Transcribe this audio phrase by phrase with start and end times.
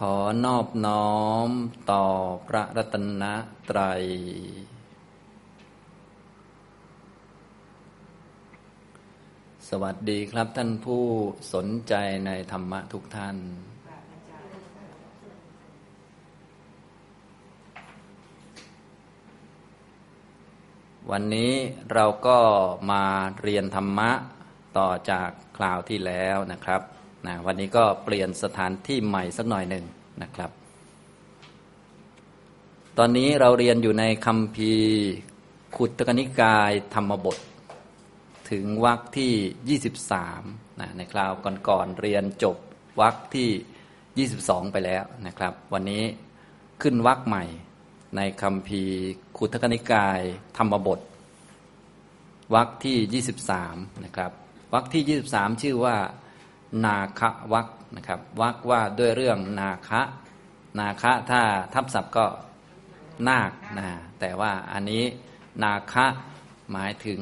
[0.00, 1.16] ขอนอบน้อ
[1.46, 1.48] ม
[1.90, 2.06] ต่อ
[2.48, 3.24] พระรัตน
[3.70, 4.02] ตรัย
[9.68, 11.04] สวัสดีครับท่านผู้
[11.54, 11.94] สนใจ
[12.26, 13.36] ในธรรมะทุกท่าน
[21.10, 21.52] วันนี้
[21.92, 22.38] เราก็
[22.90, 23.04] มา
[23.42, 24.10] เรียนธรรมะ
[24.78, 26.82] ต่อจากคราวที่แล้วนะครับ
[27.26, 29.84] นะวันนี้ก็เปลี่ยนสถานที่ใหม่สักหน่อยหนึ่ง
[30.22, 30.50] นะครับ
[32.98, 34.72] ตอนนี้เราเรียนอยู่ในคำพี
[35.76, 37.38] ขุตกนิกายธรรมบท
[38.50, 39.78] ถึงวรรคที่
[40.30, 41.32] 23นะในคราว
[41.68, 42.56] ก่อนๆเรียนจบ
[43.00, 46.02] วรรคที่ 22 ไปแล้วนะครับ วันนี้
[46.82, 47.44] ขึ้นวรรคใหม่
[48.16, 48.82] ในคำพี
[49.36, 50.20] ขุตกนิกาย
[50.56, 51.00] ธรรมบท
[52.54, 53.24] วรรคที่
[53.62, 54.32] 23 นะครับ
[54.74, 55.96] วรรคที่ 23 ชื่อว่า
[56.84, 60.02] นาคะวักนะครับวักว่าด้วยเรื่องนาคะ
[60.78, 61.40] นาคะถ้า
[61.74, 62.26] ทับศัพท์ก็
[63.28, 63.88] นาคนะ
[64.20, 65.04] แต่ว่าอันนี้
[65.62, 66.06] นาคะ
[66.72, 67.20] หมายถึง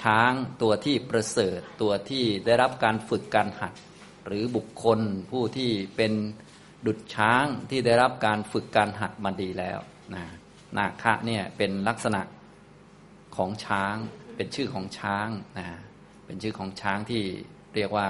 [0.00, 3.74] ช้างตัวที่ประเสริฐตัวที่ได้รับการฝึกการหัด
[4.26, 6.12] หรือบุคคลผู้ที่เป็น
[6.86, 9.78] ดุจช้างที่ได้รับการฝึกการหัดมาดีแล้ว
[10.14, 10.24] นะ
[10.78, 12.22] นาคะเนี่ยเป็นลักษณะ
[13.36, 13.94] ของช้าง
[14.36, 15.68] เป็นชื่อของช้างนะ
[16.26, 17.22] เป็นชื่อของช้างที่
[17.74, 18.08] เรียกว่า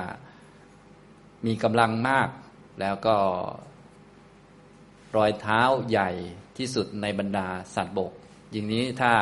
[1.46, 2.28] มีกำลังมาก
[2.80, 3.16] แล้วก็
[5.16, 5.60] รอยเท้า
[5.90, 6.10] ใหญ่
[6.58, 8.12] ที่สุดในบรรดาสัตว์บก
[8.54, 9.12] ยิ่งนี้ถ้า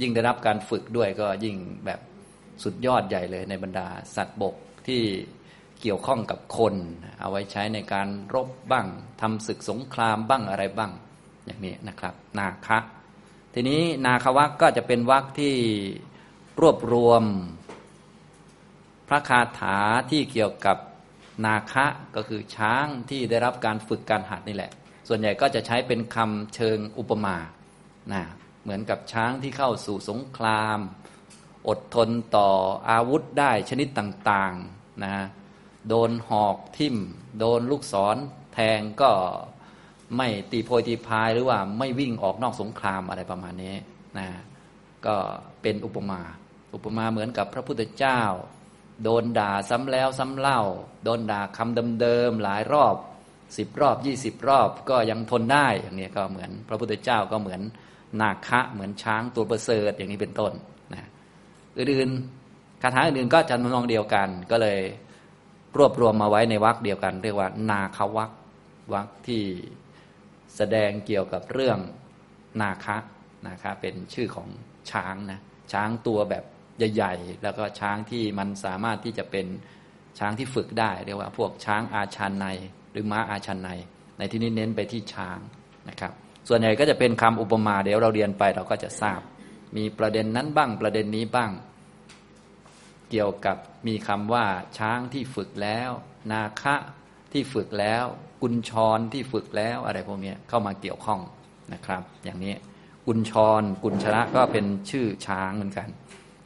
[0.00, 2.00] ยิ่งได้รับการฝึกด้วยก็ยิ่งแบบ
[2.62, 4.54] สุดยอดใหญ่เลยในบรรดาสัตว์บก
[4.86, 5.02] ที่
[5.80, 6.74] เกี่ยวข้องกับคน
[7.20, 8.86] เอาไว้ใช้ในการรบบ้าง
[9.20, 10.92] ทำศึกสงครามบ้างอะไรบ้าง
[11.46, 12.78] อย่างนี้นะครับ นาคะ
[13.54, 15.54] ทีนี้นาควักก็จะเป็นวักที่
[16.60, 17.22] รวบรวม
[19.08, 19.78] พระคาถา
[20.10, 20.76] ที่เกี่ยวกับ
[21.44, 21.86] นาคะ
[22.16, 24.72] ก็คือช้างที่ได้รับการฝึกการหัดนี่แหละ
[25.08, 27.36] ส่วนใหญ่ก็จะใช้เป็นคำเชิงอุปมา
[28.12, 28.22] นะ
[28.62, 30.78] เหมือนกับช้างที่เข้าสู่สงคราม
[31.68, 32.50] อดทนต่อ
[32.90, 35.14] อาวุธได้ชนิดต่างๆนะ
[35.88, 36.96] โดนหอกทิ่ม
[37.38, 38.16] โดนลูกศร
[38.54, 39.10] แทงก็
[40.16, 43.74] ไม่ตีโพยตีพายหรือว่าไม่วิ่งออกนอกสงครามอะไรประมาณนี้
[44.18, 44.28] นะ
[45.06, 45.16] ก็
[45.62, 46.20] เป็นอุปมา
[46.74, 48.20] อุปมาเหมือนกับพระพุทธเจ้า
[49.04, 50.60] โดนด่าซ้ำแล้วซ้ำเล่า
[51.04, 52.94] โดนด่าคำเดิมๆหลายรอบ
[53.56, 57.60] สิบรอบยี่สิบรอบก็ยังทนได้อย่างนี้ก็เหมือน พระพุทธเจ้าก็เหมือน
[58.20, 60.52] นาคะเหมือนช้างตัวประเสริฐอย่างนี้เป็นต้น
[60.92, 61.08] นะ
[61.78, 64.80] อื่นๆคาถาอื่นๆก็จะนองเดียวกันก็เลย
[65.78, 68.30] รวบรวมมาไว้ในวรรคเดียวกัน เรียกว่านาควัก
[68.92, 69.42] วรรคที่
[70.56, 71.78] แสดงเกี่ยวกับเรื่อง
[72.60, 72.96] นาคะ
[73.46, 74.48] นาคะเป็นชื่อของ
[74.90, 75.40] ช้างนะ
[75.72, 76.44] ช้างตัวแบบ
[76.94, 79.46] ใหญ่ๆ แล้วก็ช้างที่มันสามารถที่จะเป็น
[80.18, 82.46] ช้างที่ฝึกได้ เรียกว่าพวกช้างอาชันใน
[82.92, 83.70] หรือม้าอาชันใน
[84.18, 85.38] ในที่นี้เน้นไปที่ช้าง
[85.88, 86.12] นะครับ
[86.48, 89.20] ส่วนใหญ่ก็จะเป็นคำอุปมาเดี๋ยวเราเรียนไปเราก็จะทราบ
[89.76, 91.50] มีประเด็นนั้นบ้างประเด็นนี้บ้าง
[93.10, 93.56] เกี่ยวกับ
[93.86, 94.44] มีคำว่า
[94.78, 95.90] ช้างที่ฝึกแล้ว
[96.32, 96.76] นาคะ
[97.32, 98.04] ที่ฝึกแล้ว
[98.42, 101.20] กุญชรที่ฝึกแล้วอะไรพวกนี้เข้ามาเกี่ยวข้อง
[101.72, 102.54] นะครับ อย่างนี้
[103.06, 105.88] กุญชรกุญชระก็เป็นชื่อช้างเหมือนกัน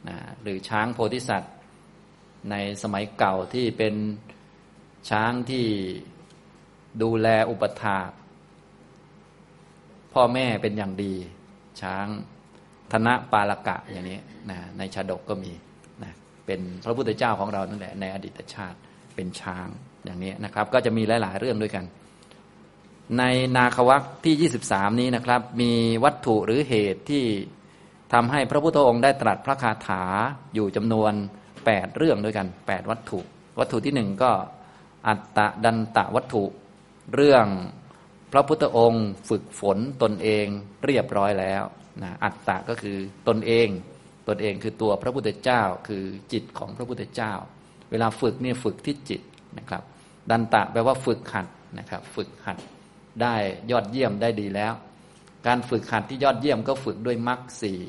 [0.09, 1.53] นะหรือช้างโพธิสัตว์
[2.51, 3.95] ในสมัยเก่าที่เป็น
[5.09, 5.65] ช้างที่
[7.01, 7.99] ดูแลอุปถา
[10.13, 11.13] พ่อแม่เป็นอย่างดี
[11.81, 12.05] ช้าง
[12.91, 14.19] ธนปาลกะอย่างนี้
[14.49, 15.51] นะในชาดกก็มี
[16.03, 16.11] นะ
[16.45, 18.77] เป็นพระพุทธเจ้าของเรานั่นแหละในอดีตชาติ
[19.15, 19.67] เป็นช้าง
[20.05, 21.85] อย่างนี้นะครับ ก็จะมีหลาย ๆ เรื่องด้วยกัน
[23.17, 23.23] ใน
[23.55, 25.71] นาควักที่ 23 นี้นะครับ มี
[26.03, 27.23] วัตถุหรือเหตุที่
[28.13, 30.03] ทำให้พระพุทธองค์ได้ตรัสพระคาถา
[30.55, 31.13] อยู่จำนวน
[31.55, 33.19] 8 เรื่องด้วยกัน 8 วัตถุ
[33.59, 34.31] วัตถุที่หนึ่งก็
[35.07, 36.43] อัตตะดันตะวัตถุ
[37.15, 37.45] เรื่อง
[38.31, 40.45] พระพุทธองค์ฝึกฝนตนเอง
[40.85, 41.63] เรียบร้อยแล้ว
[42.01, 42.97] นะอัตตะก็คือ
[43.27, 43.67] ตนเอง
[44.27, 46.03] ตนเองคือตัวพระพุทธเจ้าคือ
[46.33, 47.33] จิตของพระพุทธเจ้า
[47.91, 49.21] เวลาฝึกเนี่ยฝึกที่จิต
[49.57, 49.83] นะครับ
[50.29, 51.47] ดันตะแปลว่าฝึกหัด
[51.79, 52.57] นะครับ ฝึกหัด
[53.21, 53.35] ได้
[53.71, 54.73] ยอดเยี่ยมได้ดีแล้ว
[55.47, 57.79] การฝึกหัดที่ยอดเยี่ยมก็ฝึกด้วยมรรคสี่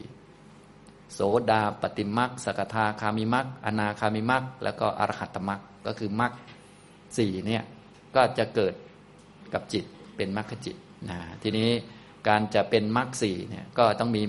[1.13, 1.21] โส
[1.51, 6.33] ดาปฏิมักสกทาคามิมักอนาคามิมักแล้วก็อรหัตมักก็คือมัก
[7.17, 7.63] สี่เนี่ย
[8.15, 8.75] ก็จะเกิด
[9.53, 9.85] กับจิต
[10.17, 10.77] เป็นมรรคจิต
[11.09, 11.71] นะทีนี้
[12.29, 14.23] การจะเป็นมรรคสี่เนี่ยก็ต้องมี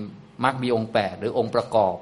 [0.44, 1.96] มรรคมีองค์แปดหรือองค์ประกอบ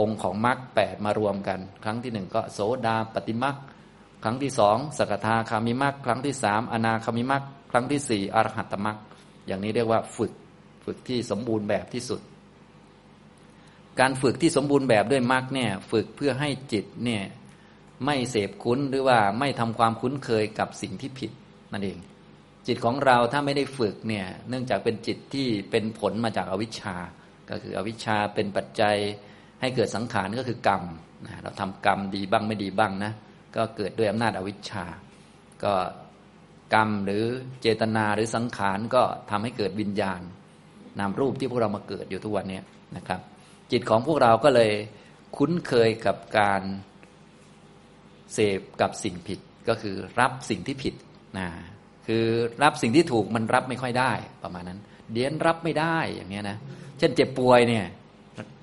[0.00, 3.56] องค์ของมรรคแปดมารวมกัน ครั้งที่หนึ่งก็โสดาปฏิมัก
[4.24, 8.98] ครั้งที่สองสกทาคามิมักครั้งที่สามอนาคามิมักครั้งที่สี่อรหัตมัก
[9.46, 10.32] อย่างนี้เรียกว่าฝึก
[10.84, 12.20] ฝึกที่สมบูรณ์แบบที่สุด
[14.00, 17.22] การฝึกที่สมบูรณ์แบบด้วยมรรคเนี่ยฝึกเพื่อให้จิตเนี่ย
[18.04, 21.30] ไม่เสพคุ้นหรือว่าไม่ทำความคุ้นเคยกับสิ่งที่ผิด
[21.72, 21.98] นั่นเอง
[22.66, 26.96] จิตของเราถ้าไม่ได้ฝึกเนี่ยเนื่องจากเป็นจิตที่เป็นผลมาจากอวิชชา
[27.50, 28.96] ก็คืออวิชชาเป็นปัจจัย
[29.60, 30.82] ให้เกิดสังขารก็คือกรรม
[31.26, 33.12] นะเราทำกรรมดีบ้างไม่ดีบ้างนะ
[33.56, 34.84] ก็เกิดด้วยอำนาจอวิชชา
[35.64, 35.74] ก็
[36.74, 37.24] กรรมหรือ
[37.60, 40.20] เจตนาหรือสังขารก็ทำให้เกิดวิญญาณ
[40.98, 42.60] นามรูปที่พวกเรามาเกิดอยู่ทุกวันนี้
[42.96, 43.20] นะครับ
[43.72, 44.72] จิตของพวกเราก็เลย
[45.36, 46.62] คุ้นเคยกับการ
[48.34, 50.94] เสพกับสิ่งผิดก็คือรับสิ่งที่ผิด
[51.38, 51.48] นะ
[52.06, 52.24] คือ
[52.62, 54.12] รับสิ่งที่ถูกมันรับไม่ค่อยได้
[54.42, 54.78] ประมาณนั้น
[55.12, 56.58] เดียนรับไม่ได้อย่างเงี้ยนะ
[56.98, 57.86] เช่นเจ็บป่วยเนี่ย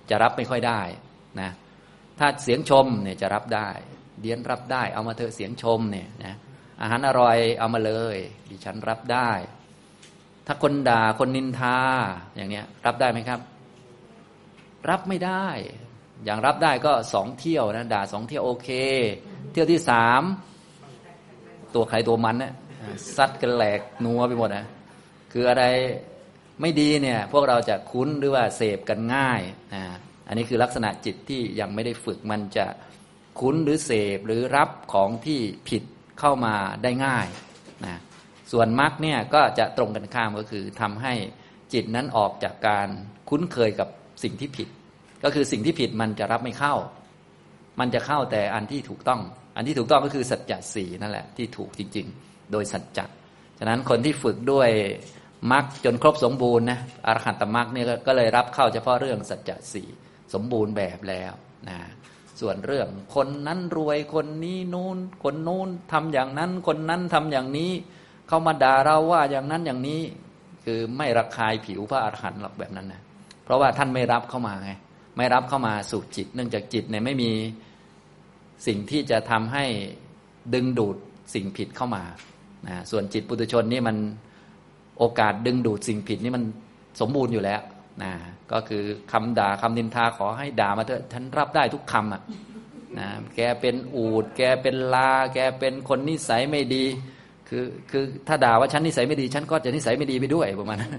[0.10, 0.82] จะรับไม่ค่อยได้
[1.42, 1.50] นะ
[2.20, 3.70] ถ้าเสียงชมเนี่ยจะรับได้
[4.22, 6.36] เดียนรับได้ เอามาเถอะเสียงชมเนี่ยนะ
[6.82, 8.18] อาหารอร่อยเอามาเลย
[8.50, 9.32] ดิฉันรับได้
[10.48, 11.78] ถ้าคนด่าคนนินทา
[12.36, 13.40] อย่างเนี้ย รับได้ไหมครับ
[14.90, 15.48] รับไม่ได้
[16.26, 18.70] อย่างรับได้ก็สองเที่ยวนะด่าสองเที่ยวโอเค
[19.52, 20.22] เที่ยวที่สาม
[21.76, 22.54] ตัวใครตัวมันเนี่ย
[23.16, 24.66] ซัดกันแหลกนัวไปหมดนะ
[25.32, 25.64] คืออะไร
[26.62, 29.42] ไม่ดีเนี่ยพวกเราจะคุ้นหรือว่าเสพกันง่าย
[29.74, 29.84] นะ
[30.28, 32.66] อันนี้คือลักษณะจิตที่ยังไม่ได้ฝึกมันจะ
[33.40, 35.40] คุ้นหรือเสพหรือรับของที่
[35.70, 35.84] ผิด
[36.20, 37.28] เข้ามาได้ง่าย
[37.86, 37.96] นะ
[38.52, 41.14] ส่วนมรรคเนี่ยก็จะตรงกันข้ามก็คือทำให้
[41.74, 42.88] จิตนั้นออกจากการ
[43.30, 43.90] คุ้นเคยกับ
[44.24, 44.68] สิ่งที่ผิด
[45.24, 46.76] ก็คือสิ่งที่ผิดมันจะรับไม่เข้า
[47.80, 49.22] มันจะเข้าแต่อันที่ถูกต้อง
[49.56, 53.06] อันที่ถูกต้องก็คือสัจจะสี่นั่นแหละที่ถูกจริง ๆ โดยสัจจะ
[53.60, 54.70] ฉะนั้นคนที่ฝึกด้วย
[55.52, 59.88] มรรคจนครบสมบูรณ์นะอรหันตมรรคเนี่ยก็เลยรับเข้าเฉพาะเรื่องสัจจะสี่
[60.34, 61.32] สมบูรณ์แบบแล้ว
[61.70, 61.78] นะ
[62.40, 67.72] ส่วนเรื่องคนนั้นรวยคนนี้นู้นคนนู้นทำอย่างนั้น คนนั้นทำอย่างนี้
[68.28, 70.02] เข้ามาด่าเราว่าอย่างนั้นอย่างนี้
[70.66, 73.02] คือไม่ระคายผิวพระอรหันต์หรอกแบบนั้นนะ
[73.48, 74.72] เพราะว่าท่านไม่รับเข้ามาไง
[75.18, 77.32] ไม่รับเข้ามาสู่จิต เนื่องจากจิตเนี่ยไม่มี
[78.68, 79.66] สิ่งที่จะทำให้
[80.54, 80.98] ดึงดูด
[81.34, 82.04] สิ่งผิดเข้ามา
[82.68, 83.98] นะส่วนจิตปุถุชนนี่มัน
[84.98, 86.44] โอกาสดึงดูดสิ่งผิดนี่มัน
[87.00, 87.62] สมบูรณ์อยู่แล้ว
[88.04, 88.12] นะ
[88.52, 92.22] ก็คือคำด่าคำนินทาขอให้ด่ามาเถอะฉันรับได้ทุกคำอะ
[92.98, 96.86] นะแกเป็นอูด แกเป็นลา แกเป็นคนนิสัยไม่ดี
[97.50, 100.92] คือคือถ้าด่าว่าฉันนิสัยไม่ดี ฉันก็จะนิสัยไม่ดีไปด้วยประมาณนั้น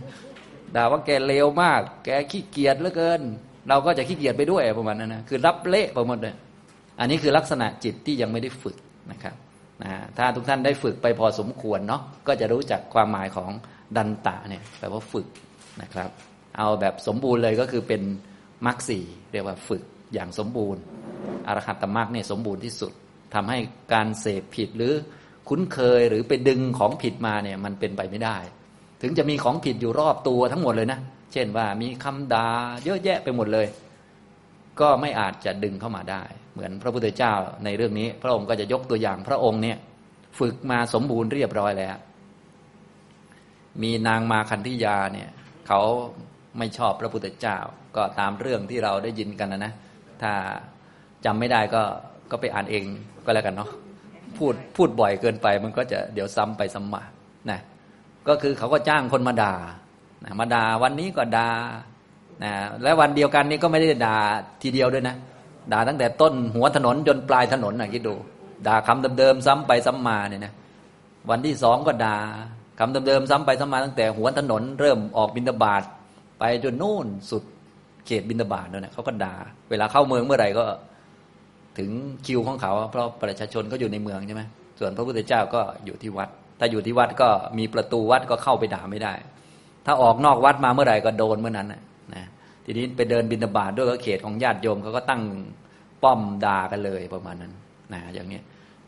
[0.76, 3.20] ด่าว่าแกเลวมาก แกขี้เกียจเหลือเกิน
[3.68, 6.34] เราก็จะขี้เกียจไปด้วยประมาณนั้นนะคือรับเละไปหมดเลย
[7.00, 8.76] อันนี้คือลักษณะจิตที่ยังไม่ได้ฝึก
[9.10, 9.34] นะครับ
[9.82, 13.50] นะถ้าทุกท่านได้ฝึกไปพอสมควรเนาะก็จะรู้จักความหมายของ
[13.96, 15.26] ดันตะเนี่ยแปลว่าฝึก
[15.82, 16.10] นะครับ
[16.58, 18.02] เอาแบบสมบูรณ์เลยก็คือเป็น
[18.66, 19.82] มรรคสี่เรียกว่าฝึก
[20.14, 20.82] อย่างสมบูรณ์
[21.48, 22.92] อรหัตตมรรคเนี่ยสมบูรณ์ที่สุด
[23.34, 23.58] ทำให้
[23.92, 24.92] การเสพผิดหรือ
[25.48, 28.36] คุ้นเคยหรือไปดึงของผิดมาเนี่ยมันเป็นไปไม่ได้
[29.02, 30.98] ถึงจะมีของผิดอยู่รอบตัวทั้งหมดเลยนะ
[31.32, 32.48] เช่นว่ามีคำด่า
[32.84, 33.66] เยอะแยะไปหมดเลย
[34.80, 36.22] ก็ไม่อาจจะดึงเข้ามาได้
[36.52, 37.32] เหมือนพระพุทธเจ้า
[37.64, 39.78] ในเรื่องนี้ พระองค์ก็จะยกตัวอย่างพระองค์เนี่ย
[40.38, 41.96] ฝึกมาสมบูรณ์เรียบร้อยแล้ว
[43.82, 45.28] มีนางมาคันธิยาเนี่ย
[45.66, 45.80] เขา
[46.58, 47.58] ไม่ชอบพระพุทธเจ้า
[47.96, 49.72] ก็ตามเรื่องที่เราได้ยินกันนะนะ
[50.22, 50.32] ถ้า
[51.24, 51.82] จำไม่ได้ก็
[52.30, 52.84] ก็ไปอ่านเอง
[53.24, 53.70] ก็แล้วกันเนาะ
[54.36, 57.02] พูดพูดบ่อยเกินไปมันก็จะเดี๋ยวซ้ำไปซ้ำมา
[57.50, 57.60] นะ
[58.28, 59.54] ก็คือเขาก็จ้างคนมาด่า
[60.40, 61.48] มาด่าวันนี้ก็ด่า
[62.44, 62.52] นะ
[62.82, 64.16] และวันเดียวกันนี้ก็ไม่ได้ด่า
[64.62, 65.16] ทีเดียวด้วยนะ
[65.72, 68.14] ด่าตั้งแต่ต้นหัวถนนจนปลายถนนนะคิดดู
[68.66, 70.52] ด่าคำเดิมๆซ้ำไปซ้ำมาเนี่ยนะ
[71.30, 72.16] วันที่สองก็ด่า
[72.78, 75.82] คำเดิมๆซ้ำไปซ้ำมาตั้งแต่หัวถนนเริ่มออกบินตบาท
[76.38, 77.42] ไปจนนู่นสุด
[78.06, 79.34] เขตบินตบาทนั่นแหละเขาก็ด่า
[79.70, 80.64] เวลาเข้าเมืองเมื่อไหร่ก็
[81.78, 81.90] ถึง
[82.26, 84.42] คิวของเขา เพราะประชาชนก็อยู่ในเมืองใช่ไหม
[84.78, 89.14] ส่วนพระพุทธเจ้าก็อยู่ที่วัด ถ้าอยู่ที่วัดก็มีประตูวัดก็เข้าไปด่าไม่ได้
[89.86, 92.26] ถ้าออกนอกวัดมาเมื่อไหร่ก็โดนเมื่อนั้นนะ
[92.64, 95.22] ทีนี้ไปเดินบินตบาทด้วยก็เขตของญาติโยมเขาก็ตั้ง
[96.02, 97.52] ป้อมด่ากันเลยประมาณนั้น
[97.92, 98.40] นะอย่างนี้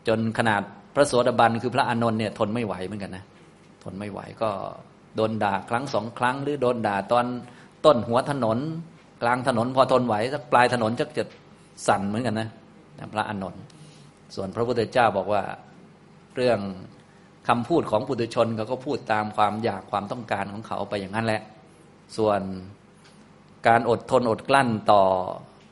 [0.08, 0.62] จนขนาด
[0.94, 3.24] พระโสดาบันคือพระอานนท์เนี่ยทนไม่ไหวเหมือนกันนะ
[3.84, 4.50] ทนไม่ไหวก็
[5.16, 7.26] โดนด่าครั้งสองครั้ง หรือโดนด่าตอน
[7.84, 8.58] ต้นหัวถนน
[9.22, 11.24] กลางถนนพอทนไหวสักปลายถนนจะจะ
[11.86, 12.48] สั่นเหมือนกันนะ
[13.12, 13.62] พระอานนท์
[14.34, 15.42] ส่วนพระพุทธเจ้าบอกว่า
[16.36, 16.58] เรื่อง
[17.48, 21.42] คำพูดของปุถุชนเขาก็พูดตามความอยากความต้องการของเขาไปอย่างนั้นแหละ
[22.16, 22.40] ส่วน
[23.68, 25.04] การอดทนอดกลั้นต่อ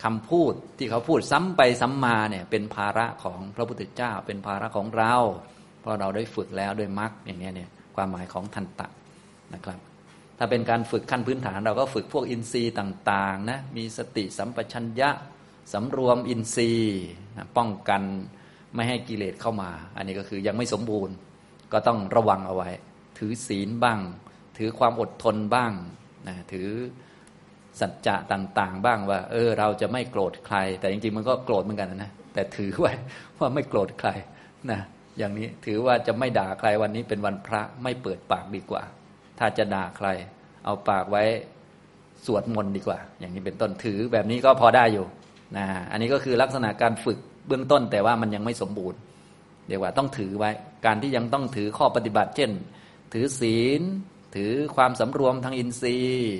[0.05, 5.15] คำพูดที่เขาพูดซ้ำไปซ้ำมาเนี่ยเป็นภาระของพระพุทธเจ้า เป็นภาระของเรา
[5.81, 8.87] เพราะเราได้ฝึกแล้วด้วยมรรคอย่างนี้เนี่ยความหมายของทันตะ
[9.55, 9.79] นะครับ
[10.39, 15.11] ถ้าเป็นการฝึกขั้นพื้นฐานเราก็ฝึกพวกอินทรีย์ต่างๆนะมีสติสัมปชัญญะ
[15.73, 17.01] สำรวมอินทรีย์
[17.57, 18.03] ป้องกัน
[18.75, 21.15] ไม่ให้กิเลสเข้ามา อันนี้ก็คือยังไม่สมบูรณ์
[21.73, 22.71] ก็ต้องระวังเอาไว้
[23.19, 24.01] ถือศีลบ้าง
[24.59, 25.73] ถือความอดทนบ้าง
[26.29, 26.69] นะถือ
[27.81, 32.93] สัจจะต่าง ๆ บ้างว่า เออ เราจะไม่โกรธใคร แต่จริงๆมันก็โกรธเหมือนกันนะแต่ถือไว้
[33.39, 34.11] ว่าไม่โกรธใคร
[34.71, 34.81] นะ
[35.19, 38.83] อย่างนี้ถือว่าจะไม่ด่าใครวันนี้เป็นวันพระไม่เปิดปากดีกว่า
[39.39, 40.09] ถ้าจะด่าใคร
[40.65, 41.25] เอาปากไว้
[42.27, 45.07] สวดมนต์ดีกว่า อย่างนี้เป็นต้นถือแบบนี้ก็พอได้อยู่
[45.57, 48.99] นะอันนี้ก็คือลักษณะการฝึกเบื้องต้นแต่ว่ามันยังไม่สมบูรณ์
[49.69, 50.51] เรียกว่าต้องถือไว้
[50.87, 52.51] การที่ยังต้องถือข้อปฏิบัติ เช่น
[53.15, 53.83] ถือศีล
[54.37, 56.37] ถือความสำรวมทางอินทรีย์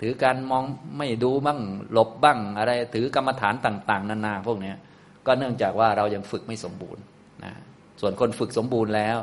[0.00, 0.64] ถือการมอง
[0.98, 1.60] ไม่ดูบ้าง
[1.92, 4.72] หลบบ้างอะไร ถือกรรมฐานต่าง ๆ นานาพวกนี้
[5.26, 7.02] ก็เนื่องจากว่าเรายังฝึกไม่สมบูรณ์
[7.44, 7.52] นะ
[8.00, 9.18] ส่วนคนฝึกสมบูรณ์แล้ว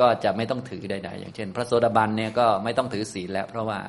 [0.00, 3.80] ก็จะไม่ต้องถือใดๆอย่างเช่น พระโสดาบันเนี่ยก็ไม่ต้องถือศีลแล้ว เพราะว่า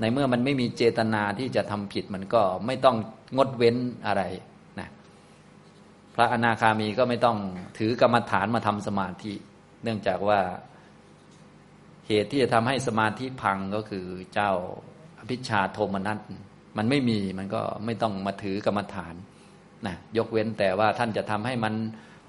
[0.00, 2.96] ในเมื่อมันไม่มีเจตนาที่จะทำผิดมันก็ไม่ต้อง
[3.36, 4.22] งดเว้นอะไร
[6.16, 7.38] พระอนาคามีก็ไม่ต้อง
[7.78, 9.32] ถือกรรมฐานมาทำสมาธิ
[9.82, 10.40] เนื่องจากว่า
[12.08, 14.52] เหตุที่จะทำให้สมาธิพังก็คือเจ้า
[15.18, 16.18] อภิชาโทมนัส
[16.76, 19.14] มันไม่มีมันก็ไม่ต้องมาถือกรรมฐาน
[19.86, 21.74] นะยกเว้นแต่ว่าท่านจะทำให้มัน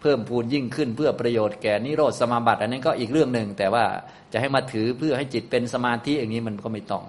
[0.01, 3.85] เพิ่มพูนยิ่งขึ้นเพื่อประโยชน์แก่นิโรธสมาบัติ อันนี้ก็อีกเรื่องหนึ่ง แต่ว่า
[4.33, 7.03] จะให้มาถือเพื่อให้จิตเป็นสมาธิอย่างนี้มันก็ไม่ต้อง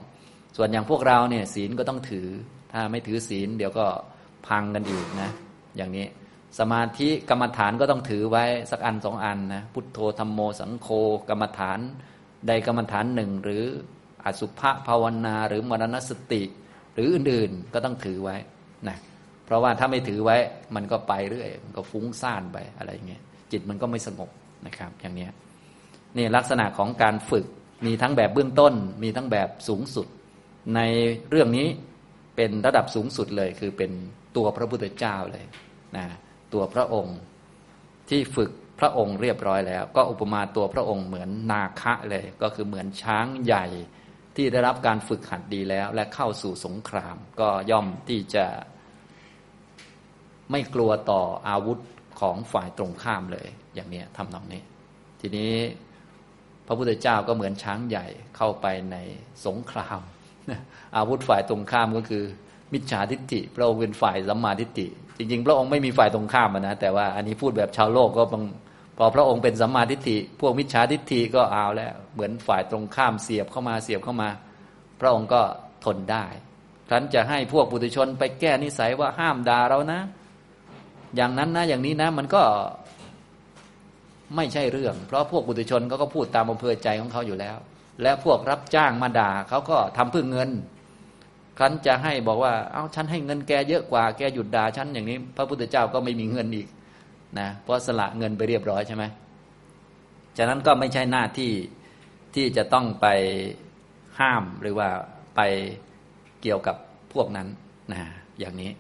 [0.57, 2.27] ส่วนอย่างพวกเราเนี่ยศีลก็ต้องถือ
[2.73, 3.87] ถ้าไม่ถือศีลเดี๋ยวก็
[4.47, 5.31] พังกันอีกนะ
[5.77, 6.07] อย่างนี้
[6.59, 10.89] สมาธิกรรมฐานก็ต้องถือไว้สักอันสองอันนะพุทโธธรรมโมสังโฆ
[11.29, 11.79] กรรมฐาน
[12.49, 13.65] ใดกรรมฐานหนึ่ง หรือ
[14.25, 16.43] อสุภภาวนาหรือมรณสติ
[16.95, 18.37] หรืออื่นๆก็ต้องถือไว้
[18.89, 18.97] นะ
[19.45, 20.37] เพราะว่าถ้าไม่ถือไว้
[20.75, 24.31] มันก็ไปเรื่อยมันก็ฟุ้งซ่านไปอะไรเงี้ยจิตมันก็ไม่สงบ
[24.67, 25.29] นะครับอย่างนี้
[26.17, 27.47] นี่ลักษณะของการฝึก
[27.87, 30.07] มีทั้งแบบเบื้องต้น มีทั้งแบบสูงสุด
[30.75, 30.81] ใน
[31.31, 31.67] เรื่องนี้
[32.37, 33.91] เป็นระดับสูงสุดเลย คือเป็น
[34.37, 35.45] ตัวพระพุทธเจ้าเลย
[35.97, 36.07] นะ
[36.53, 37.19] ตัวพระองค์
[38.09, 38.51] ที่ฝึก
[38.81, 43.67] พระองค์เรียบร้อยแล้ว ก็อุปมาตัวพระองค์เหมือนนาคะเลย ก็คือเหมือนช้างใหญ่
[44.37, 48.47] ที่ได้รับการฝึกหัดดีแล้ว และเข้าสู่สงคราม ก็ย่อมที่จะ
[50.51, 51.79] ไม่กลัวต่ออาวุธ
[52.21, 54.63] ของฝ่ายตรงข้ามเลย อย่างนี้ทำนองนี้
[55.21, 55.53] ทีนี้
[56.67, 58.97] พระพุทธเจ้าก็เหมือนช้างใหญ่เข้าไปใน
[59.47, 60.01] สงคราม
[60.97, 62.25] อาวุธฝ่ายตรงข้ามก็คือ
[62.73, 64.89] มิจฉาทิฏฐิพระองค์เป็นฝ่ายสัมมาทิฏฐิ
[65.19, 68.23] จริง ๆ พระองค์ไม่มีฝ่ายตรงข้ามนะแต่ว่าอันนี้พูดแบบชาวโลกก็
[68.99, 74.29] พอพระองค์เป็นสัมมาทิฏฐิ พวกมิจฉาทิฏฐิก็เอาแล้ว เหมือนฝ่ายตรงข้ามเสียบเข้ามาเสียบเข้ามา
[75.01, 75.41] พระองค์ก็
[75.85, 76.25] ทนได้
[76.91, 80.01] ท่านจะให้พวกปุถุชนไปแก้นิสัยว่าห้ามด่าเรานะ
[81.17, 82.43] อย่างนั้นนะอย่างนี้นะ มันก็
[84.37, 87.57] ไม่ใช่เรื่อง เพราะพวกบุตรชนเขาก็พูดตามอำเภอใจของเขาอยู่แล้ว
[88.03, 90.51] และพวกรับจ้างมาด่าเขาก็ทำเพื่อเงิน
[91.59, 96.69] ครั้นจะให้บอกว่า เอา้าฉันให้เงินแกเยอะกว่าแกหยุดด่าฉันอย่างนี้ พระพุทธเจ้าก็ไม่มีเงินอีก
[97.39, 99.05] นะเพราะสละเงินไปเรียบร้อยใช่ไหม
[100.39, 101.53] ฉะนั้นก็ไม่ใช่หน้าที่
[102.35, 103.07] ที่จะต้องไป
[104.21, 104.89] ห้ามหรือว่า
[105.37, 105.41] ไป
[106.43, 106.77] เกี่ยวกับ
[107.13, 107.49] พวกนั้น
[107.93, 108.01] นะ
[108.41, 108.71] อย่างนี้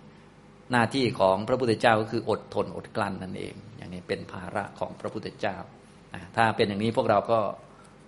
[0.73, 5.56] หน้าที่ของพระพุทธเจ้าก็คืออดทนอดกลั้นนั่นเอง อย่างนี้เป็นภาระของพระพุทธเจ้า
[6.37, 7.38] ถ้าเป็นอย่างนี้พวกเราก็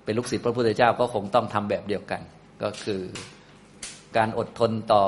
[0.04, 2.22] เป็นลูกศิษย์พระพุทธเจ้าก็คงต้องทำแบบเดียวกัน
[2.62, 3.00] ก็คือ
[4.16, 5.04] การอดทนต่อ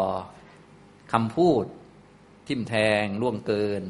[1.13, 1.65] คำพูด
[2.49, 3.83] ทิมแทงล่วงเกิน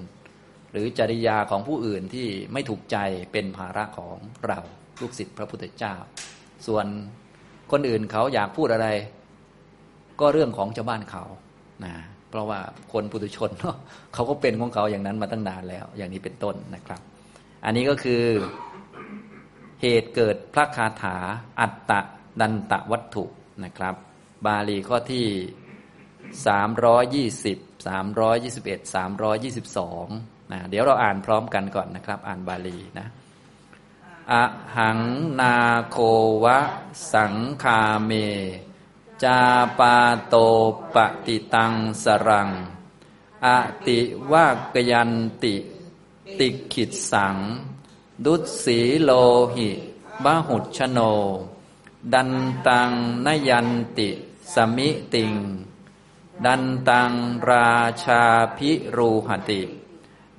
[0.73, 2.97] หรือจริยาของผู้อื่นที่ไม่ถูกใจ
[3.33, 4.17] เป็นภาระของ
[4.47, 4.59] เรา
[5.01, 5.95] ลูกศิษย์พระพุทธเจ้า
[6.67, 6.87] ส่วน
[7.73, 8.89] คนอื่นเขาอยากพูดอะไร
[10.21, 11.25] ก็เรื่องของชาวบ้านเขา
[11.85, 11.95] นะ
[12.29, 12.61] เพราะว่า
[12.93, 13.77] คนปุถุชนเนาะ
[14.15, 17.01] เขาก็เป็นของเขาอย่างนั้นมาตั้งนานแล้ว อย่างนี้เป็นต้นนะครับ
[17.65, 18.23] อันนี้ก็คือ
[19.83, 21.17] เหตุเกิดพระคาถา
[21.61, 22.01] อัตตะ
[22.41, 23.25] ดันตะวัตถุ
[23.65, 23.95] นะครับ
[24.47, 25.29] บาลีข้อที่
[26.47, 30.07] สามร้อยยี่สิบสามร้อยยี่สิบเอ็ดสามร้อยยี่สิบสอง
[30.53, 33.07] นะเดี๋ยวเราอ่านพร้อมกันก่อนนะครับ อ่านบาลีนะ
[34.33, 34.45] อะ
[34.77, 35.01] หัง
[35.41, 35.57] นา
[35.89, 35.97] โค
[36.45, 36.59] วะ
[37.13, 38.13] สังคาเม
[39.25, 39.41] จา
[39.79, 39.97] ปา
[40.29, 40.35] โต
[40.95, 40.97] ป
[41.27, 41.73] ฏิตัง
[42.05, 42.51] สรัง
[43.45, 43.47] อ
[43.87, 43.99] ติ
[44.33, 45.55] วากยันติ
[46.39, 47.37] ติขิดสัง
[48.25, 49.11] ดุสีโล
[49.55, 49.71] หิ
[50.25, 50.99] บาหุชโน
[52.13, 52.31] ดัน
[52.67, 52.91] ตัง
[53.27, 53.69] นยัน
[53.99, 54.11] ติ
[54.55, 55.35] สมิติง
[56.45, 57.13] ดันตัง
[57.51, 57.73] รา
[58.05, 58.23] ชา
[58.57, 59.63] พิรูหติ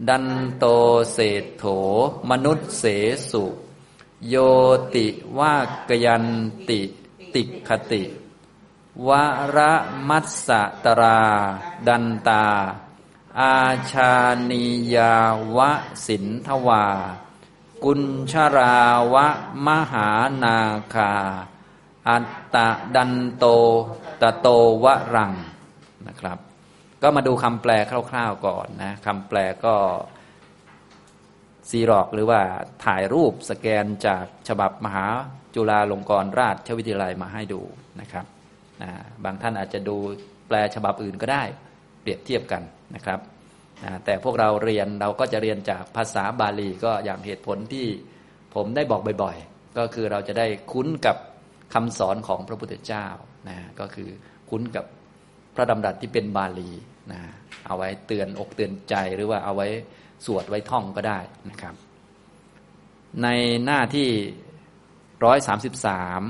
[0.07, 0.25] ดัน
[0.57, 0.65] โต
[1.11, 1.65] เศธโถ
[2.29, 2.83] มนุษเส
[3.31, 3.45] สุ
[4.27, 4.35] โย
[4.95, 5.07] ติ
[5.37, 5.55] วา
[5.89, 6.25] กยัน
[6.69, 6.81] ติ
[7.33, 8.03] ติคติ
[9.07, 9.09] ว
[9.55, 9.73] ระ
[10.09, 10.47] มัสส
[10.85, 11.21] ตรา
[11.87, 12.45] ดันตา
[13.39, 13.57] อา
[13.91, 14.13] ชา
[14.49, 14.63] นี
[14.95, 15.15] ยา
[15.55, 15.57] ว
[16.05, 16.85] สินทวา
[17.83, 18.77] กุญชรา
[19.13, 19.27] วะ
[19.65, 20.09] มหา
[20.43, 20.57] นา
[20.93, 21.13] คา
[22.09, 23.45] อัตตะดันโต
[24.21, 24.47] ตะโต
[24.83, 25.33] วะรัง
[26.07, 26.37] นะครับ
[27.01, 27.71] ก็มาดูคำแปล
[28.09, 29.75] คร่าวๆก่อนนะคำแปลก็
[31.69, 32.41] ซีรอกหรือว่า
[32.85, 35.05] ถ่ายรูปสแกนจากฉบับมหา
[35.55, 37.61] จุฬาลงกรณราชวิทยาลัยมาให้ดู
[38.01, 38.25] นะครับ
[39.23, 39.97] บางท่านอาจจะดู
[40.47, 41.43] แปลฉบับอื่นก็ได้
[42.01, 42.63] เปรียบเทียบกัน
[42.95, 43.19] นะครับ
[43.83, 47.87] นะแต่พวกเราเรียนเราก็จะเรียนจากภาษาบาลีก็อย่างเหตุผลที่
[48.55, 51.17] ผมได้บอกบ่อย ๆ ก็คือเราจะได้คุ้นกับ
[51.73, 53.07] คำสอนของพระพุทธเจ้า
[53.49, 54.09] นะก็คือ
[54.49, 54.85] คุ้นกับ
[55.55, 56.71] พระดำรัสที่เป็นบาลี
[57.11, 57.21] นะ
[57.65, 59.67] เอาไว้เตือนอกเตือนใจหรือว่าเอาไว้
[60.25, 61.75] สวดไว้ท่องก็ได้นะครับ
[63.23, 63.27] ใน
[63.65, 64.09] หน้าที่
[65.23, 66.21] ร้อยสามสิบสาม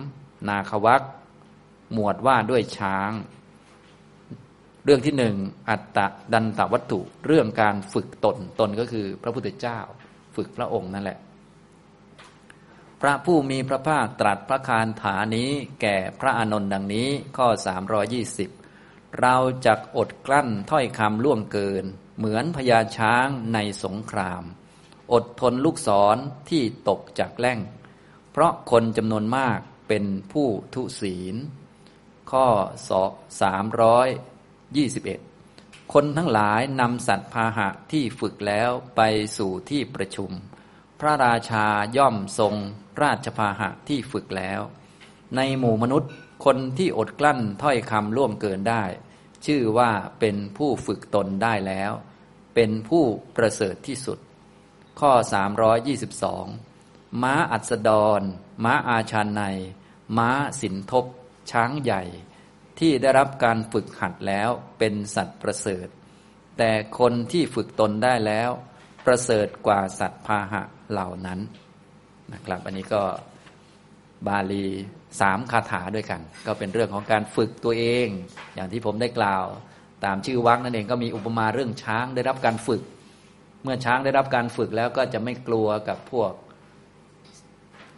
[0.50, 1.02] นาควัก
[1.94, 3.12] หมวดว่าด้วยช้าง
[4.86, 5.36] เรื่องที่หนึ่ง
[5.70, 9.80] อัตตะดันตวัตถุ เรื่องการฝึกตนตนก็คือพระพุทธเจ้า
[10.36, 11.18] ฝึกพระองค์นั่นแหละ
[13.06, 15.50] พระผู้มีพระภาคตรัสพระคารถานี้
[15.82, 17.48] แก่พระอานนท์ดังนี้ข้อ
[18.54, 21.86] 320 เราจะอดกลั้นถ้อยคำล่วงเกิน
[22.18, 24.44] เหมือนพญาช้างในสงคราม
[25.14, 26.18] อดทนลูกศร
[26.50, 27.60] ที่ตกจากแล่ง
[28.32, 31.36] เพราะคนจำนวนมากเป็นผู้ทุศีล
[32.32, 32.48] ข้อ
[34.56, 39.02] 321 คนทั้งหลายนำสัตว์พาหะที่ฝึกแล้วไป
[39.38, 40.32] สู่ที่ประชุม
[41.06, 41.66] ระราชา
[41.98, 42.56] ย่อมทรง
[43.02, 44.62] ราชพาหะที่ฝึกแล้ว
[45.36, 46.12] ในหมู่มนุษย์
[46.46, 48.84] คนที่อดกลั้นถ้อยคำล่วงเกินได้
[49.46, 51.92] ชื่อว่าเป็นผู้ฝึกตนได้แล้ว
[52.56, 53.04] เป็นผู้
[53.36, 54.20] ประเสริฐที่สุด
[55.00, 55.12] ข้อ
[56.38, 58.22] 322 ม้าอัสดร
[58.64, 59.42] ม้าอาชานใน
[60.18, 60.30] ม้า
[60.62, 61.06] สินทบ
[61.52, 62.04] ช้างใหญ่
[62.80, 65.88] ที่ได้รับการฝึกหัดแล้วเป็นสัตว์ประเสริฐ
[66.58, 68.50] แต่คนที่ฝึกตนได้แล้ว
[69.06, 71.40] ประเสริฐกว่าสัตว์พาหะ เหล่านั้น
[72.34, 73.02] นะครับ อันนี้ก็
[74.28, 74.66] บาลี
[75.22, 78.08] สามคาถาด้วยกัน ก็เป็นเรื่องของการฝึกตัวเอง
[78.56, 79.46] อย่างที่ผมได้กล่าว
[80.06, 82.82] ตามชื่อวักนั่นเองก็มีอุปมาเรื่องช้างได้รับการฝึก
[83.64, 86.32] เมื่อช้างได้รับการฝึกแล้วก็จะไม่กลัวกับพวก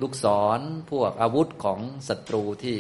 [0.02, 0.26] ลูกศ
[0.58, 0.60] ร
[0.92, 2.78] พวกอาวุธของศัตรูที่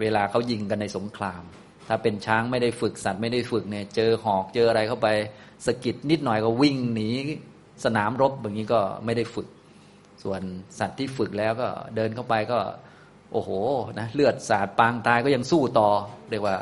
[0.00, 1.42] เวลาเขายิงกันในสงคราม
[1.88, 5.08] ถ้าเป็นช้างไม่ได้ฝึกสัตว์ไม่ได้ฝึกเนี่ยเจอหอกเจออะไรเข้าไป
[5.66, 7.10] สะกิดนิดหน่อยก็วิ่งหนี
[7.84, 9.48] สนามรบแบบนี้ก็ไม่ได้ฝึก
[10.22, 10.40] ส่วน
[10.78, 12.58] สัตว์ที่ฝึกแล้วก็เดินเข้าไปก็
[13.32, 13.50] โอ้โห
[13.98, 15.88] นะเลือดสาดปางตายก็ยังสู้ต่อ
[16.30, 16.56] เรียกว่า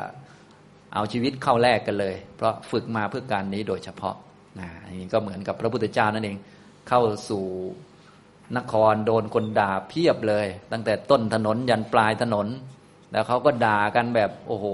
[0.93, 4.15] เอาชีวิตเข้าแลกกันเลย เพราะฝึกมาเพื่อการนี้โดยเฉพาะ
[4.59, 6.37] นะนี่ก็เหมือนกับพระพุทธเจ้านั่นเอง
[6.89, 7.45] เข้าสู่
[8.57, 12.47] นครโดนคนด่าเพียบเลย ตั้งแต่ต้นถนนยันปลายถนน
[13.11, 14.65] แล้วเขาก็ด่ากันแบบโอ้โห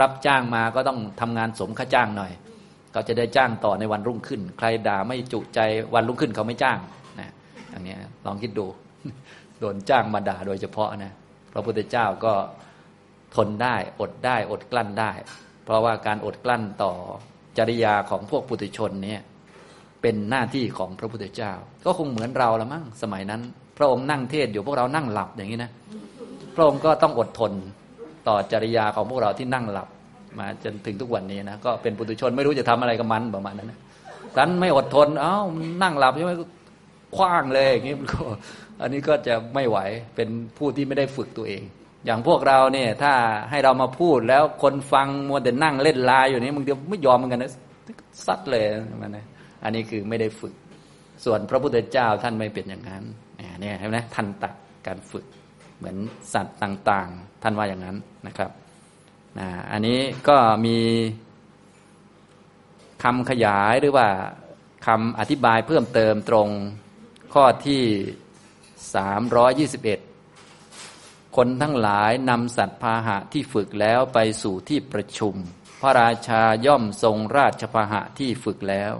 [0.00, 2.32] รับจ้างมาก็ต้องทำงานสมค่าจ้างหน่อย
[2.98, 5.60] เขาจะได้จ้างต่อในวันรุ่งขึ้น ใครด่าไม่จุใจ
[5.94, 6.78] วันรุ่งขึ้นเขาไม่จ้าง
[7.20, 7.30] นะ
[7.70, 7.94] อย่างนี้
[8.26, 8.66] ลองคิดดู
[9.60, 11.12] โดนจ้างมาด่าโดยเฉพาะนะ
[11.52, 12.32] พระพุทธเจ้าก็
[13.36, 15.10] ทนได้อดได้อดกลั้นได้
[15.64, 16.92] เพราะว่าการอดกลั้นต่อ
[17.58, 19.22] จริยาของพวกปุถุชนเนี่ย
[20.02, 21.52] เป็นหน้าที่ของพระพุทธเจ้า
[21.84, 23.40] ก็คงเหมือนเราละมั้งสมัยนั้น
[23.78, 25.70] พระองค์นั่งเทศอยู่พวกเรานั่งหลับอย่างนี้นะ
[26.54, 27.52] พระองค์ก็ต้องอดทน
[28.28, 29.88] ต่อจริยาของพวกเราที่นั่งหลับ
[30.38, 33.78] มาจนถึงทุกวันนี้นะก็เป็นปุถุชนไม่รู้จะทำอะไรกับมันประมาณนั้นนะ
[34.36, 35.36] ดันไม่อดทน เอ้า
[35.82, 36.32] นั่งหลับใช่ไหม
[37.16, 38.20] คว้างเลยอย่างนี้มันก็
[38.82, 39.78] อันนี้ก็จะไม่ไหว
[40.16, 41.62] เป็นผู้ที่ไม่ได้ฝึกตัวเอง
[42.06, 43.12] อย่างพวกเราเนี่ยถ้า
[43.50, 47.52] ให้เรามาพูดแล้วคนฟังมัวแต่นั่งเล่นลายอยู่นี้มึงเดียวไม่ยอมเหมือนกันนะ
[48.26, 48.64] ซัดเลย
[49.02, 49.26] มันนะ
[49.64, 50.54] อันนี้คือไม่ได้ฝึก
[51.24, 53.02] ส่วนพระพุทธเจ้าท่านไม่เป็นอย่างนั้น
[53.60, 54.54] เนี่ยเห็นไหมท่านตัด
[54.86, 55.24] การฝึก
[55.78, 55.96] เหมือน
[56.34, 58.50] สัตว์ต่าง ๆ ท่านว่าอย่างนั้นนะครับ
[59.38, 60.36] นะอันนี้ก็
[60.66, 60.78] มี
[63.02, 64.08] คำขยายหรือว่า
[64.86, 66.48] คำอธิบายเพิ่มเติมตรง
[67.34, 67.82] ข้อที่
[68.94, 70.00] สามร้อยยี่สิบเอ็ด
[71.36, 75.34] คนทั้งหลายนำสัตว์พาหะที่ฝึกแล้วไปสู่ที่ประชุม
[75.80, 78.92] พระราชาย่อมทรงราชพาหะที่ฝึกแล้ว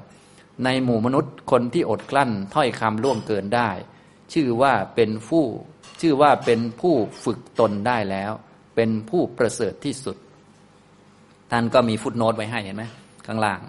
[0.65, 3.71] ในหมู่มนุษย์คนที่อดกลั้นถ้อยคำล่วงเกินได้
[4.33, 5.45] ชื่อว่าเป็นผู้
[6.01, 8.33] ชื่อว่าเป็นผู้ฝึกตนได้แล้ว
[8.81, 10.17] เป็นผู้ประเสริฐที่สุด
[11.51, 12.85] ท่านก็มีฟุตโนตไว้ให้เห็นไหม
[13.27, 13.61] ข้างล่าง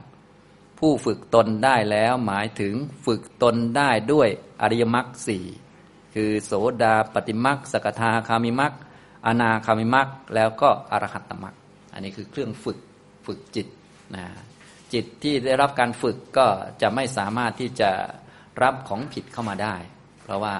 [0.79, 2.73] ผู้ฝึกตนได้แล้วหมายถึง
[3.05, 4.29] ฝึกตนได้ด้วย
[4.61, 5.45] อริยมรรคสี่
[6.15, 6.51] คือโส
[6.83, 8.73] ดาปฏิมรรคสกทาคามิมรรค
[9.27, 11.55] อนาคามิมรรคแล้วก็อรหัตตมรรค
[11.93, 12.79] อันนี้คือเครื่องฝึก
[13.25, 13.67] ฝึกจิต
[14.15, 14.25] นะ
[14.93, 16.47] จิตที่ได้รับการฝึกก็
[16.81, 17.91] จะไม่สามารถที่จะ
[18.63, 19.75] รับของผิดเข้ามาได้
[20.23, 20.55] เพราะว่า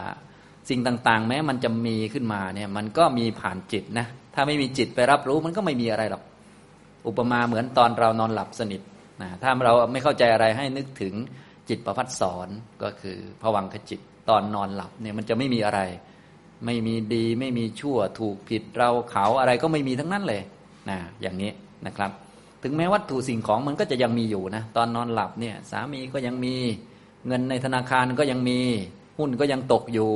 [0.69, 6.23] สิ่งต่างๆ แม้มันจะมีขึ้นมาเนี่ยมันก็มีผ่านจิตนะ ถ้าไม่มีจิตไปรับรู้มันก็ไม่มีอะไรหรอก
[7.07, 8.81] อุปมาเหมือนตอนเรานอนหลับสนิท
[9.21, 11.13] นะถ้าเราไม่เข้าใจอะไรให้นึกถึง
[11.69, 12.47] จิตประพัดสอน
[12.83, 15.79] ก็คือผวังขจิตตอนนอนหลับเนี่ยมันจะไม่มีอะไร
[16.65, 20.41] ไม่มีดีไม่มีชั่วถูกผิดเราเขาอะไรก็ไม่มีทั้งนั้นเลย
[20.89, 21.51] นะอย่างนี้
[21.85, 22.11] นะครับ
[22.63, 26.55] ถึงแม้วัตถุสิ่งของมันก็จะยังมีอยู่นะตอนนอนหลับเนี่ยสามีก็ยังมี
[27.27, 28.59] เงินในธนาคารก็ยังมี
[29.17, 30.09] หุ้นก็ยังตกอยู่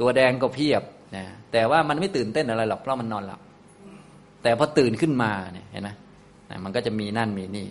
[0.00, 0.82] ตัวแดงก็เพียบ
[1.16, 3.40] นะแต่ว่ามันไม่ตื่นเต้นอะไรหรอกเพราะมันนอนหลับ
[4.42, 5.90] แต่พอตื่นขึ้นมาเนี่ยเห็นไหม
[6.64, 7.68] มันก็จะมีนั่นมีนี่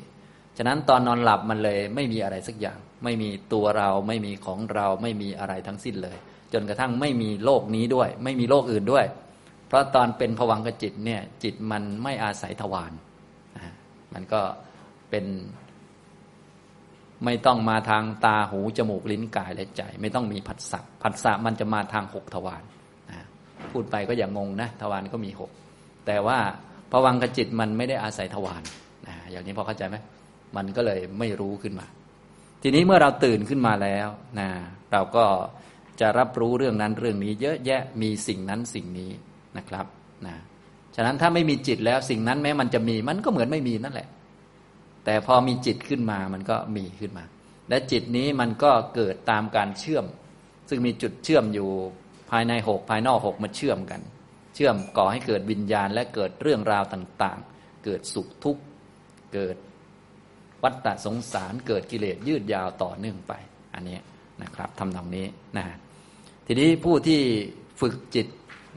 [0.57, 6.17] ฉะนั้นตอนนอนหลับมันเลยไม่มีอะไรสักอย่าง ไม่มีตัวเราไม่มีของเราไม่มีอะไรทั้งสิ้นเลย
[6.53, 9.05] จนกระทั่งไม่มีโลกนี้ด้วย ไม่มีโลกอื่นด้วย
[9.67, 12.91] เพราะตอนเป็นผวังกจิตเนี่ยจิตมันไม่อาศัยทวาร
[14.13, 14.41] มันก็
[15.09, 15.25] เป็น
[17.25, 22.63] ไม่ต้องมาทางตาหูจมูกลิ้นกายและใจ ไม่ต้องมีผัสสะผัสสะมันจะมาทางหกทวาร
[23.73, 25.51] พูดไปก็อย่างงงนะทวารก็มีหก
[26.07, 26.39] แต่ว่า
[26.91, 28.63] ผวังกจิตมันไม่ได้อาศัยทวาร
[29.07, 29.97] นะอย่างนี้พอเข้าใจไหม
[30.57, 31.85] มันก็เลยไม่รู้ขึ้นมา
[32.63, 34.07] ทีนี้เมื่อเราตื่นขึ้นมาแล้ว
[34.39, 34.49] นะ
[34.91, 35.25] เราก็
[35.99, 39.11] จะรับรู้เรื่องนั้นเรื่องนี้ เยอะแยะมีสิ่งนั้นสิ่งนี้
[39.57, 39.85] นะครับ
[40.27, 40.35] นะ
[40.95, 44.07] ฉะนั้นถ้าไม่มีจิตแล้วสิ่งนั้นแม้มันจะมีมันก็เหมือนไม่มีนั่นแหละ
[45.05, 47.25] แต่พอมีจิตขึ้นมามันก็มีขึ้นมา
[47.69, 50.05] และจิตนี้มันก็เกิดตามการเชื่อม
[50.69, 51.69] ซึ่งมีจุดเชื่อมอยู่
[52.31, 54.01] ภายในหกภายนอกหกมาเชื่อมกัน
[54.55, 58.61] เชื่อมก่อให้เกิดวิญญาณและเกิดเรื่องราวต่างๆ เกิดสุขทุกข์
[59.33, 59.55] เกิด
[60.63, 63.33] วัฏฏะสงสารเกิดกิเลสยืดยาวต่อเนื่องไป
[63.73, 63.97] อันนี้
[64.41, 65.25] นะครับทำตรงนี้
[65.57, 65.65] นะ
[66.47, 67.21] ทีนี้ผู้ที่
[67.81, 68.27] ฝึกจิต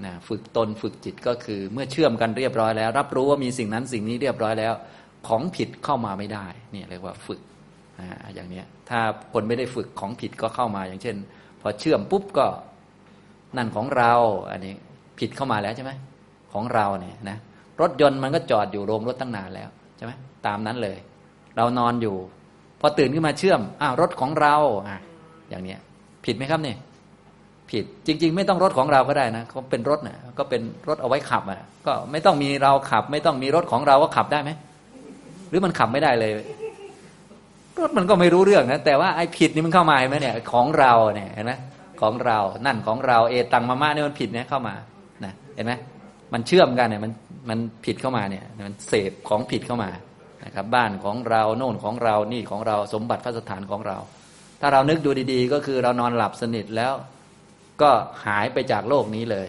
[0.04, 4.74] นะฝึกตนฝึกจิตก็คือ เมื่อเชื่อมกันเรียบร้อยแล้ว รับรู้ว่ามีสิ่งนั้นสิ่งนี้เรียบร้อยแล้ว
[5.28, 7.40] ของผิดเข้ามาไม่ได้นี่เรียกว่าฝึก
[8.00, 9.00] นะอย่างนี้ถ้า
[9.32, 11.16] คนไม่ได้ฝึกของผิดก็เข้ามาอย่างเช่น
[11.60, 12.46] พอเชื่อมปุ๊บก็
[13.56, 14.12] นั่นของเรา
[14.50, 14.74] อันนี้
[15.18, 15.92] ผิดเข้ามาแล้วใช่ไหม
[16.52, 17.38] ของเราเนี่ยนะ
[17.80, 20.12] รถยนต์มันก็จอดอยู่โรงรถตั้งนานแล้วใช่ไหม
[20.46, 20.98] ตามนั้นเลย
[21.56, 22.16] เรานอนอยู่
[22.80, 24.54] พอตื่นขึ้นมาเชื่อมอ้าวรถของเรา
[24.88, 24.98] อะ
[25.50, 25.78] อย่างเนี้ย
[26.24, 26.76] ผิดไหมครับเนี่ย
[27.70, 34.50] ผิดจริง ๆ ไม่ต้องรถของเราก็ได้นะเขาเป็นรถนะ่ะก็เป็นรถเอาไว้ขับอะก็ไม่ต้องมีเราขับ ไม่ต้องมีรถของเราก็ขับได้ไหม
[35.48, 36.32] หรือมันขับไม่ได้เลย
[37.80, 41.52] รถมันก็ไม่รู้เรื่องนะแต่ว่าไอ้ผิดนี่มันเข้ามาไหมเนี่ย ของเราเนี่ยเห็นไหม
[42.02, 44.74] ของเรา นั่นของเราเอตังมาม่าเนี่ยมันผิดเนี่ยเข้ามา
[45.24, 45.72] นะเห็นไหม
[46.32, 47.12] มันเชื่อมกันเนี่ยมัน
[47.48, 49.90] มันผิดเข้ามาเนี่ยมันเสพของผิดเข้ามา
[50.44, 53.98] นะครับบ้านของเราโน่นของเรานี่ของเราสมบัติพระสถานของเรา
[54.60, 56.92] ถ้าเรานึกดูดีๆ ก็คือเรานอนหลับสนิทแล้ว
[57.82, 57.90] ก็
[58.26, 59.48] หายไปจากโลกนี้เลย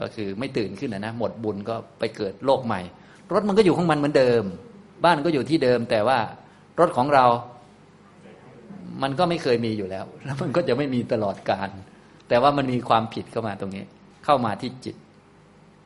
[0.00, 2.80] ก็คือไม่ตื่นขึ้นนะนะหมดบุญก็ไปเกิดโลกใหม่
[3.32, 4.42] รถมันก็อยู่ของมันเหมือนเดิม
[5.04, 6.18] บ้านก็อยู่ที่เดิมแต่ว่า
[6.80, 7.26] รถของเรา
[9.02, 11.68] มันก็ไม่เคยมีอยู่แล้ว แล้วมันก็จะไม่มีตลอดการ
[12.28, 13.84] แต่ว่ามันมีความผิดเข้ามาตรงนี้
[14.24, 14.96] เข้ามาที่จิต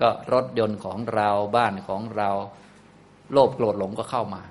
[0.01, 2.31] ก็รถยนต์ของเราบ้านของเรา
[3.33, 4.43] โลภโกรธหลงก็เข้ามา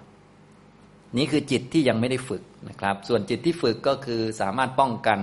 [1.17, 5.19] นี่คือจิตที่ยังไม่ได้ฝึกนะครับ ส่วนจิตที่ฝึกก็คือสามารถป้องกัน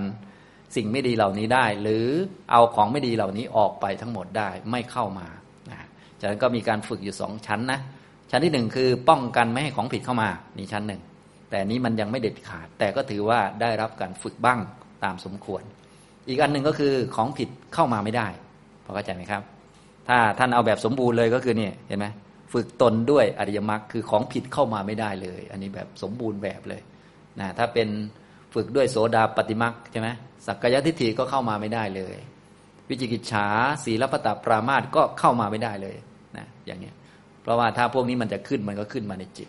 [0.76, 2.06] สิ่งไม่ดีเหล่านี้ได้ หรือ
[2.50, 5.28] เอาของไม่ดีเหล่านี้ออกไปทั้งหมดได้ไม่เข้ามา
[5.70, 5.78] นะ
[6.18, 7.80] จากนั้นก็มีการฝึกอยู่สองชั้นนะ
[8.30, 11.00] ชั้นที่หนึ่งคือป้องกันไม่ให้ของผิดเข้ามานี่ชั้นหนึ่ง
[11.50, 14.58] แต่นี้มันยังไม่เด็ดขาด แต่ก็ถือว่าได้รับการฝึกบ้าง
[15.04, 15.62] ตามสมควร
[16.28, 18.28] อีกอันหนึ่งก็คือของผิดเข้ามาไม่ได้
[18.84, 19.42] พอเข้าใจไหมครับ
[20.08, 22.06] ถ้าท่านเอาแบบสมบูรณ์เลยก็คือนี่เห็นไหม
[22.52, 26.82] ฝึกตนด้วยอริยมรรคคือของผิดเข้ามาไม่ได้เลย อันนี้แบบสมบูรณ์แบบเลย
[27.40, 27.88] นะถ้าเป็น
[28.54, 30.08] ฝึกด้วยโสดาปฏิมรรคใช่ไหม
[30.46, 32.16] สักกายทิฏฐิก็เข้ามาไม่ได้เลย
[32.88, 33.46] วิจิกิจฉา
[33.84, 35.96] ศีลปตปรามาตก็เข้ามาไม่ได้เลย
[36.36, 36.90] นะอย่างนี้
[37.42, 39.48] เพราะว่าถ้าพวกนี้มันจะขึ้นมันก็ขึ้นมาในจิต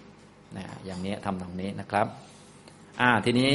[0.58, 2.08] นะอย่างนี้ทำตรงนี้นะครับ
[3.02, 3.54] อ่าทีนี้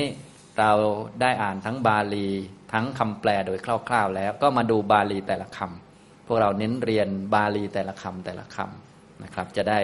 [0.58, 0.72] เรา
[1.20, 2.28] ได้อ่านทั้งบาลี
[2.72, 9.80] ทั้งคำแปลโดยคร่าว ๆ แล้วก็มาดูบาลีแต่ละคำพวกเราเน้นเรียนบาลีแต่ละคำแต่ละคำนะครับ จะได้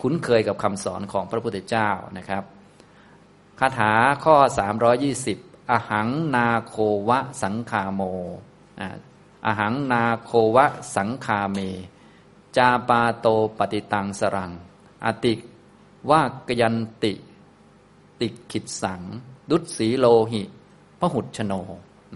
[0.00, 2.44] คุ้นเคยกับคำสอนของพระพุทธเจ้านะครับ
[3.60, 3.92] คาถา
[4.24, 4.36] ข้อ
[5.04, 6.76] 320 อหังนาโค
[7.08, 8.02] วะสังคาโม
[9.46, 11.58] อหังนาโควะสังคาเม
[12.56, 13.26] จาปาโต
[13.58, 14.50] ปฏิตังสรัง
[15.04, 15.34] อติ
[16.10, 17.12] ว่ากยันติ
[18.20, 19.02] ติขิดสัง
[19.50, 20.42] ดุษสีโลหิ
[21.00, 21.52] พหุชโน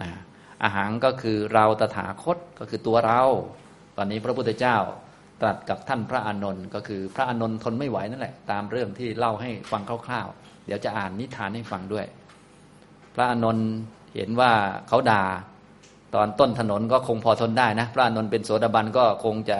[0.01, 0.11] นะ
[0.63, 3.23] อาหารก็คือเราตถาคตก็คือตัวเรา
[3.97, 4.77] ตอนนี้พระพุทธเจ้า
[5.41, 12.07] ตรัสกับท่านพระอานนท์ก็คือพระอานนท์ทนไม่ไหวนั่นแหละ ตามเรื่องที่เล่าให้ฟังคร่าวๆ เดี๋ยวจะอ่านนิทานให้ฟังด้วย
[13.15, 13.69] พระอานนท์
[14.15, 14.53] เห็นว่า
[14.89, 15.25] เขาด่า
[16.15, 19.59] ตอนต้นถนนก็คงพอทนได้นะ พระอานนท์เป็นโสดาบันก็คงจะ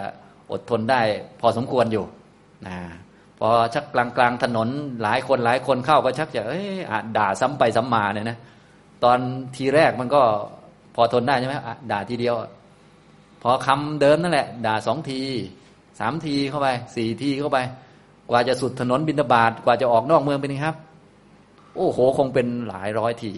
[0.53, 1.01] อดทนได้
[1.41, 2.05] พอสมควรอยู่
[2.67, 2.77] นะ
[3.41, 4.69] พอชักกลางกลางถนน
[5.03, 6.67] หลายคนหลายคนเข้าก็ชักจะเอ้ย
[7.17, 8.39] ด่าซ้ำไปซ้ำมาเนี่ยนะ
[9.05, 9.19] ตอน
[9.57, 10.23] ทีแรกมันก็
[10.95, 11.57] พอทนได้ใช่ไหม
[11.93, 12.35] ด่าทีเดียว
[13.43, 15.21] พอคำเดิมนั่นแหละ ด่าสองที
[16.01, 17.59] สามทีเข้าไปสี่ทีเข้าไป
[18.31, 20.77] กว่าจะสุดถนนบินบาตกว่าจะออกนอกเมืองเป็นไงครับ
[21.77, 23.33] โอ้โหคงเป็นหลายร้อยที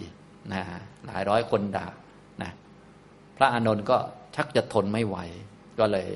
[0.53, 0.61] นะ
[1.07, 1.87] หลายร้อยคนด่า
[2.41, 2.51] นะ
[3.37, 3.97] พระอานนท์ก็
[4.35, 5.17] ชักจะทนไม่ไหว
[5.79, 6.07] ก็เลย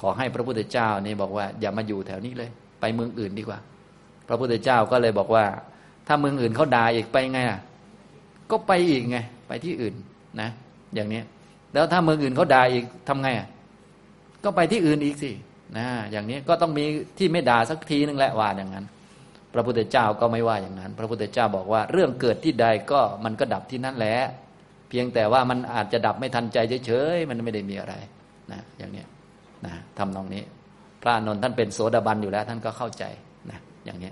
[0.00, 2.50] ขอให้พระพุทธเจ้านี่บอกว่า อย่ามาอยู่แถวนี้เลย
[2.84, 3.58] ไปเมืองอื่นดีกว่า
[4.28, 5.44] พระพุทธเจ้าก็เลยบอกว่า
[6.06, 7.60] ถ้าเมืองอื่นเขาด่าอีกไปไงอะ
[8.50, 9.18] ก็ไปอีกไง
[9.48, 9.94] ไปที่อื่น
[10.40, 10.48] นะ
[10.94, 11.22] อย่างนี้
[11.74, 13.48] แล้วถ้าเมืองอื่นเขาด่าอีกทำไงอะ
[14.44, 15.30] ก็ไปที่อื่นอีกสิ
[15.78, 16.84] นะอย่างนี้ก็ต้องมี
[17.18, 18.84] ที่ไม่ด่าสักทีนึงแหละว่าอย่างนั้น
[19.54, 24.16] พระพุทธเจ้าก็ไม่ว่าอย่างนั้น พระพุทธเจ้าบอกว่า เรื่องเกิดที่ใดก็มันก็ดับที่นั่นแหละ
[24.88, 27.94] เพียงแต่ว่ามันอาจจะดับไม่ทันใจเฉยๆมันไม่ได้มีอะไร
[28.52, 29.04] นะอย่างนี้
[29.66, 30.42] นะทำนองนี้
[31.06, 33.04] ระนนท์ท่านเป็นโสดาบันอยู่แล้ว ท่านก็เข้าใจ
[33.50, 34.10] นะอย่างนี้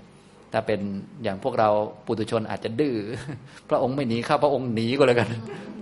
[0.51, 0.79] ถ้าเป็น
[1.23, 1.69] อย่างพวกเรา
[2.05, 2.95] ปุถุชนอาจจะดื้อ
[3.69, 5.27] พระองค์ไม่หนีข้าพระองค์หนีก็แล้วกัน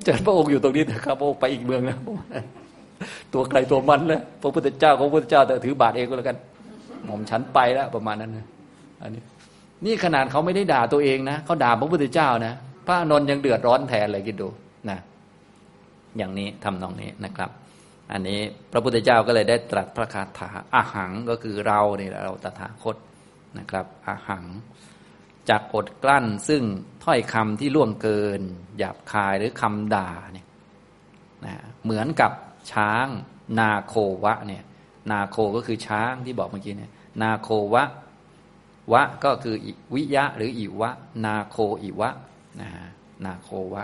[0.03, 1.99] เจอพระองค์อยู่ตรงนี้แต่ข้าพระองค์ไปอีกเมืองแล้ว
[3.33, 6.37] ตัวใครตัวมันเลยพระพุทธเจ้าของพระพุทธเจ้าแต่ถือบาทเองก็แล้วกัน
[7.05, 8.45] หม่อมฉันไปแล้วประมาณนั้นนะ
[9.01, 9.21] อันนี้
[9.85, 12.53] นี่ขนาดเขาไม่ได้ด่าตัวเองนะเขาด่าพระพุทธเจ้านะ
[12.87, 14.47] พระนนท์ยังเดือดร้อนแทนเลยคิดดู
[14.89, 14.97] นะ
[16.17, 17.49] อย่างนี้ทำนองนี้นะครับ
[18.11, 18.39] อันนี้
[18.71, 22.95] พระพุทธเจ้าก็เลยได้ตรัสพระคาถาอาหังก็คือเราเนี่ยเราตถาคต
[23.57, 24.45] นะครับอาหัง
[25.49, 26.63] จากอดกลั้นซึ่ง
[27.03, 28.41] ถ้อยคำที่ล่วงเกิน
[28.77, 30.47] หยาบคายหรือคำด่าเนี่ย
[31.45, 32.31] นะเหมือนกับ
[32.71, 33.07] ช้าง
[33.59, 34.63] นาโควะเนี่ย
[35.11, 37.83] นาโคก็คือช้างที่บอกเมื่อกี้เนี่ยนาโควะ
[38.93, 39.55] วะก็คือ
[39.95, 40.89] วิยะหรืออิวะ
[41.25, 42.09] นาโคอิวะ
[42.61, 42.69] นะ
[43.25, 43.83] นาโควะ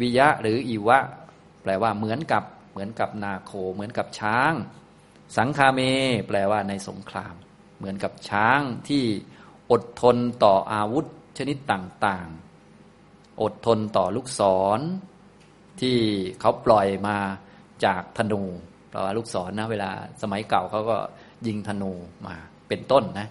[0.00, 0.98] วิยะหรืออิวะ
[1.62, 4.52] แปลว่าเหมือนกับ เหมือนกับนาโค เหมือนกับช้าง
[5.36, 5.80] สังคาเม
[6.26, 7.34] แปลว่าในสงคราม
[7.78, 9.04] เหมือนกับช้างที่
[9.70, 11.06] อดทนต่ออาวุธ
[11.38, 14.42] ชนิดต่างๆ อดทนต่อลูกศ
[14.78, 14.80] ร
[15.80, 15.96] ที่
[16.40, 17.16] เขาปล่อยมา
[17.84, 18.42] จากธนู
[18.90, 19.90] แปลว่าลูกศรนะเวลา
[20.22, 20.96] สมัยเก่าเขาก็
[21.46, 21.92] ยิงธนู
[22.26, 22.36] มา
[22.68, 23.28] เป็นต้นนะ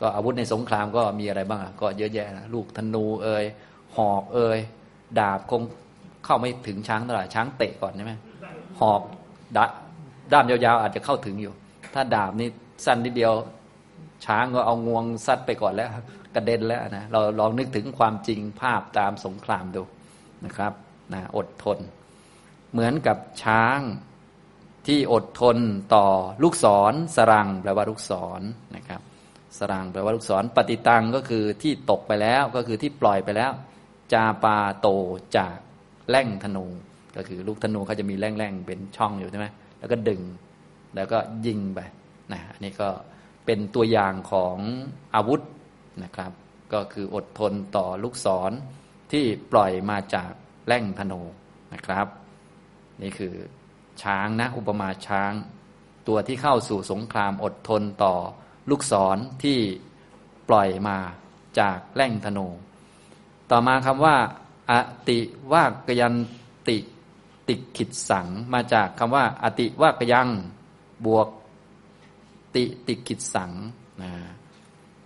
[0.00, 3.44] ก็อาวุธในสงครามก็มีอะไรบ้างก็เยอะแยะนะลูกธนูเอ่ย
[3.96, 4.58] หอกเอ่ย
[5.18, 5.62] ดาบคง
[6.24, 8.12] เข้าไม่ถึงช้างเท่าไหร่ช้างเตะก่อนใช่ไหม
[8.80, 9.02] หอก
[9.56, 9.58] ด,
[10.32, 11.52] ด้ามยาวๆอาจจะเข้าถึงอยู่
[11.94, 12.48] ถ้าดาบนี่
[12.84, 13.32] สั้นนิดเดียว
[14.24, 15.90] ช้างก็เอางวงซัดไปก่อนแล้ว
[16.34, 19.82] กระเด็นแล้วนะเราลองนึกถึงความจริงภาพตามสงครามดู
[20.46, 20.72] นะครับ
[21.12, 21.78] นะอดทน
[22.72, 23.80] เหมือนกับช้าง
[24.86, 25.58] ที่อดทน
[25.94, 26.06] ต่อ
[26.42, 28.42] ลูกศรสรังแปลว่าลูกศร
[28.76, 29.00] นะครับ
[29.58, 33.52] สรังแปลว่าลูกศรปฏิตังก็คือที่ตกไปแล้วก็คือที่ปล่อยไปแล้ว
[34.12, 34.88] จาปาโต
[35.36, 35.56] จาก
[36.08, 36.66] แล่งธนู
[37.16, 39.46] ก็คือลูกธนูเขาจะมีแล่งๆเป็นช่องอยู่ใช่ไหม
[39.78, 40.20] แล้วก็ดึง
[40.94, 41.80] แล้วก็ยิงไป
[42.32, 42.88] นะอันนี้ก็
[43.46, 44.56] เป็นตัวอย่างของ
[45.14, 45.40] อาวุธ
[46.04, 46.32] นะครับ
[46.72, 48.52] ก็คืออดทนต่อลูกศร
[49.12, 50.32] ที่ปล่อยมาจาก
[50.66, 51.20] แล่งธนู
[51.74, 52.06] นะครับ
[53.02, 53.34] นี่คือ
[54.02, 55.32] ช้างนะอุปมาช้าง
[56.08, 58.14] ตัวที่เข้าสู่สงครามอดทนต่อ
[58.70, 59.58] ลูกศรที่
[60.48, 60.98] ปล่อยมา
[61.58, 62.46] จากแล่งธนู
[63.50, 64.16] ต่อมาคำว่า
[64.70, 64.72] อ
[65.08, 65.18] ติ
[65.52, 66.14] วากยัน
[66.68, 66.78] ติ
[67.48, 70.28] ติขิดสังมาจากคำว่า อติวากยัง
[71.06, 71.28] บวก
[72.54, 73.52] ติติขิดสัง
[74.02, 74.12] นะ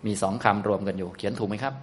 [0.07, 1.74] มีสองคำรวมกันอยู่ เขียนถูกไหมครับ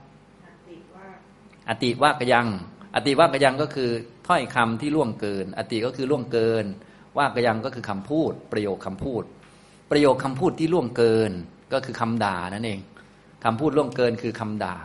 [1.70, 2.48] อติวากยัง
[2.96, 3.90] อติวากยังก็คือ
[4.28, 6.66] ถ้อยคำที่ล่วงเกิน อติก็คือล่วงเกิน
[7.18, 9.24] วากยังก็คือคำพูด ประโยคคำพูด
[9.92, 11.32] ประโยคคำพูดที่ล่วงเกิน
[11.74, 12.80] ก็คือคำด่านั่นเอง
[13.44, 14.76] คำพูดล่วงเกินคือคำด่า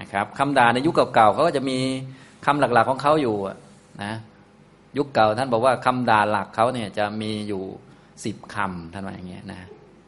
[0.00, 1.78] นะครับคำด่าในยุคเก่าๆเขาก็จะมี
[2.46, 3.36] คำหลักๆของเขาอยู่
[4.02, 4.14] นะ
[4.96, 7.62] ยุคเก่าท่านบอกว่าคำด่าหลักเขาเนี่ยจะมีอยู่
[8.24, 9.60] สิบคำท่านว่าอย่างเงี้ยนะ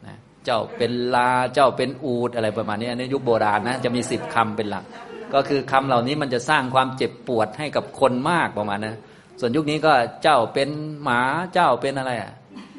[0.05, 0.15] นะ
[0.45, 4.85] เจ้าเป็นลาเจ้าเป็นอูดอะไรประมาณนี้ในยุคโบราณนะจะมีสิบคำเป็นหลัก
[5.33, 8.95] ก็คือคำเหล่านี้มันจะสร้างความเจ็บปวดให้กับคนมากประมาณนะ
[9.39, 9.93] ส่วนยุคนี้ก็
[10.23, 10.69] เจ้าเป็น
[11.03, 11.21] หมา
[11.53, 12.31] เจ้าเป็นอะไรอะ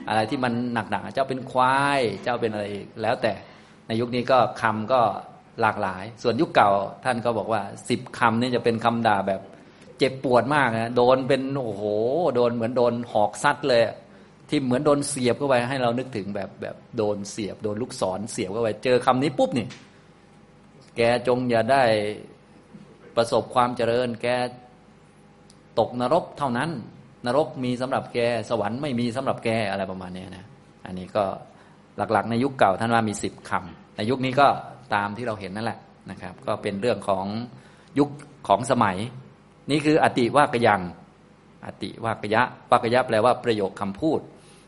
[0.08, 3.32] อะไรที่มันหนักๆเจ้าเป็นควายเจ้าเป็นอะไรอีกแล้วแต่
[3.86, 5.00] ในยุคนี้ก็คำก็
[5.60, 6.70] หลากหลาย ส่วนยุคเก่า
[7.04, 9.40] ท่านก็บอกว่าสิบคำนี่จะเป็นคำด่าแบบ
[9.98, 11.84] เจ็บปวดมากนะโดนเป็นโอ้โห
[12.34, 13.82] โดนเหมือนโดนหอกซัดเลย
[14.48, 19.66] ที่เหมือนโดนเสียบเข้าไปให้เรานึกถึงแบบแบบโดนเสียบ โดนลูกศรเสียบเข้าไปเจอคำนี้ปุ๊บนี่
[20.96, 21.82] แกจงอย่าได้
[23.16, 24.26] ประสบความเจริญ แก
[25.78, 26.70] ตกนรกเท่านั้น
[27.26, 28.18] นรกมีสำหรับแก
[28.50, 30.44] สวรรค์ไม่มีสำหรับแกอะไรประมาณนี้นะ
[30.86, 31.24] อันนี้ก็
[31.96, 34.46] หลักๆ ในยุคเก่าท่านว่ามีสิบคำในยุคนี้ก็
[34.94, 35.78] ตามที่เราเห็นนั่นแหละ
[36.10, 37.26] นะครับ ก็เป็นเรื่องของ
[37.98, 38.08] ยุค
[38.48, 38.96] ของสมัย
[39.70, 40.80] นี่คืออติวากยัง
[41.66, 44.20] อติวากยะวากยะแปลว่าประโยคคำพูด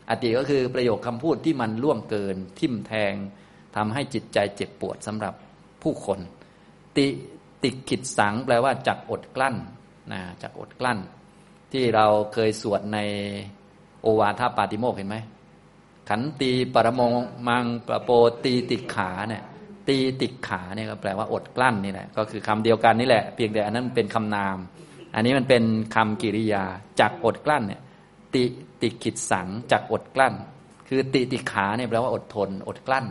[0.09, 3.13] อติก็คือประโยคคำพูดที่มันล่วงเกิน ทิ่มแทง
[3.75, 5.33] ทำให้จิตใจเจ็บปวดสำหรับ
[5.83, 6.19] ผู้คน
[6.97, 7.07] ติ
[7.63, 9.55] ติขิดสังแปลว่าจักอดกลั้น
[10.11, 10.99] นะจักอดกลั้น
[11.71, 12.99] ที่เราเคยสวดใน
[14.01, 15.17] โอวาทปาติโมกเห็นไหม
[16.09, 17.13] ขันตีปรมง
[17.47, 18.09] มังปรโป
[18.43, 19.43] ตีติขาเนี่ย
[19.87, 24.57] ตีติขาเนี่ยก็แปลว่าอดกลั้นนี่แหละก็คือคำเดียวกันนี่แหละ เพียงแต่อันนั้นเป็นคำนาม
[25.17, 25.63] อันนี้มันเป็น
[25.95, 26.63] คำกิริยา
[26.99, 27.81] จักอดกลั้นเนี่ย
[28.33, 28.43] ติ
[28.81, 30.33] ติขิดสังจักอดกลั้น
[30.87, 33.05] คือติติขาเนี่ยแปลว่าอดทน อดกลั้น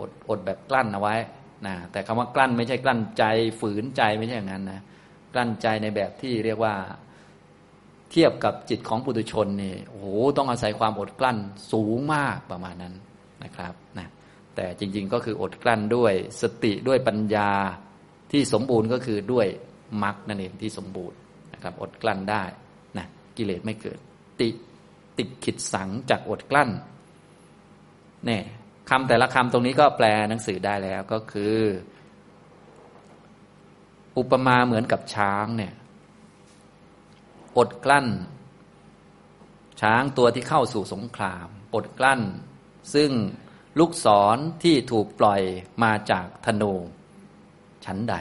[0.00, 1.16] อดอดแบบกลั้นเอาไว้
[1.66, 3.24] นะแต่คำว่ากลั้นไม่ใช่กลั้นใจ
[3.60, 4.80] ฝืนใจไม่ใช่อย่างนั้นนะ
[5.34, 6.74] กลั้นใจในแบบที่เรียกว่า
[8.10, 11.38] เทียบกับจิตของปุถุชนนี่โอ้โหต้องอาศัยความอดกลั้น
[11.72, 12.94] สูงมากประมาณนั้น
[13.44, 14.08] นะครับนะ
[14.54, 17.50] แต่จริงๆก็คืออดกลั้นด้วยสติด้วยปัญญา
[18.32, 19.46] ที่สมบูรณ์ก็คือด้วย
[20.02, 21.18] มรรคนั่นเองที่สมบูรณ์
[21.54, 22.44] นะครับอดกลั้นได้
[22.96, 23.98] นะกิเลสไม่เกิด
[24.40, 24.48] ติ
[25.18, 26.70] ติดขิดสังจากอดกลั้น
[28.26, 28.42] เนี่ย
[28.90, 31.56] คำแต่ละคำตรงนี้ก็แปลหนังสือได้แล้วก็คือ
[34.18, 35.74] อุปมาเหมือนกับช้างเนี่ย
[37.58, 38.06] อดกลั้น
[39.80, 42.20] ช้างตัวที่เข้าสู่สงครามอดกลั้น
[42.94, 43.10] ซึ่ง
[43.78, 45.42] ลูกศรที่ถูกปล่อย
[45.82, 46.72] มาจากธนู
[47.84, 48.16] ชั้นใด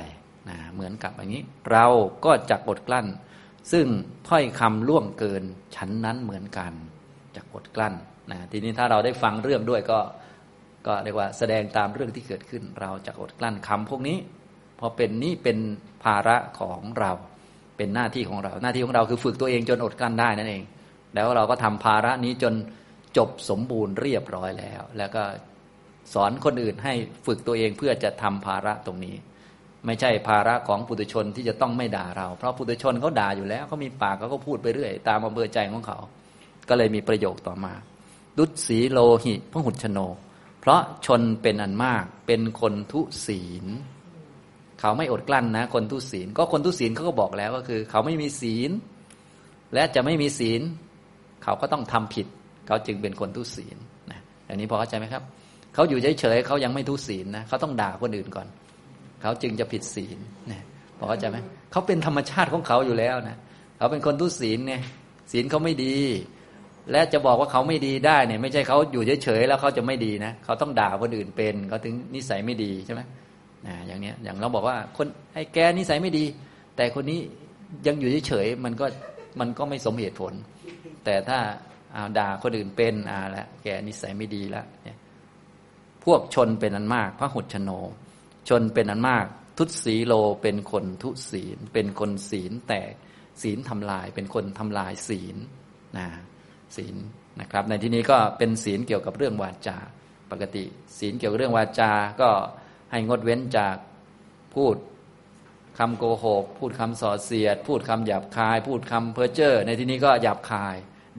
[0.50, 1.86] นะเหมือนกับอย่างนี้ เรา
[2.26, 3.08] ก็จักอดกลั้น
[3.72, 3.86] ซึ่ง
[4.28, 5.44] ถ้อยคำล่วงเกิน
[5.76, 6.74] ชั้นนั้นเหมือนกัน
[7.36, 7.94] จักอดกลั้น
[8.32, 10.00] นะทีนี้ถ้าเราได้ฟังเรื่องด้วยก็
[10.88, 14.18] ก็เรียกว่าแสดงตามเรื่องที่เกิดขึ้น เราจะอดกลั้นคำพวกนี้
[14.80, 15.58] พอเป็นนี้เป็น
[16.04, 17.12] ภาระของเรา
[17.78, 20.64] เป็นหน้าที่ของเรา หน้าที่ของเราคือฝึกตัวเองจนอดกลั้นได้นั่นเอง
[21.16, 22.54] แล้วเราก็ทำภาระนี้จน
[23.18, 25.24] จบสมบูรณ์เรียบร้อยแล้ว แล้วก็
[26.14, 26.94] สอนคนอื่นให้
[27.26, 29.16] ฝึกตัวเองเพื่อจะทำภาระตรงนี้
[29.86, 35.98] ไม่ใช่ภาระของปุถุชนที่จะต้องไม่ด่าเรา เพราะปุถุชนเขาด่าอยู่แล้วเขามีปากเขาก็พูดไปเรื่อย ตามอำเภอใจของเขา
[36.70, 37.74] ก็เลยมีประโยคต่อมา
[38.38, 40.00] ดุษสีโลหิพหุชโน
[40.62, 43.66] เพราะชนเป็นอันมากเป็นคนทุศีล
[44.80, 48.72] เขาไม่อดกลั้นนะ คนทุศีล ก็คนทุศีลเขาก็บอกแล้วก็คือ เขาไม่มีศีล
[49.74, 50.62] และจะไม่มีศีล
[51.44, 52.28] เขาก็ต้องทำผิด
[52.68, 53.78] เขาจึงเป็นคนทุศีล
[54.12, 55.24] นะอันนี้พอเข้าใจไหมครับ
[55.74, 58.48] เขาอยู่เฉยๆเขายังไม่ทุศีลนะเขาต้องด่าคนอื่นก่อน
[59.22, 60.18] เขาจึงจะผิดศีล
[60.52, 60.62] นะ
[60.98, 61.38] พอเข้าใจไหม
[61.72, 63.38] เขาเป็นธรรมชาติของเขาอยู่แล้วนะ
[63.78, 64.82] เขาเป็นคนทุศีลเนี่ย
[65.32, 65.96] ศีลเขาไม่ดี
[66.92, 73.02] และจะบอกว่าเขาไม่ดีได้เนี่ย ไม่ใช่เขาอยู่เฉยๆแล้วเขาจะไม่ดีนะเขาต้องด่าคนอื่นเป็นเขาถึงนิสัยไม่ดีใช่ไหม
[73.68, 76.26] นะอย่างเนี้ยอย่างเราบอกว่าคนไอ้แกนิสัยไม่ดี
[76.76, 77.20] แต่คนนี้
[77.88, 78.86] ยังอยู่เฉยๆมันก็
[79.40, 80.34] มันก็ไม่สมเหตุผล
[81.06, 81.40] แต่ถ้า
[81.96, 84.98] อาด่าคนอื่นเป็นอ่าละแกนิสัยไม่ดีล้วเนี่ย
[86.06, 87.70] พวกชนเป็นอันมากพระหุชโน
[88.50, 89.26] ชนเป็นอันมาก
[89.58, 92.94] ทุศีโลเป็นคนทุศีล เป็นคนศีลแตก
[93.42, 95.36] ศีลทำลาย เป็นคนทำลายศีล
[95.98, 96.08] นะ
[96.76, 96.96] ศีล
[97.42, 99.78] นะครับ ในที่นี้ก็เป็นศีลเกี่ยวกับเรื่องวาจา
[100.32, 100.64] ปกติ
[100.98, 102.32] ศีลเกี่ยวกับเรื่องวาจา ก็
[102.92, 103.78] ให้งดเว้นจาก
[104.56, 104.76] พูด
[105.80, 110.76] คำโกหก พูดคำส่อเสียด พูดคำหยาบคาย พูดคำเพ้อเจ้อในที่นี้ก็หยาบคาย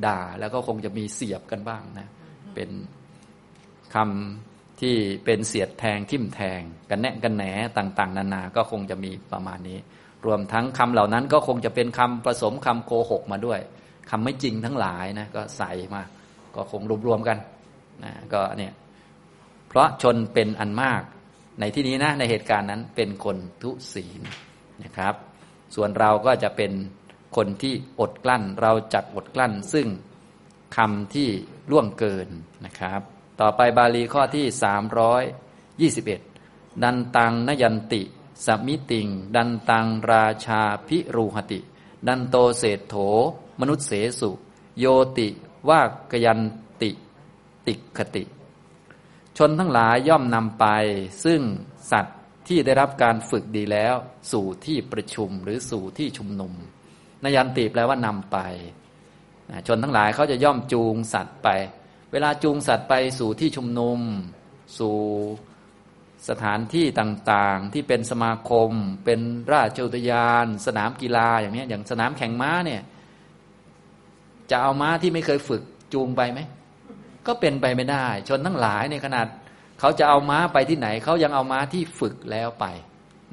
[0.06, 2.08] ด่าแล้วก็คงจะมีเสียบกันบ้างนะ
[2.54, 2.70] เป็น
[3.94, 6.60] คำ ที่เป็นเสียดแทงทิ่มแทง
[6.90, 7.44] กันแนะกันแหน
[7.78, 9.78] ต่างๆ นานาก็คงจะมีประมาณนี้
[10.26, 13.60] รวมทั้งคำเหล่านั้นก็คงจะเป็นคำผสมคำโกหกมาด้วย
[14.10, 16.02] คำไม่จริงทั้งหลายนะก็ใส่มา
[16.54, 17.38] ก็คงรวมๆกัน
[18.04, 18.72] นะก็เนี่ย
[19.68, 21.02] เพราะชนเป็นอันมาก
[21.60, 24.20] ในที่นี้นะในเหตุการณ์นั้นเป็นคนทุศีล
[24.84, 25.14] นะครับ
[25.74, 26.72] ส่วนเราก็จะเป็น
[27.36, 29.86] คนที่อดกลั้น เราจักอดกลั้น ซึ่ง
[30.76, 31.28] คำที่
[31.70, 32.28] ล่วงเกิน
[32.66, 33.02] นะครับ
[33.40, 34.46] ต่อไปบาลีข้อที่
[36.24, 38.02] 321ดันตังนยันติ
[38.46, 41.60] สมิติง ดันตังราชาพิรูหติ
[42.08, 42.94] ดันโตเศธโถ
[43.60, 44.30] มนุษเสสุ
[44.78, 44.86] โย
[45.18, 45.28] ติ
[45.68, 45.80] ว่า
[46.12, 46.40] กยัน
[46.82, 46.90] ติ
[47.66, 48.24] ติคติ
[49.38, 50.66] ชนทั้งหลายย่อมนำไป
[51.24, 51.40] ซึ่ง
[51.90, 53.94] สัตว์ที่ได้รับการฝึกดีแล้ว
[54.32, 56.52] สู่ที่ประชุมหรือสู่ที่ชุมนุม
[57.24, 58.38] นยันติแปลว่านำไป
[59.66, 61.48] ชนทั้งหลายเขาจะย่อมจูงสัตว์ไป
[62.12, 63.98] เวลาจูงสัตว์ไปสู่ที่ชุมนุม
[64.78, 64.96] สู่
[66.28, 68.70] สถานที่ต่างๆ ที่เป็นสมาคม
[69.04, 69.20] เป็น
[69.52, 72.82] ราชอุทยาน สนามกีฬาอย่างนี้อย่างสนามแข่งม้าเนี่ย
[74.50, 76.40] จะเอาม้าที่ไม่เคยฝึกจูงไปไหม
[77.26, 79.26] ก็เป็นไปไม่ได้ ชนทั้งหลายในขนาด
[79.80, 82.66] เขาจะเอาม้าไปที่ไหน เขายังเอาม้าที่ฝึกแล้วไป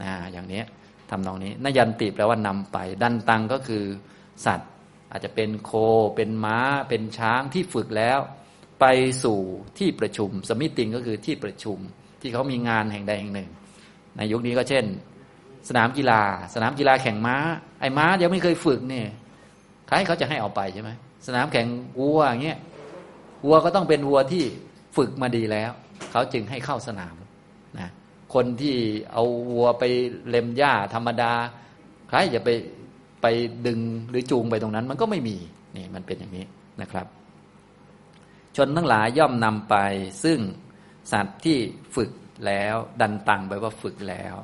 [0.02, 0.62] นะอย่างนี้
[1.10, 3.84] ทำนองนี้นยันติแปลว่านำไป ดันตังก็คือ
[4.46, 4.72] สัตว์
[5.12, 5.72] อาจจะเป็นโค
[6.16, 6.60] เป็นม้า
[6.90, 8.20] เป็นช้างที่ฝึกแล้ว
[8.80, 8.86] ไป
[9.24, 9.40] สู่
[9.78, 11.78] ที่ประชุม สมิติงก็คือที่ประชุม
[12.22, 13.50] ที่เขามีงานแห่งใดแห่งหนึ่ง
[14.18, 14.86] ในยุคนี้ก็เช่น
[15.70, 16.22] สนามกีฬา
[16.56, 17.36] สนามกีฬาแข่งม้า
[17.80, 19.08] ไอ้ม้ายังไม่เคยฝึกเนี่ย
[19.88, 20.90] ใครเขาจะให้เอาไปใช่ไหม
[21.28, 21.68] สนามแข่ง
[22.00, 22.60] วัวอย่างเงี้ย
[23.46, 24.44] วัวก็ต้องเป็นวัวที่
[24.98, 25.72] ฝึกมาดีแล้ว
[26.12, 27.16] เขาจึงให้เข้าสนาม
[27.80, 27.90] นะ
[28.34, 28.76] คนที่
[29.12, 29.84] เอาวัวไป
[30.30, 31.34] เล็มหญ้าธรรมดา
[32.10, 32.50] ใครจะไป
[33.22, 33.26] ไป
[33.68, 33.80] ดึง
[34.10, 35.38] หรือจูงไปตรงนั้น มันก็ไม่มี
[35.76, 36.46] นี่มันเป็นอย่างนี้
[36.82, 37.08] นะครับ
[38.56, 39.76] ชนทั้งหลายย่อมนำไป
[40.24, 40.40] ซึ่ง
[41.12, 41.58] สัตว์ที่
[41.96, 42.12] ฝึก
[42.48, 44.36] แล้วดันตังไปว่าฝึกแล้ว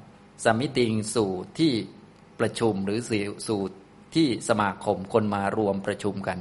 [0.44, 1.74] สมิติงสู่ที่
[2.40, 3.00] ประชุมหรือ
[3.48, 3.62] สู่
[4.16, 6.40] ที่สมาคมคนมารวมประชุมกัน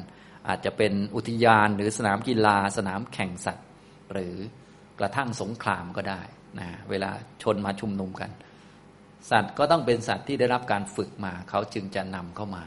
[0.49, 3.67] อาจจะเป็นอุทยานหรือสนามกีฬาสนามแข่งสัตว์
[4.13, 4.35] หรือ
[4.99, 6.23] กระทั่งสงครามก็ได้
[6.59, 7.11] นะเวลา
[7.43, 8.31] ชนมาชุมนุมกัน
[9.31, 12.63] สัตว์ก็ต้องเป็นสัตว์ที่ได้รับการฝึกมา เขาจึงจะนำเข้ามา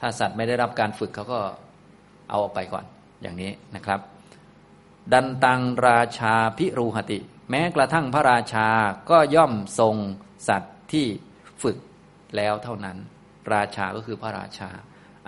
[0.00, 1.40] ถ้าสัตว์ไม่ได้รับการฝึกเขาก็
[2.28, 2.84] เอาออกไปก่อน
[3.22, 4.00] อย่างนี้นะครับ
[5.12, 7.18] ดันตังราชาพิรูหติ
[7.50, 8.68] แม้กระทั่งพระราชา
[9.10, 9.96] ก็ย่อมทรง
[10.48, 11.06] สัตว์ที่
[11.62, 11.76] ฝึก
[12.36, 12.96] แล้วเท่านั้น
[13.54, 14.70] ราชาก็คือพระราชา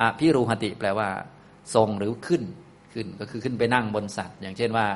[0.00, 1.08] อภิรูหติแปลว่า
[1.74, 2.42] ทรงหรือขึ้น
[2.92, 4.88] ขึ้นก็คือขึ้นไปนั่งบนสัตว์ อย่างเช่นว่า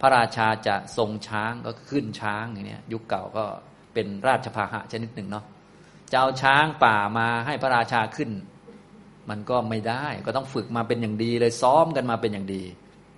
[0.00, 3.44] พระราชาจะทรงช้างก็ขึ้นช้างอย่างนี้ยุคเก่าก็
[3.94, 5.44] เป็นราชพาหะชนิดหนึ่งเนาะ
[6.12, 8.30] จะเอาช้างป่ามาให้พระราชาขึ้น
[9.30, 12.62] มันก็ไม่ได้ก็ต้องฝึกมาเป็นอย่างดีเลยซ้อมกันมาเป็นอย่างดี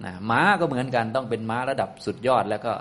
[0.05, 2.72] นะม้าก็เหมือนกันต้องเป็นม้าระดับสุดยอด แล้วก็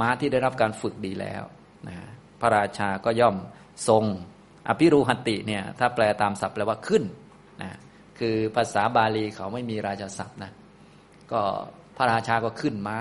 [0.00, 1.42] ม้าที่ได้รับการฝึกดีแล้ว
[1.88, 1.96] นะ
[2.40, 3.36] พระราชาก็ย่อม
[3.88, 4.04] ทรง
[4.68, 7.02] อภิรูหติเนี่ยถ้าแปลตามศัพท์แปลว่าขึ้น
[7.62, 7.70] นะ
[8.18, 10.50] คือภาษาบาลีเขาไม่มีราชาศัพท์นะ
[11.32, 11.40] ก็
[11.96, 12.98] พระราชาก็ขึ้นม้า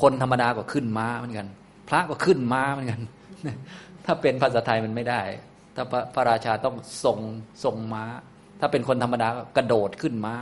[0.00, 1.46] คนธรรมดาก็ขึ้นม้าเหมือนกัน
[1.88, 3.00] พระก็ขึ้นม้าเหมือนกัน
[4.04, 5.20] ถ้าเป็นภาษาไทยมันไม่ได้
[5.76, 7.18] ถ้าพระราชาต้องทรง
[7.64, 8.04] ทรงม้า
[8.60, 10.36] ถ้าเป็นคนธรรมดาก็กระโดดขึ้นม้า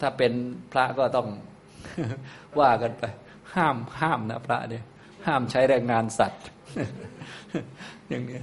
[0.00, 0.32] ถ้าเป็น
[0.72, 1.28] พระก็ต้อง
[2.60, 3.04] ว่ากันไป
[3.54, 4.84] ห้ามห้ามนะพระเนี่ย
[5.26, 6.42] ห้ามใช้แรงงานสัตว์
[8.08, 8.40] อย่างนี้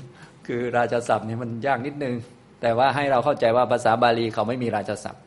[0.47, 2.15] คือราชศัพท์นี่มันยากนิดนึง
[2.61, 5.23] แต่ว่าให้เราเข้าใจว่าภาษาบาลีเขาไม่มีราชศัพท์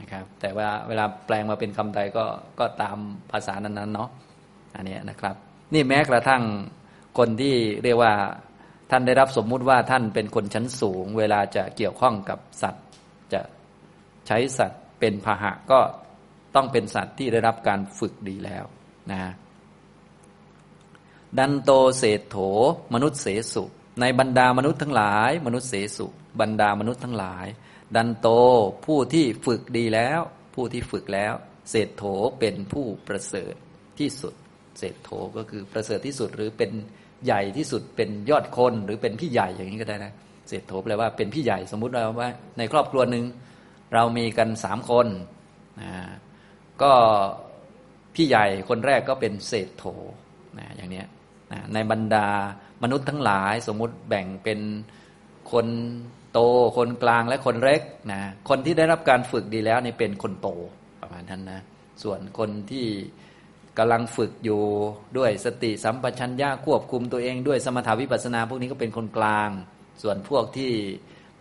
[0.00, 2.24] นะครับ แต่ว่าเวลาแปลงมาเป็นคำใดก็
[2.58, 2.98] ก็ตาม
[3.32, 4.10] ภาษานั้นๆเนาะ
[4.76, 5.34] อันนี้นะครับ
[5.74, 6.42] นี่แม้กระทั่ง
[7.18, 7.54] คนที่
[7.84, 8.12] เรียกว่า
[8.90, 12.84] ท่านได้รับสมมุติว่าท่านเป็นคนชั้นสูง เวลาจะเกี่ยวข้องกับสัตว์
[13.32, 13.40] จะ
[14.26, 15.80] ใช้สัตว์ เป็นพาหะก็
[16.54, 18.64] ต้องเป็นสัตว์ที่ได้รับการฝึกดีแล้ว
[19.10, 19.32] นะ
[21.38, 22.36] ดันโตเศษโถ
[22.94, 23.64] มนุษย์เสสุ
[24.00, 26.06] ในบรรดามนุษย์ทั้งหลาย มนุษย์เสสุ
[26.40, 27.46] บรรดามนุษย์ทั้งหลาย
[27.96, 28.28] ดันโต
[28.86, 30.20] ผู้ที่ฝึกดีแล้ว
[30.54, 31.34] ผู้ที่ฝึกแล้ว
[31.70, 32.04] เศษโถ
[32.38, 33.54] เป็นผู้ประเสริฐ
[33.98, 34.34] ที่สุด
[34.78, 36.70] เศษโถก็คือประเสริฐที่สุดหรือเป็น
[37.24, 40.12] ใหญ่ที่สุดเป็นยอดคนหรือเป็นพี่ใหญ่อย่างนี้ก็ได้นะ
[40.48, 43.24] เศษโถแปลว่าเป็นพี่ใหญ่สมมุติเราว่า ในครอบครัวหนึ่ง
[43.94, 45.06] เรามีกันสามคน
[45.80, 45.92] นะ
[46.82, 46.92] ก็
[48.14, 49.84] พี่ใหญ่คนแรกก็เป็นเศรษโถ
[50.58, 51.02] นะอย่างเนี้
[51.52, 52.26] นะในบรรดา
[52.82, 54.60] มนุษย์ทั้งหลายสมมุติแบ่งเป็น
[55.52, 55.66] คน
[56.32, 56.38] โต
[56.76, 57.82] คนกลางและคนเล็ก
[58.12, 60.48] นะคนที่ได้รับการฝึกดีแล้วนี่เป็นคนโต
[61.00, 61.60] ประมาณนั้นนะ
[62.02, 62.86] ส่วนคนที่
[63.78, 64.62] กำลังฝึกอยู่
[65.18, 69.50] ด้วยสติสัมปชัญญะควบคุมตัวเองด้วยสมถาวิปัสนา พวกนี้ก็เป็นคนกลาง
[70.02, 70.72] ส่วนพวกที่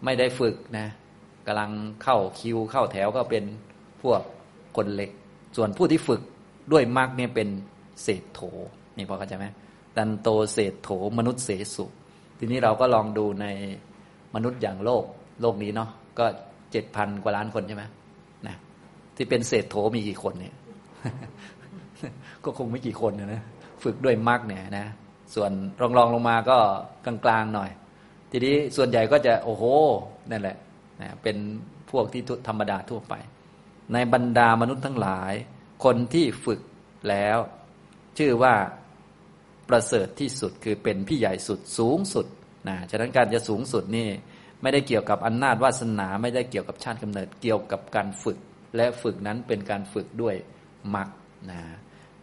[0.04, 0.88] ไม่ได้ฝึกนะ
[1.48, 1.72] กำลัง
[2.04, 3.44] เข้าคิวเข้าแถวก็เป็น
[4.02, 4.22] พวก
[4.76, 5.12] คนเล็ก
[5.56, 6.22] ส่วนผู้ที่ฝึก
[6.72, 7.50] ด้วยมรรคเนี่ยเป็น
[8.04, 8.42] เศษโถ
[8.98, 9.46] นี่พอเข้าใจไหม
[9.98, 11.86] ดันโตเศษโถมนุษย์เสสุ
[12.40, 13.46] ทีนี้เราก็ลองดูใน
[14.36, 15.04] มนุษย์อย่างโลก
[15.42, 15.90] โลกนี้เนาะ
[16.20, 16.26] ก็
[16.72, 17.84] เจ็ดพันกว่าล้านคนใช่ไหม
[18.48, 18.56] นะ
[19.16, 20.56] ที่เป็นเศษโถมีกี่คนเนี่ย
[22.44, 23.42] ก็คงไม่กี่คนนะ
[23.84, 24.88] ฝึกด้วยมรรคเนี่ยนะ
[25.36, 26.58] ส่วนรองรองลงมาก็
[27.06, 27.70] กลางๆหน่อย
[28.32, 29.64] ทีนี้ส่วนใหญ่ก็จะโอ้โห
[30.32, 30.58] นั่นแหละ
[31.04, 31.38] นะเป็น
[31.92, 33.14] พวกที่ธรรมดาทั่วไป
[33.94, 35.34] ในบรรดามนุษย์ทั้งหลาย
[35.84, 36.62] คนที่ฝึก
[37.10, 37.38] แล้ว
[38.18, 38.54] ชื่อว่า
[39.70, 42.26] ประเสริฐที่สุดคือเป็นพี่ใหญ่สุดสูงสุด
[42.70, 44.10] นะฉะนั้นการจะสูงสุดนี่
[44.62, 48.38] ไม่ได้เกี่ยวกับอำนาจวาสนาไม่ได้เกี่ยวกับชาติกำเนิดเกี่ยวกับการฝึก
[48.76, 50.36] และฝึกนั้นเป็นการฝึกด้วย
[50.96, 51.10] มรรค
[51.52, 51.62] นะ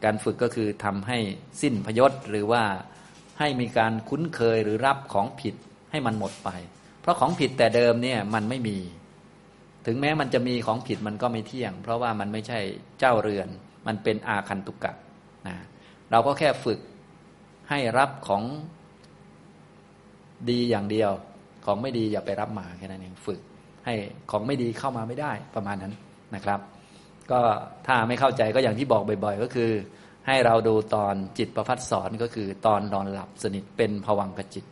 [0.04, 1.18] การฝึกก็คือทำให้
[1.62, 2.62] สิ้นพยศหรือว่า
[3.38, 5.54] ให้มีการคุ้นเคยหรือรับของผิด
[5.90, 6.48] ให้มันหมดไป
[7.08, 8.78] ราะของผิดแต่เดิมเนี่ยมันไม่มี
[9.86, 12.58] ถึงแม้มันจะมีของผิดมันก็ไม่เที่ยง เพราะว่ามันไม่ใช่
[12.98, 13.48] เจ้าเรือน
[13.86, 14.92] มันเป็นอาคันตุกะ
[15.46, 15.56] นะ
[16.10, 16.80] เราก็แค่ฝึก
[17.70, 18.42] ให้รับของ
[20.50, 21.10] ดีอย่างเดียว
[21.64, 23.40] ของไม่ดีอย่าไปรับมาแค่นั้นเองฝึก
[23.84, 23.94] ให้
[24.30, 25.94] ของไม่ดีเข้ามาไม่ได้ประมาณนั้น
[26.34, 26.60] นะครับ
[27.30, 27.40] ก็
[27.86, 29.70] ถ้าไม่เข้าใจก็อย่างที่บอกบ่อย ๆ ก็คือ
[30.26, 34.64] ให้เราดูตอนจิตประพัดสอนก็คือ ตอนนอนหลับสนิทเป็นผวังกจิต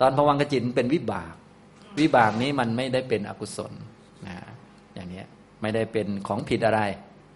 [0.00, 1.34] ตอนผวังกจิตเป็นวิบาก
[1.98, 3.72] วิบากนี้มันไม่ได้เป็นอกุศล
[4.26, 4.36] นะ
[4.94, 5.22] อย่างนี้
[5.62, 6.80] ไม่ได้เป็นของผิดอะไร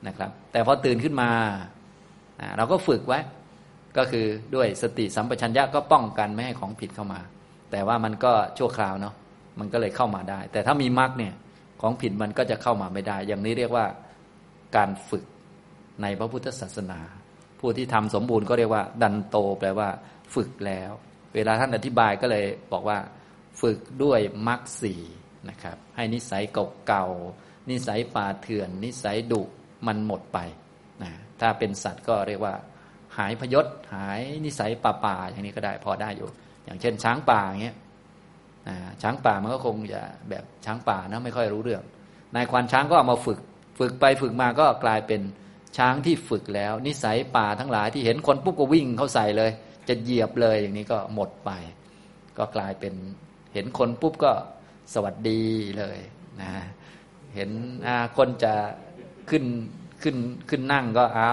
[0.06, 1.30] นะครับ แต่พอตื่นขึ้นมา
[2.56, 3.20] เราก็ฝึกไว้
[3.96, 7.20] ก็คือด้วยสติสัมปชัญญะก็ป้องกันไม่ให้ของผิดเข้ามา
[7.70, 9.14] แต่ว่ามันก็ชั่วคราวเนาะ
[9.58, 11.34] มันก็เลยเข้ามาได้ แต่ถ้ามีมรรคเนี่ย
[11.80, 13.86] ของผิดมันก็จะเข้ามาไม่ได้ อย่างนี้เรียกว่า
[14.76, 15.24] การฝึก
[16.02, 17.00] ในพระพุทธศาสนา
[17.60, 19.88] ผู้ที่ทำสมบูรณ์ก็เรียกว่า ดันโตแปลว่า
[20.34, 20.90] ฝึกแล้ว
[21.34, 22.98] เวลาท่านอธิบายก็เลยบอกว่า
[23.60, 24.94] ฝึกด้วยมรรคสี
[25.48, 26.42] นะครับ ให้นิสัย
[26.86, 29.42] เก่าๆนิสัยป่าเถื่อน นิสัยดุ
[29.86, 30.38] มันหมดไป
[31.02, 32.54] นะถ้าเป็นสัตว์ก็เรียกว่า
[33.16, 36.28] หายพยศหายนิสัยป่าป่าอย่างนี้ก็ได้พอได้อยู่
[36.64, 37.76] อย่างเช่น ช้างป่าอย่างเงี้ย
[38.68, 41.82] นะช้างป่ามันก็คงจะแบบช้างป่านะไม่ค่อยรู้เรื่อง
[42.34, 43.38] นายควานช้างก็เอามาฝึก
[43.78, 45.20] ฝึกไปฝึกมาก็กลายเป็น
[45.78, 49.50] ช้างที่ฝึกแล้ว นิสัยป่าทั้งหลายที่เห็นคนปุ๊บก็วิ่งเข้าใส่เลย
[49.88, 51.50] จะเหยียบเลยอย่างนี้ก็หมดไป
[52.38, 52.94] ก็กลายเป็น
[53.54, 54.32] เห็นคนปุ๊บก็
[54.94, 55.42] สวัสดี
[55.78, 55.98] เลย
[56.42, 56.52] นะ
[57.34, 57.50] เห็น
[58.16, 58.54] คนจะ
[59.30, 59.44] ขึ้น
[60.02, 60.16] ขึ้น
[60.48, 61.26] ขึ้นนั่งก็อ้า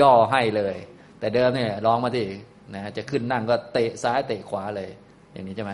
[0.00, 0.76] ย่อให้เลย
[1.18, 2.26] แต่เดิมเนี่ยลองมาที่
[2.74, 4.90] นะจะขึ้นนั่งก็เตะซ้ายเตะขวาเลย
[5.32, 5.72] อย่างนี้ใช่ไหม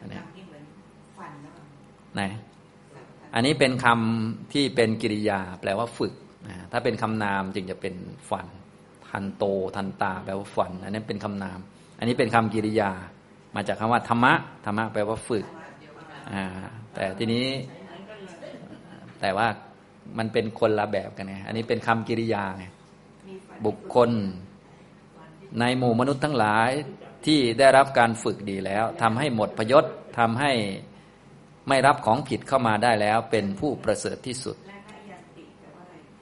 [0.00, 0.18] อันนี้
[0.48, 0.64] เหมือน
[1.18, 1.54] ฟันแล้ว
[2.14, 2.22] ไหน
[3.34, 6.14] อันนี้เป็นคำที่เป็นกิริยา แปลว่าฝึก
[6.48, 7.94] นะถ้าเป็นคำนามจึงจะเป็น
[8.30, 8.46] ฟัน
[9.08, 9.44] ทันโต
[9.76, 11.58] ทันตาแปลว่าฟัน อันนั้นเป็นคำนาม
[11.98, 12.90] อันนี้เป็นคำกิริยา
[13.54, 14.32] มาจากคำว่าธรรมะ
[14.64, 15.44] ธรรมะแปลว่าฝึก
[16.32, 16.44] อ่า
[16.94, 17.46] แต่ทีนี้
[19.20, 19.48] แต่ว่า
[20.18, 22.64] มันเป็นคนละแบบกันไงอันนี้เป็นคำกิริยาไง
[23.66, 24.10] บุคคล
[25.60, 26.70] ในหมู่มนุษย์ทั้งหลาย
[27.26, 29.84] ที่ได้รับการฝึกดีแล้วทำให้หมดพยศ
[30.18, 30.52] ทำให้
[31.68, 34.56] ไม่รับของผิดเข้ามาได้แล้ว เป็นผู้ประเสริฐที่สุด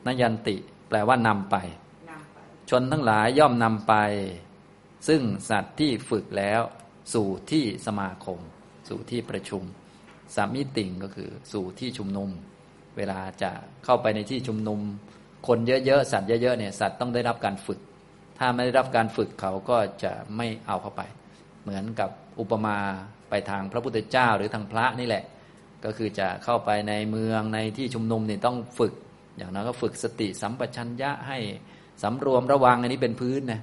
[0.07, 0.57] นยันติ
[0.89, 1.57] แปลว่านำไป
[2.71, 3.95] ชนทั้งหลายย่อมนำไป
[5.09, 6.61] ซึ่งสัตว์ที่ฝึกแล้ว
[7.15, 8.39] สู่ที่สมาคม
[8.89, 9.63] สู่ที่ประชุม
[10.35, 12.31] สามิติงก็คือสู่ที่ชุมนุม
[12.97, 13.51] เวลาจะ
[13.85, 14.81] เข้าไปในที่ชุมนุม
[15.49, 17.81] คนเยอะๆสัตว์เยอะๆเนี่ยสัตว์ต้องได้รับการฝึก
[18.39, 21.03] ถ้าไม่ได้รับการฝึกเขาก็จะไม่เอาเข้าไป
[21.63, 22.77] เหมือนกับอุปมา
[23.31, 25.25] ไปทางพระพุทธเจ้าหรือทางพระนี่แหละ
[25.85, 28.93] ก็คือจะเข้าไปในเมืองในที่ชุมนุมเนี่ยต้องฝึก
[29.37, 31.39] อย่างนั้นก็ฝึกสติสัมปชัญญะให้
[32.03, 33.61] สำรวมระวังอันนี้เป็นพื้นนะ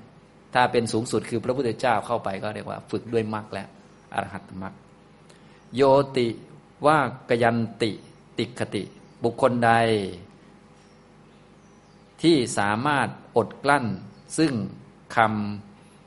[0.53, 3.67] ถ้าเป็นสูงสุดคือพระพุทธเจ้าเข้าไปก็เรียกว่า ฝึกด้วยมรรคแล้ว
[4.13, 4.73] อรหัตมรรค
[5.75, 5.81] โย
[6.17, 6.27] ติ
[6.85, 7.91] ว่ากยันติ
[8.37, 8.83] ติคติ
[9.23, 9.71] บุคคลใด
[12.21, 13.85] ที่สามารถอดกลั้น
[14.37, 14.53] ซึ่ง
[15.15, 15.17] ค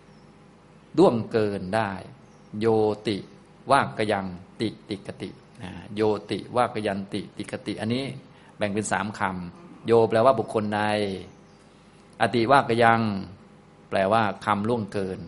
[0.05, 1.91] ำด้วงเกินได้
[2.61, 2.67] โย
[3.07, 3.17] ติ
[3.71, 4.27] ว่ากยัง
[4.61, 5.31] ติติกติ
[5.95, 8.05] โยติว่ากยันติติกติ อันนี้
[8.57, 10.83] แบ่งเป็นสามคำโยแปลว่าบุคคลใด
[12.21, 13.01] อติว่ากยัง
[13.93, 15.21] แปลว่าคำล่วงเกิน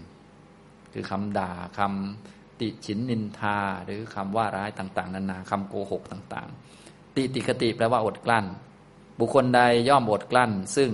[0.93, 6.49] คือคำด่าคำติฉินนินทา หรือคำว่าร้ายต่าง ๆ นานาคำโกหกต่าง
[6.83, 8.45] ๆ ติติคติแปลว่าอดกลั้น
[9.19, 10.91] บุคคลใดย่อมอดกลั้น ซึ่ง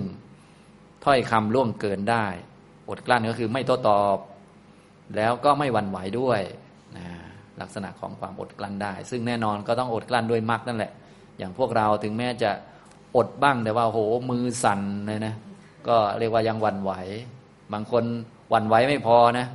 [1.03, 2.25] ถ้อยคำล่วงเกินได้
[2.89, 4.17] อดกลั้นก็คือไม่โต้ตอบ
[5.15, 6.41] แล้วก็ไม่หวั่นไหวด้วย
[6.97, 7.07] นะ
[7.61, 10.91] ลักษณะของความอดกลั้นได้ ซึ่งแน่นอนก็ต้องอดกลั้นด้วยมรรคนั่นแหละ
[11.37, 12.51] อย่างพวกเราถึงแม้จะ
[13.15, 13.99] อดบ้างแต่ว่าโห
[14.29, 15.35] มือสั่นเลยนะ
[15.87, 16.91] ก็เรียกว่ายังหวั่นไหว
[17.73, 18.03] บางคน
[18.49, 19.47] หวั่นไหวไม่พอนะ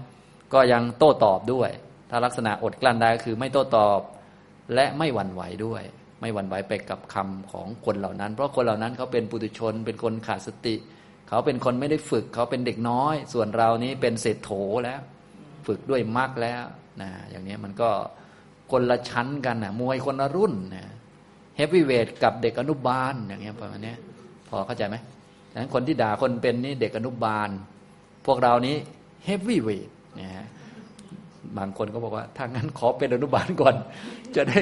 [0.55, 1.71] ก็ยังโต้ตอบด้วย
[2.11, 4.01] ถ้าลักษณะอดกลั้นได้ก็คือไม่โต้ตอบ
[4.75, 5.83] และไม่หวั่นไหวด้วย
[6.21, 10.75] ไม่หวั่นไหวไปกับคำของคนเหล่านั้น เพราะคนเหล่านั้นเขาเป็นปุถุชน เป็นคนขาดสติ
[11.29, 14.51] เขาเป็นคนไม่ได้ฝึก เขาเป็นเด็กน้อย ส่วนเรานี้เป็นเศรษโถ
[14.85, 15.01] แล้ว
[15.67, 16.65] ฝึกด้วยมรรคแล้ว
[17.03, 17.91] นะอย่างนี้มันก็
[18.73, 20.85] คนละชั้นกันนะมวยคนละรุ่นนะ
[21.57, 23.95] เฮฟวีเวทกับเด็กอนุบาลอย่างเงี้ยประมาณนี้
[24.49, 24.97] พอเข้าใจไหม
[25.53, 27.49] ดังนั้นคนที่ด่าคนเป็นนี่เด็กอนุบาล
[28.27, 28.77] พวกเรานี้
[29.25, 29.89] เฮฟวี่เวท
[30.21, 30.47] นะฮะ
[31.59, 33.75] บางคนก็บอกว่าถ้างั้นขอเป็นอนุบาลก่อน
[34.37, 34.61] จะได้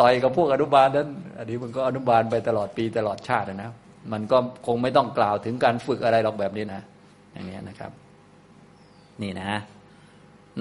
[0.00, 1.08] ต่อยกับพวกอนุบาลนั้น
[1.38, 3.70] อันนี้มันก็อนุบาลไปตลอดปีตลอดชาตินะ
[4.12, 6.82] มันก็คงไม่ต้องกล่าวถึงการฝึกอะไรหรอกแบบนี้นะ
[7.32, 7.92] อย่างนี้นะครับ
[9.22, 9.52] นี่นะ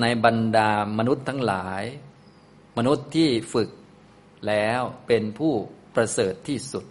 [0.01, 1.83] ในบรรดามนุษย์ทั้งหลาย
[2.77, 3.69] มนุษย์ที่ฝึก
[4.47, 5.53] แล้วเป็นผู้
[5.95, 6.85] ประเสริฐที่สุด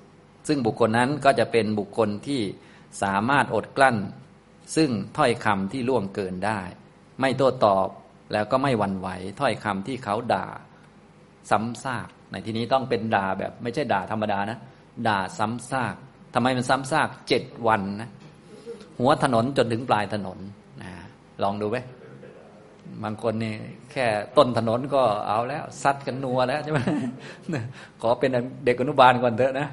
[0.49, 2.41] ซึ่งบุคคลนั้นก็จะเป็นบุคคลที่
[3.03, 3.97] สามารถอดกลั้น
[4.77, 6.61] ซึ่งถ้อยคำที่ล่วงเกินได้
[7.21, 7.89] ไม่โต้ตอบ
[8.33, 9.09] แล้วก็ไม่หวั่นไหว
[9.41, 10.47] ถ้อยคำที่เขาด่า
[11.51, 14.59] ซ้ำซากในที่นี้ต้องเป็นด่าแบบไม่ใช่ด่าธรรมดานะ
[15.09, 15.95] ด่าซ้ำซาก
[16.35, 18.11] ทำไมมันซ้ำซากเจ็ดวันนะ
[18.99, 20.39] หัวถนนจนถึงปลายถนน
[20.83, 20.91] นะ
[21.43, 21.79] ลองดูไหม
[23.03, 23.55] บางคนนี่
[23.93, 24.07] แค่
[24.37, 26.79] ต้นถนนก็เอาแล้วซัดกันนัวแล้วใช่ไหม
[28.03, 28.31] ขอเป็น
[28.65, 29.69] เด็กอนุบาลก่อนเถอะนะ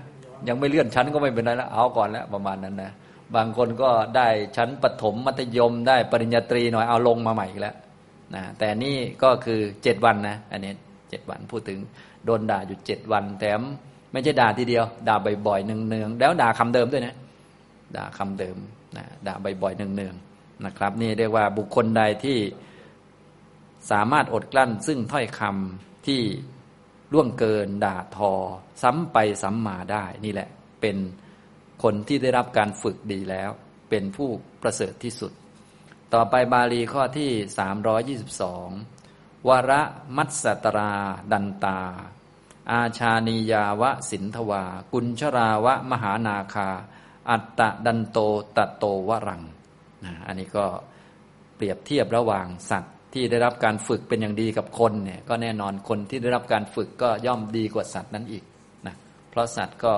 [0.47, 2.91] ยังไม่เลื่อนชั้นก็ไม่เป็นไรแล้วเอาก่อนแล้วประมาณนั้นนะ
[3.35, 4.27] บางคนก็ได้
[4.57, 7.75] ชั้นปฐมมัธยมได้ปริญญาตรีหน่อยเอาลงมาใหม่อีกแล้ว
[8.35, 10.73] นะแต่นี่ก็คือเจ็ดวันนะอันนี้
[11.09, 11.79] เจ็ดวันพูดถึง
[12.25, 13.61] โดนด่าอยู่เจ็ดวันแถม
[14.11, 15.15] ไม่ใช่ด่าทีเดียว ด่า
[15.47, 17.15] บ่อยๆเนืองๆแล้วด่าคำเดิมด้วยนะ
[17.95, 18.57] ด่าคำเดิม
[18.97, 22.37] นะด่าบ่อยๆเนืองๆนะครับ นี่เรียกว่าบุคคลใดที่
[23.91, 26.21] สามารถอดกลั้น ซึ่งถ้อยคำที่
[27.13, 28.31] ล่วงเกิน ด่าทอ
[28.81, 30.49] ซ้ำไปซ้ำมาได้ นี่แหละ
[30.81, 30.97] เป็น
[31.83, 33.49] คนที่ได้รับการฝึกดีแล้ว
[33.89, 34.29] เป็นผู้
[34.61, 35.31] ประเสริฐที่สุด
[36.13, 37.31] ต่อไปบาลีข้อที่
[38.17, 39.81] 322 วระ
[40.17, 40.93] มัตสตรา
[41.31, 41.79] ดันตา
[42.71, 44.63] อาชานียาวะสินทวา
[44.93, 46.69] กุญชราวะมหานาคา
[47.29, 48.17] อัตตะดันโต
[48.57, 49.43] ตะโตวรัง
[50.05, 50.65] นะอันนี้ก็
[51.55, 58.43] เปรียบเทียบระหว่างสัตว์ที่ได้รับการฝึกเป็นอย่างดีกับคนเนี่ยก็แน่นอนคนที่ได้รับการฝึกก็ย่อมดีกว่าสัตว์นั้นอีก
[58.87, 58.95] นะ
[59.29, 59.93] เพราะสัตว์ก็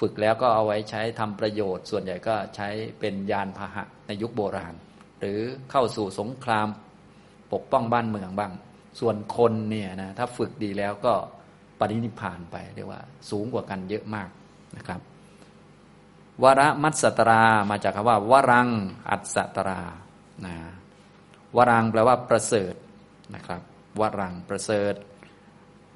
[0.00, 2.68] ฝึกแล้วก็เอาไว้ใช้ทำประโยชน์ ส่วนใหญ่ก็ใช้
[3.00, 4.74] เป็นยานพาหะในยุคโบราณ
[5.20, 5.40] หรือ
[5.70, 6.68] เข้าสู่สงคราม
[7.52, 8.52] ปกป้องบ้านเมืองบ้าง
[9.00, 11.14] ส่วนคนเนี่ยนะถ้าฝึกดีแล้วก็
[11.78, 14.28] ปรินิพานไปเรียกว่า สูงกว่ากันเยอะมาก
[14.76, 15.00] นะครับ
[16.42, 18.68] วระมัตสตรามาจากคำว่า วรัง
[19.10, 19.80] อัตสตรา
[20.46, 20.56] นะ
[21.56, 22.74] วรังแปลว่าประเสริฐ
[23.34, 23.62] นะครับ
[24.00, 24.94] วรังประเสริฐ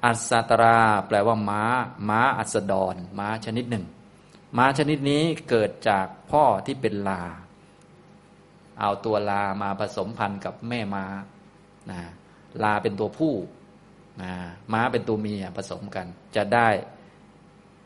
[0.05, 1.63] อัศตรา แปลว่าม้า
[2.09, 3.85] ม้าอัสดร ม้าชนิดหนึ่ง
[4.57, 7.23] ม้าชนิดนี้เกิดจากพ่อที่เป็นลา
[8.79, 11.05] เอาตัวลามาผสมพันธุ์กับแม่ม้า
[11.91, 11.99] นะ
[12.63, 13.33] ลาเป็นตัวผู้
[14.21, 14.33] นะ
[14.73, 16.67] ม้าเป็นตัวเมียผสมกัน จะได้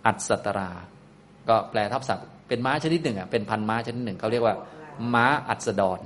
[0.06, 0.72] อัศตรา
[1.50, 4.56] ก็แปลทับศัพท์เป็นม้าชนิดหนึ่งอะเป็นพันม้าชนิดหนึ่งเขาเรียกว่า
[5.14, 6.00] ม้าอัสดร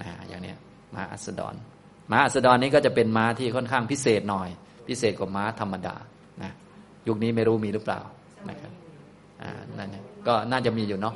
[0.00, 0.58] นะอย่างเนี้ย
[0.94, 1.54] ม้าอัสดร
[2.10, 4.48] ม้าอัสดรนี้ก็จะเป็นม้าที่ค่อนข้างพิเศษหน่อย
[4.88, 5.96] พิเศษกว่าม้าธรรมดา
[6.42, 6.52] นะ
[7.08, 8.00] ยุคนี้ไม่รู้มีหรือเปล่า
[8.48, 8.72] นะครับ
[9.42, 11.14] อ่านั่นก็น่าจะมีอยู่เนาะ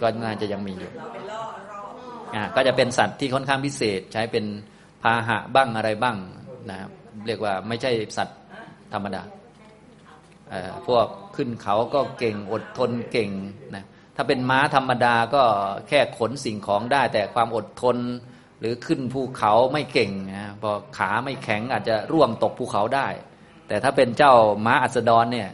[0.00, 0.90] ก็น่าจะยังมีอยู่
[2.34, 4.44] อ่าก็จะเป็นสัตว์ที่ค่อนข้างพิเศษใช้เป็น
[5.02, 6.16] พาหะบ้างอะไรบ้าง
[6.70, 6.90] นะครับ
[7.26, 8.40] เรียกว่าไม่ใช่สัตว์
[8.92, 9.22] ธรรมดา
[10.86, 11.06] พวก
[11.36, 13.30] ขึ้นเขาก็เก่งอดทนเก่ง
[13.74, 13.84] นะ
[14.16, 15.42] ถ้าเป็นม้าธรรมดาก็
[15.88, 17.96] แค่ขนสิ่งของได้ แต่ความอดทน
[18.60, 23.08] หรือขึ้นภูเขาไม่เก่งนะพอขาไม่แข็งอาจจะร่วงตกภูเขาได้
[23.68, 24.34] แต่ถ้าเป็นเจ้า
[24.66, 25.50] ม้าอัสดรเนี่ย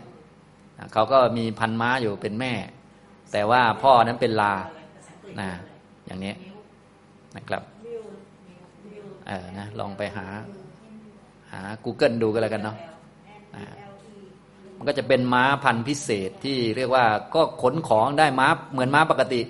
[0.93, 2.53] เขาก็มีพันม้าอยู่เป็นแม่
[3.33, 4.55] แต่ว่าพ่อนั้นเป็นลา
[5.41, 5.51] นะ
[6.07, 6.35] อย่างนี้
[7.37, 7.63] นะครับ
[9.27, 10.27] เออนะลองไปหา
[11.53, 12.77] หา Google ดูกันแล้วกันเนาะ
[14.77, 19.41] มันก็จะเป็นม้าพันธุ์พิเศษที่เรียกว่าก็ขนของได้ม้าเหมือนม้าปกติ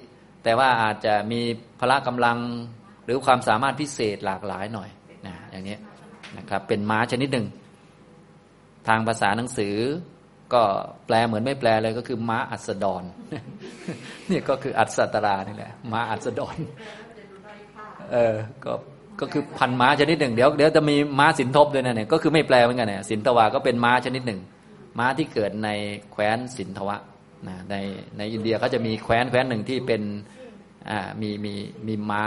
[0.45, 1.41] แต่ว่าอาจจะมี
[1.81, 2.39] พละกำลัง
[3.05, 4.89] หรือความสามารถพิเศษหลากหลายหน่อย
[5.27, 5.77] นะอย่างนี้
[6.39, 7.47] นะครับ เป็นม้าชนิดหนึ่ง
[8.89, 9.75] ทางภาษาหนังสือ
[10.53, 10.63] ก็
[11.07, 13.05] แปลเหมือนไม่แปลเลยก็คือ ม้าอัสดร
[14.31, 16.57] นี่ก็คืออัศตรานี่แหละม้าอัสดร
[18.13, 18.35] เออ
[18.65, 18.73] ก็
[19.21, 24.41] ก็คือพันม้าชนิดหนึ่งเดี๋ยวเดี๋ยวจะมีม้าสินทบด้วยนะเนี่ยก็คือไม่แปลเหมือนกันเนี่ยสินทวาก็เป็นม้าชนิดหนึ่ง
[24.99, 25.69] ม้าที่เกิดใน
[26.13, 26.97] แคว้นสินทวะ
[27.49, 27.77] นะใน
[28.19, 30.03] ในอินเดียเขาจะมีแคว้นแคว้นหนึ่งที่เป็น
[30.91, 31.55] อ่ามีมี
[31.87, 32.23] มีม้า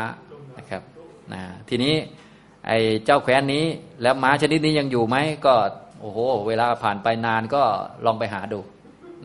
[0.64, 0.84] นะครับ
[1.34, 1.95] นะทีนี้
[2.68, 3.66] ไอ้เจ้าแคว้นนี้
[4.01, 5.53] แล้วม้าชนิดนี้ยังอยู่ไหมก็
[6.01, 7.64] โอ้โห เวลาผ่านไปนานก็
[8.05, 8.59] ลองไปหาดู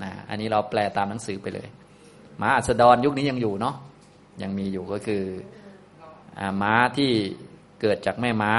[0.02, 1.68] นะอันนี้เราแปลตามหนังสือไปเลย
[2.40, 3.74] ม้าอัสดรยุคนี้ยังอยู่เนาะ
[4.42, 5.22] ยังมีอยู่ก็คือ
[6.38, 7.10] อม้าที่
[7.80, 8.52] เกิดจากแม่ม้า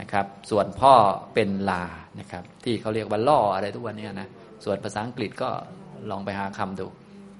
[0.00, 0.92] นะครับ ส่วนพ่อ
[1.34, 1.84] เป็นลา
[2.20, 4.28] นะครับ ที่เขาเรียกว่าล่ออะไรทุกวันนี้นะ
[4.64, 5.50] ส่วนภาษาอังกฤษก็
[6.10, 6.86] ลองไปหาคำดู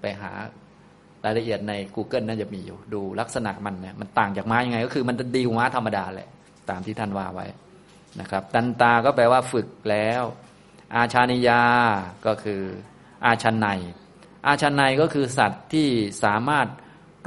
[0.01, 0.31] ไปหา
[1.25, 6.29] รายละเอียดใน Google น่าจะมีอยู่ ดูลักษณะมันเนี่ยมันต่างจากม้ายังไง ก็คือมันจะดีกว่าม้าธรรมดาแหละ
[6.71, 7.47] ตามที่ท่านว่าไว้
[8.21, 10.23] นะครับ ตันตาก็แปลว่าฝึกแล้ว
[10.97, 11.63] อาชานิยา
[12.27, 12.63] ก็คือ
[13.25, 13.67] อาชันไน
[14.47, 15.89] อาชันไนก็คือสัตว์ที่
[16.25, 16.69] สามารถ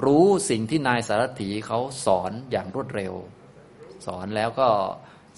[0.06, 3.14] รู้สิ่งที่นายสารถีเขาสอนอย่างรวดเร็ว
[4.06, 4.70] สอนแล้วก็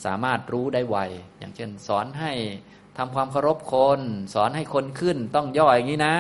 [0.06, 0.98] สามารถรู้ได้ไว
[1.40, 2.32] อย่างเช่น สอนให้
[2.98, 4.00] ทำความเคารพคน
[4.34, 6.16] สอนให้คนขึ้นต้องย่ออย่างนี้นะ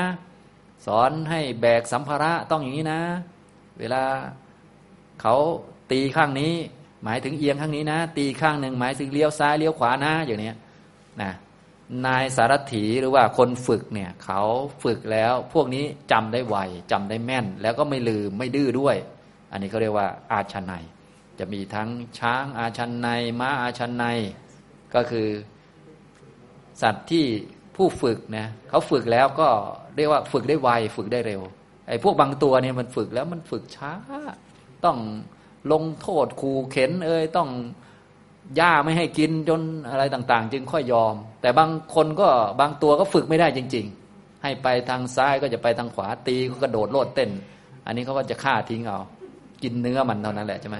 [0.85, 3.01] สอนให้แบกสัมภาระต้องอย่างนี้นะ
[3.79, 4.03] เวลา
[5.21, 5.35] เขา
[5.91, 6.53] ตีข้างนี้
[7.03, 10.53] หมายถึงเอียงข้างนี้นะ ตีข้างหนึ่งหมายถึงเลี้ยวซ้ายเลี้ยวขวานะอย่างนี้
[11.21, 11.31] นะ
[12.05, 14.41] นายสารถีหรือว่าคนฝึกเนี่ยเขา
[14.83, 16.57] ฝึกแล้วพวกนี้จำได้ไว
[16.91, 18.95] จำได้แม่น แล้วก็ไม่ลืมไม่ดื้อด้วย
[19.51, 20.83] อันนี้เขาเรียกว่าอาชันัย
[21.39, 23.07] จะมีทั้งช้างอาชันใน
[23.39, 24.05] ม้าอาชันใน
[24.95, 25.27] ก็คือ
[26.81, 27.25] สัตว์ที่
[27.75, 29.47] ผู้ฝึกนะเขาฝึกแล้วก็
[29.95, 31.41] เรียกว่าฝึกได้ไวฝึกได้เร็ว
[31.87, 33.93] ไอ้พวกบางตัวเนี่ยมันฝึกแล้วมันฝึกช้า
[34.85, 34.97] ต้อง
[35.71, 37.49] ลงโทษคูเข็นเอ้ยต้อง
[38.59, 42.27] ย่าไม่ให้กินจนอะไรต่าง ๆ จึงค่อยยอม แต่บางคนก็
[42.59, 47.29] บางตัวก็ฝึกไม่ได้จริง ๆ ให้ไปทางซ้ายก็จะไปทางขวาตีก็กระโดดโลดเต้น
[47.85, 48.99] อันนี้เขาก็จะฆ่าทิ้งเอา
[49.63, 50.77] กินเนื้อมันเท่านั้นแหละใช่ไหม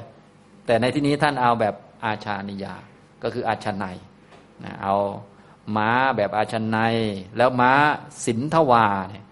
[0.66, 1.76] แต่ในที่นี้ท่านเอาแบบ
[2.06, 2.76] อาชานิยา
[3.24, 3.98] ก็คืออาชนัย
[4.64, 4.96] นะเอา
[5.78, 6.96] ม้าแบบอาชันัย
[7.38, 7.72] แล้วม้า
[8.26, 9.26] สินทวาเนี่ย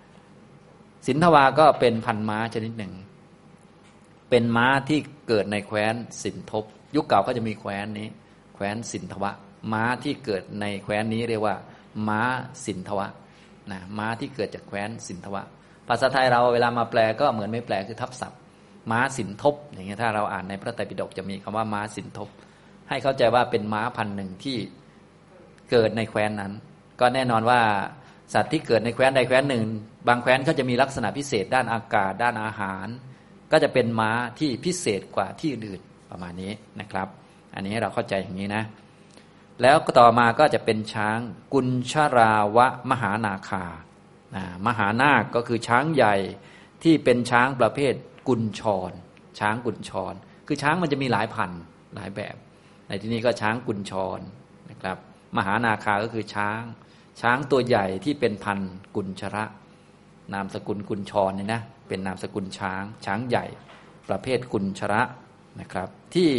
[1.07, 2.93] สินทวาก็เป็นพันม้าชนิดหนึ่ง
[4.29, 6.63] เป็นม้าที่เกิดในแคว้นสินทบ
[6.95, 8.07] ยุคเก่าก็จะมีแคว้นนี้
[8.55, 9.31] แคว้นสินทวะ
[9.73, 11.55] ม้าที่เกิดในแคว้นนี้เรียกว่า
[12.07, 12.21] ม้า
[12.65, 13.07] สินทวะ
[13.71, 15.43] นะม้าที่เกิดจากแคว้นสินทวะ
[15.87, 18.39] ภาษาไทยเราเวลามาแปลก็เหมือนไม่แปลคือทับศัพท์
[18.91, 22.29] ม้าสินทบอย่างเงี้ยถ้าเราอ่านในพระไตรปิฎกจะมีคำว่าม้าสินทบ
[22.89, 24.57] ให้เข้าใจว่าเป็นม้าพันธุ์หนึ่งที่
[25.73, 26.53] เกิดในแคว้นนั้น
[26.99, 27.61] ก็แน่นอนว่า
[28.33, 29.65] สัตว์ที่เกิดในแคว้นใดแคว้นหนึ่ง
[30.07, 32.87] บางแคว้นเขาจะมีลักษณะพิเศษด้านอากาศ ด้านอาหาร
[33.51, 37.07] ก็จะเป็นม้าที่พิเศษกว่าที่อื่นประมาณนี้นะครับ
[37.53, 38.63] อันนี้เราเข้าใจอย่างนี้นะ
[39.61, 41.19] แล้วก็ต่อมาก็จะเป็นช้าง
[41.53, 43.65] กุญชราวะมหานาคา
[44.67, 46.15] มหานาคก็คือช้างใหญ่
[46.83, 47.93] ที่เป็นช้างประเภท
[48.27, 48.91] กุญชร
[49.39, 50.13] ช้างกุญชร
[50.47, 51.51] คือช้างมันจะมีหลายพัน
[51.95, 52.35] หลายแบบ
[52.87, 54.19] ในที่นี้ก็ช้างกุญชร
[54.71, 54.97] นะครับ
[55.37, 56.61] มหานาคาก็คือช้าง
[57.21, 58.59] ช้างตัวใหญ่ที่เป็นพัน
[58.95, 59.43] กุญชระ
[60.33, 63.45] นามสกุลกุญชรเนี่ยนะเป็นนามสกุลช้าง ช้างใหญ่
[64.09, 65.01] ประเภทกุญชระ
[65.59, 66.29] นะครับ ที่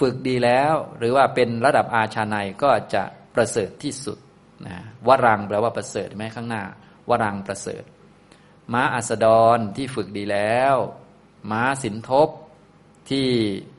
[0.00, 3.04] ฝึกดีแล้วหรือว่าเป็นระดับอาชาในก็จะ
[3.34, 4.18] ประเสริฐที่สุด
[4.66, 4.76] นะ
[5.08, 6.62] วรังแปลว่าประเสริฐไหมข้างหน้า
[7.10, 7.84] วรังประเสริฐ
[8.72, 10.76] ม้าอัสดรที่ฝึกดีแล้ว
[11.50, 12.28] ม้าสินทบ
[13.10, 13.28] ที่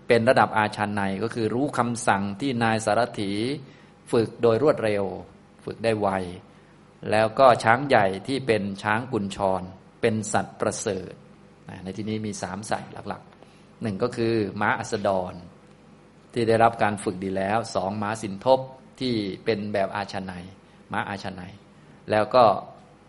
[0.07, 3.33] เป็นระดับอาชันในก็คือรู้คำสั่งที่นายสารถี
[4.11, 5.03] ฝึกโดยรวดเร็ว
[5.65, 6.09] ฝึกได้ไว
[7.11, 9.61] แล้วก็ช้างใหญ่ที่เป็นช้างกุญชร
[10.01, 11.13] เป็นสัตว์ประเสริฐ
[11.83, 15.33] ในที่นี้มีสามสัตว์หลักๆหนึ่งก็คือม้าอัสดร
[16.33, 18.59] ที่ได้รับการฝึกดีแล้วสองม้าสินทบ
[18.99, 19.13] ที่
[19.45, 20.33] เป็นแบบอาชันใน
[20.91, 21.41] ม้าอาชันใน
[22.11, 22.43] แล้วก็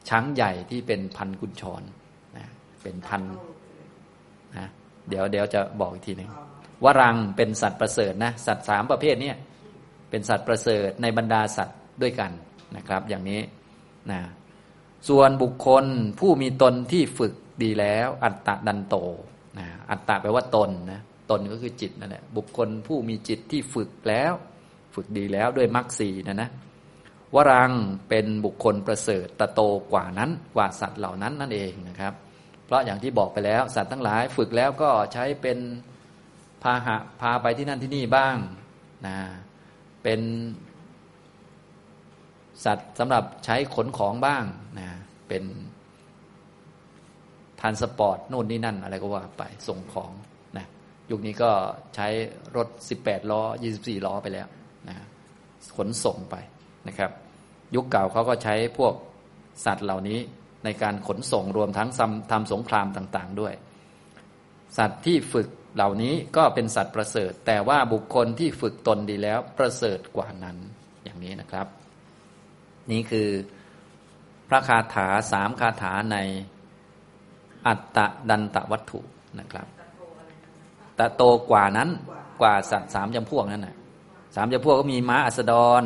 [0.09, 1.83] ช้างใหญ่ที่เป็นพันกุญชร
[2.37, 2.49] นะ
[2.83, 3.23] เป็นพัน
[4.57, 4.69] นะ
[5.09, 6.31] เดี๋ยวเดี๋ยวจะบอกอีกทีหนึ่ง
[6.85, 9.33] วรังเป็นสัตว์ประเสริฐนะสัตว์สามประเภทนี้
[10.13, 12.33] เป็นสัตว์ประเสริฐในบรรดาสัตว์ด้วยกัน
[12.77, 13.41] นะครับ อย่างนี้
[14.11, 14.21] นะ
[15.09, 15.85] ส่วนบุคคล
[16.21, 17.33] ผู้มีตนที่ฝึก
[17.63, 18.97] ดีแล้ว อัตตะดันโต
[19.59, 21.01] นะอัตตะแปลว่าตนนะ
[21.31, 24.33] ตนก็คือจิตนั่นแหละบุคคลผู้มีจิตที่ฝึกแล้ว
[24.95, 26.51] ฝึกดีแล้วด้วยมรรคสีนะนะ
[27.35, 27.73] วรัง
[28.09, 29.61] เป็นบุคคลประเสริฐตะโต
[29.93, 32.15] กว่านั้นกว่าสัตว์เหล่านั้นนั่นเองนะครับ
[32.67, 35.59] เพราะอย่างที่บอกไปแล้ว สัตว์ทั้งหลายฝึกแล้วก็ใช้เป็น
[36.63, 38.37] พาหะพาไปที่นั่นที่นี่บ้าง
[39.07, 39.17] นะ
[40.03, 40.21] เป็น
[42.65, 44.45] สัตว์สำหรับใช้ขนของบ้าง
[44.79, 44.89] นะ
[45.29, 45.45] เป็น
[47.61, 50.13] ทานสปอร์ตโน่นนี่นั่น อะไรก็ว่าไปส่งของ
[50.59, 50.67] นะ
[51.11, 51.51] ยุคนี้ก็
[51.95, 52.09] ใช้
[52.57, 52.69] รถ
[53.01, 53.43] 18 ล้อ
[53.75, 54.49] 24 ล้อไปแล้ว
[54.89, 54.97] นะ
[55.77, 56.37] ขนส่งไป
[56.89, 57.11] นะครับ
[57.75, 58.95] ยุคเก่าเขาก็ใช้พวก
[59.65, 60.19] สัตว์เหล่านี้
[60.65, 61.89] ในการขนส่งรวมทั้ง
[62.33, 63.55] ทำสงครามต่าง ๆ ด้วย
[64.79, 70.57] สัตว์ที่ฝึก เหล่านี้ก็เป็นสัตว์ประเสริฐ แต่ว่าบุคคลที่ฝึกตนดีแล้วประเสริฐกว่านั้น
[71.05, 71.67] อย่างนี้นะครับ
[72.91, 73.29] นี่คือ
[74.49, 76.17] พระคาถาสามคาถาใน
[77.67, 79.01] อัตตะดันตะวัตถุ
[79.41, 79.67] นะครับ
[80.99, 81.89] ตะโตกว่านั้น
[82.41, 83.77] กว่าสัตว์สามจำพวกนั้นนะ
[84.37, 85.83] สามจำพวกก็มีม้าอัสดร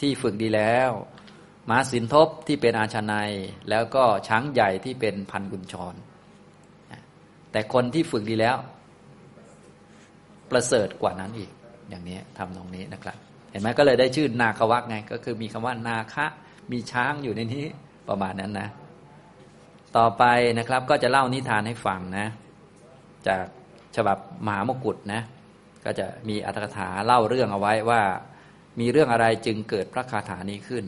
[0.00, 0.90] ที่ฝึกดีแล้ว
[1.70, 3.30] ม้าสินทบที่เป็นอาชนาย
[3.70, 5.94] แล้วก็ช้างใหญ่ที่เป็นพันกุญชร
[7.52, 8.56] แต่คนที่ฝึกดีแล้ว
[10.50, 11.50] ประเสริฐกว่านั้นอีก
[11.88, 13.16] อย่างนี้ทำตรงนี้นะครับ
[13.50, 16.26] เห็นไหมก็เลยได้ชื่อนาควักไง ก็คือมีคำว่านาคะ
[16.72, 17.66] มีช้างอยู่ในนี้
[18.08, 18.68] ประมาณนั้นนะ
[19.96, 20.24] ต่อไป
[20.58, 22.26] นะครับก็จะเล่านิทานให้ฟังนะ
[23.26, 23.44] จาก
[23.96, 25.22] ฉบับมหามกุฏนะ
[25.84, 28.02] ก็จะมีอัตถกถาเล่าเรื่องเอาไว้ว่า
[28.80, 30.84] มีเรื่องอะไรจึงเกิดพระคาถานี้ขึ้น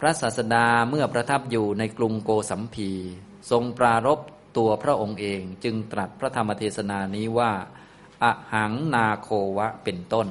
[0.00, 2.90] พระศาสดาเมื่อประทับอยู่ในกรุงโกสัมพี
[3.50, 4.20] ทรงปรารบ
[4.56, 7.52] ตัวพระองค์เองจึงตรัสพระธรรมเทศนานี้ว่า
[8.24, 10.28] อหังนาโควะเป็นต้น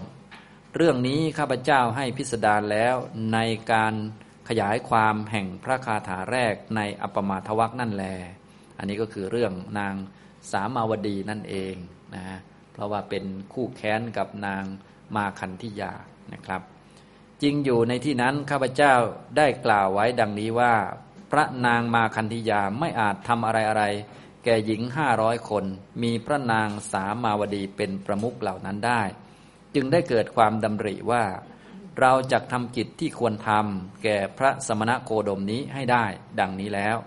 [0.76, 2.96] เรื่องนี้ข้าพเจ้าให้พิสดารแล้ว
[3.34, 3.40] ใน
[3.72, 3.94] การ
[4.50, 8.06] ขยายความแห่งพระคาถาแรกในอัปมาทวักนั่นแล
[8.78, 9.96] อันนี้ก็คือเรื่องนาง
[10.52, 11.76] สามาวดีนั่นเอง
[12.16, 12.24] นะ
[12.74, 13.24] เพราะว่าเป็น
[13.54, 14.64] คู่แค้นกับนาง
[15.16, 15.94] มาคันธิยา
[16.34, 16.62] นะครับ
[17.42, 18.94] จริงอยู่ในที่นั้นข้าพเจ้า
[19.38, 20.74] ได้กล่าวไว้ดังนี้ว่า
[21.32, 23.84] พระนางมาคันธิยาไม่อาจทำอะไรอะไร
[24.44, 25.66] แก่หญิงห้าร้อยคน
[26.04, 29.02] มีพระนางสามาวดีเป็นประมุขเหล่านั้นได้
[29.76, 31.24] จึงได้เกิดความดำริว่า
[32.00, 36.06] เราจะทำกิจที่ควรทำแก่พระสมณะโคดมนี้ให้ได้
[36.40, 36.98] ดังนี้แล้ว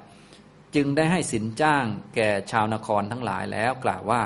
[0.75, 1.85] จึงได้ให้สินจ้าง
[2.17, 4.23] แก่ชาวนครทั้งหลายแล้วกล่าวว่า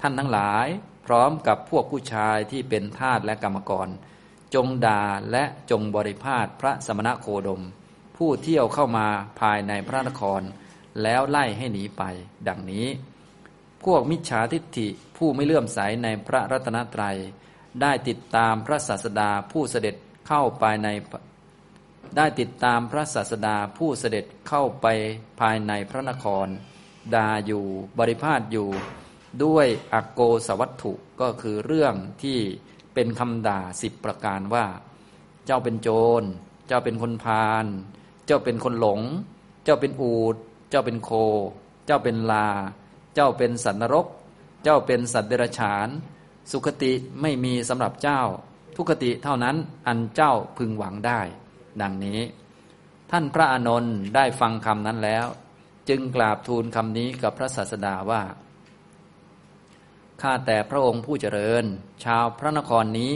[0.00, 0.66] ท่านทั้งหลาย
[1.06, 3.88] พร้อมกับพวกผู้ชายที่เป็นทาสและกรรมกร
[4.54, 5.02] จงด่า
[5.32, 7.62] และจงบริพาทพระสมณะโคดม
[8.16, 9.06] ผู้เที่ยวเข้ามา
[9.40, 10.42] ภายในพระนคร
[11.02, 12.02] แล้วไล่ให้หนีไป
[12.48, 12.86] ดังนี้
[13.84, 17.16] พวกมิจฉาทิฏฐิผู้ไม่เลื่อมใสในพระรัตนตรัย
[17.82, 19.94] ได้ติดตามพระศาสดาผู้เสด็จ
[20.28, 20.88] เข้าไปใน
[22.16, 24.86] ได้ติดตามพระศาสดาผู้เสด็จเข้าไป
[25.40, 26.46] ภายในพระนคร
[27.14, 27.64] ดาอยู่
[27.98, 28.68] บริพาทอยู่
[29.44, 32.38] ด้วยอโกสวัตถุก็คือเรื่องที่
[32.94, 34.66] เป็นคำด่าสิบประการว่า
[35.46, 35.88] เจ้าเป็นโจ
[36.20, 36.22] ร
[36.66, 37.66] เจ้าเป็นคนพาล
[38.26, 39.00] เจ้าเป็นคนหลง
[39.64, 40.36] เจ้าเป็นอูด
[40.70, 41.10] เจ้าเป็นโค
[41.86, 42.48] เจ้าเป็นลา
[43.14, 44.06] เจ้าเป็นสัตว์นรก
[44.62, 45.88] เจ้าเป็นสัตว์เดรัจฉาน
[46.50, 46.92] สุขติ
[47.22, 48.20] ไม่มีสำหรับเจ้า
[48.76, 49.56] ทุกติเท่านั้น
[49.86, 51.20] อันเจ้าพึงหวังได้
[51.80, 52.20] ดังนี้
[53.10, 55.26] ท่านพระอานนท์ได้ฟังคำนั้นแล้ว
[55.88, 58.22] จึงกราบทูลคำนี้กับพระศาสดาว่า
[60.22, 61.64] ข้าแต่พระองค์ผู้เจริญ
[62.04, 63.12] ชาวพระนครนี้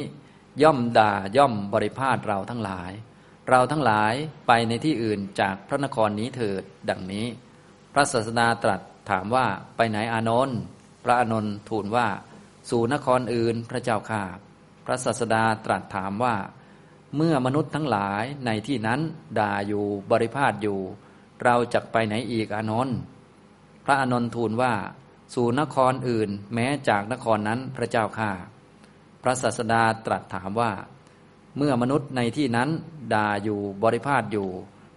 [0.63, 2.93] ย่อมด่าย่อมบริพาทเราทั้งหลาย
[3.51, 4.15] เราทั้งหลาย
[4.47, 7.27] ไปในที่อื่นจากพระนครนี้เถิดดังนี้
[7.95, 8.81] พระศาสดาตรัส
[9.11, 10.59] ถามว่าไปไหนอานนท์
[11.05, 12.09] พระอานนท์ทูลว่า
[12.71, 14.23] สู่นครอื่นพระเจ้าข้า
[14.87, 16.37] พระศาสดาตรัสถามว่า
[17.17, 19.01] เมื่อมนุษย์ทั้งหลายในที่นั้น
[19.39, 20.79] ด่าอยู่บริพาทอยู่
[21.45, 22.97] เราจะไปไหนอีกอานนท์
[23.85, 24.75] พระอานนท์ทูลว่า
[25.35, 28.31] สู่นครอื่น แม้จากนครนั้นพระเจ้าข้า
[29.23, 30.73] พระศาสดาตรัสถามว่า
[31.57, 32.69] เมื่อมนุษย์ในที่นั้น
[33.15, 34.49] ด่าอยู่บริพาทอยู่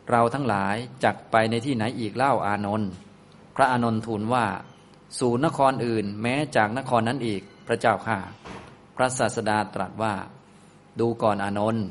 [0.09, 2.89] เราทั้งหลายจักไปในที่ไหนอีกเล่าอานนท์
[3.55, 4.45] พระอานนท์ทูลว่า
[5.19, 8.19] สู่นครอื่นแม้จากนครนั้นอีกพระเจ้าข้า
[8.95, 10.15] พระศาสดาตรัสว่า
[10.99, 11.85] ดูก่อนอานนท์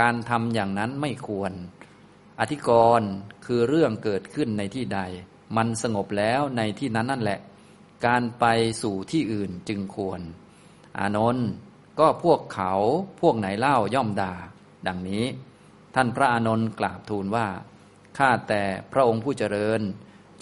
[0.00, 1.52] การทำอย่างนั้นไม่ควร
[2.40, 3.08] อธิกรณ์
[3.46, 5.00] คือเรื่องเกิดขึ้นในที่ใด
[5.56, 7.40] มันสงบแล้วในที่นั้นนั่นแหละ
[8.06, 8.44] การไป
[8.82, 10.20] สู่ที่อื่นจึงควร
[10.98, 11.46] อานนท์
[11.98, 12.72] ก็พวกเขา
[13.20, 14.34] พวกไหนเล่าย่อมด่า
[14.86, 15.24] ดังนี้
[15.94, 17.48] ท่านพระอานนท์กราบทูลว่า
[18.18, 18.62] ข้าแต่
[18.92, 19.80] พระองค์ผู้เจริญ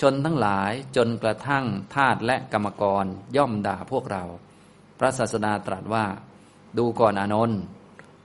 [0.01, 3.05] ชนทั้งหลายจนกระทั่งทาตและกรรมกร
[3.37, 4.25] ย่อมด่าพวกเรา
[4.99, 6.07] พระศาสดาตรัสว่า
[6.79, 7.61] ดูก่อนอานนท์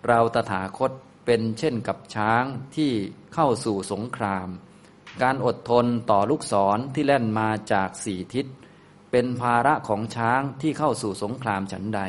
[0.07, 0.91] เราตถาคต
[1.25, 2.43] เป็นเช่นกับช้าง
[2.75, 2.91] ที่
[3.33, 4.47] เข้าสู่สงคราม
[5.23, 8.45] การอดทนต่อลูกศรที่แล่นมาจากสี่ทิศ
[9.11, 12.01] เป็นภาระของช้างที่เข้าสู่สงครามฉันใด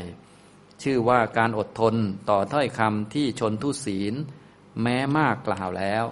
[0.82, 1.94] ชื่อว่าการอดทน
[2.30, 4.14] ต่อถ้อยคำที่ชนทุศีล
[4.82, 6.04] แม้มากกล่าวแล้ว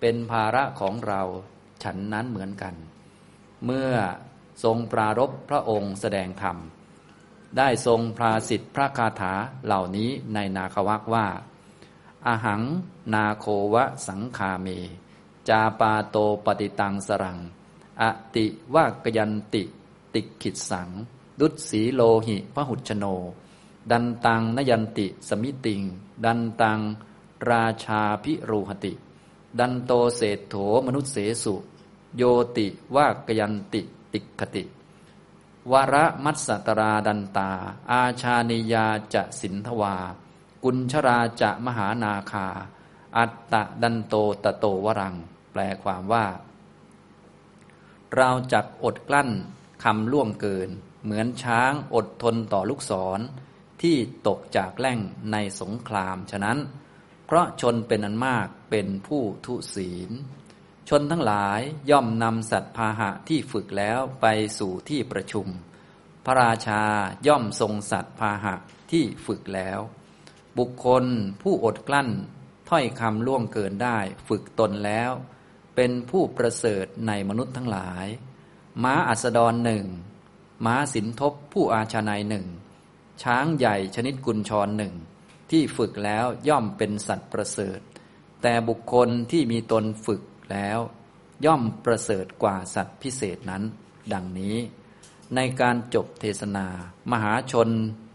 [0.00, 1.22] เป็นภาระของเรา
[1.82, 2.74] ฉันนั้นเหมือนกัน
[3.64, 3.92] เมื่อ
[4.64, 6.56] ทรงปรารบพระองค์แสดงธรรม
[7.56, 9.32] ได้ทรงพราสิทธิพระคาถา
[9.64, 11.26] เหล่านี้ในนาควักว่า
[12.26, 12.62] อาหัง
[13.14, 14.68] นาโควะสังคาเม
[15.48, 17.38] จาปาโตปฏิตังสรัง
[18.00, 18.04] อ
[18.34, 19.62] ติวากยันติ
[20.14, 20.88] ติขิดสัง
[21.40, 23.04] ดุดสีโลหิพหุชโน
[23.90, 25.82] ดันตังนยันติสมิติง
[26.24, 26.78] ดันตัง
[27.52, 28.92] ราชาพิรูหติ
[29.58, 31.54] ดันโตเศธโถมนุษเสสุ
[32.16, 32.22] โย
[32.56, 32.66] ติ
[32.96, 33.82] วากยันติ
[34.12, 34.64] ติคติ
[35.72, 37.50] วระมัสสตราดันตา
[37.90, 39.96] อาชานิยาจะสินทวา
[40.64, 42.46] กุญชราจะมหานาคา
[43.16, 44.14] อัตตะดันโต
[44.44, 45.14] ตะโตวรัง
[45.52, 46.26] แปลความว่า
[48.16, 49.30] เราจักอดกลั้น
[49.84, 50.68] คำล่วงเกิน
[51.04, 53.20] เหมือนช้างอดทนต่อลูกศร
[53.82, 54.98] ที่ตกจากแล่ง
[55.32, 56.58] ในสงคราม ฉะนั้น
[57.30, 60.10] เพราะชนเป็นอันมากเป็นผู้ทุศีล
[60.88, 61.60] ชนทั้งหลาย
[61.90, 64.26] ย่อมนำสัตว์พาหะที่ฝึกแล้วไป
[64.58, 65.46] สู่ที่ประชุม
[66.24, 66.82] พระราชา
[67.26, 68.54] ย่อมทรงสัตว์พาหะ
[68.90, 69.80] ที่ฝึกแล้ว
[70.58, 71.04] บุคคล
[71.42, 72.08] ผู้อดกลั้น
[72.68, 73.98] ถ้อยคำล่วงเกินได้
[74.28, 75.10] ฝึกตนแล้ว
[75.74, 78.06] เป็นผู้ประเสริฐในมนุษย์ทั้งหลาย
[78.84, 79.86] ม้าอัสดรหนึ่ง
[80.66, 82.46] ม้าสินทบผู้อาชานายหนึ่ง
[83.22, 84.94] ช้างใหญ่ชนิดกุญชรหนึ่ง
[85.50, 87.80] ที่ฝึกแล้วย่อมเป็นสัตว์ประเสริฐ
[88.42, 90.22] แต่บุคคลที่มีตนฝึก
[90.52, 90.78] แล้ว
[91.46, 93.62] ย่อมประเสริฐกว่าสัตว์พิเศษนั้น
[94.12, 94.56] ดังนี้
[95.36, 96.66] ในการจบเทศนา
[97.12, 97.68] มหาชน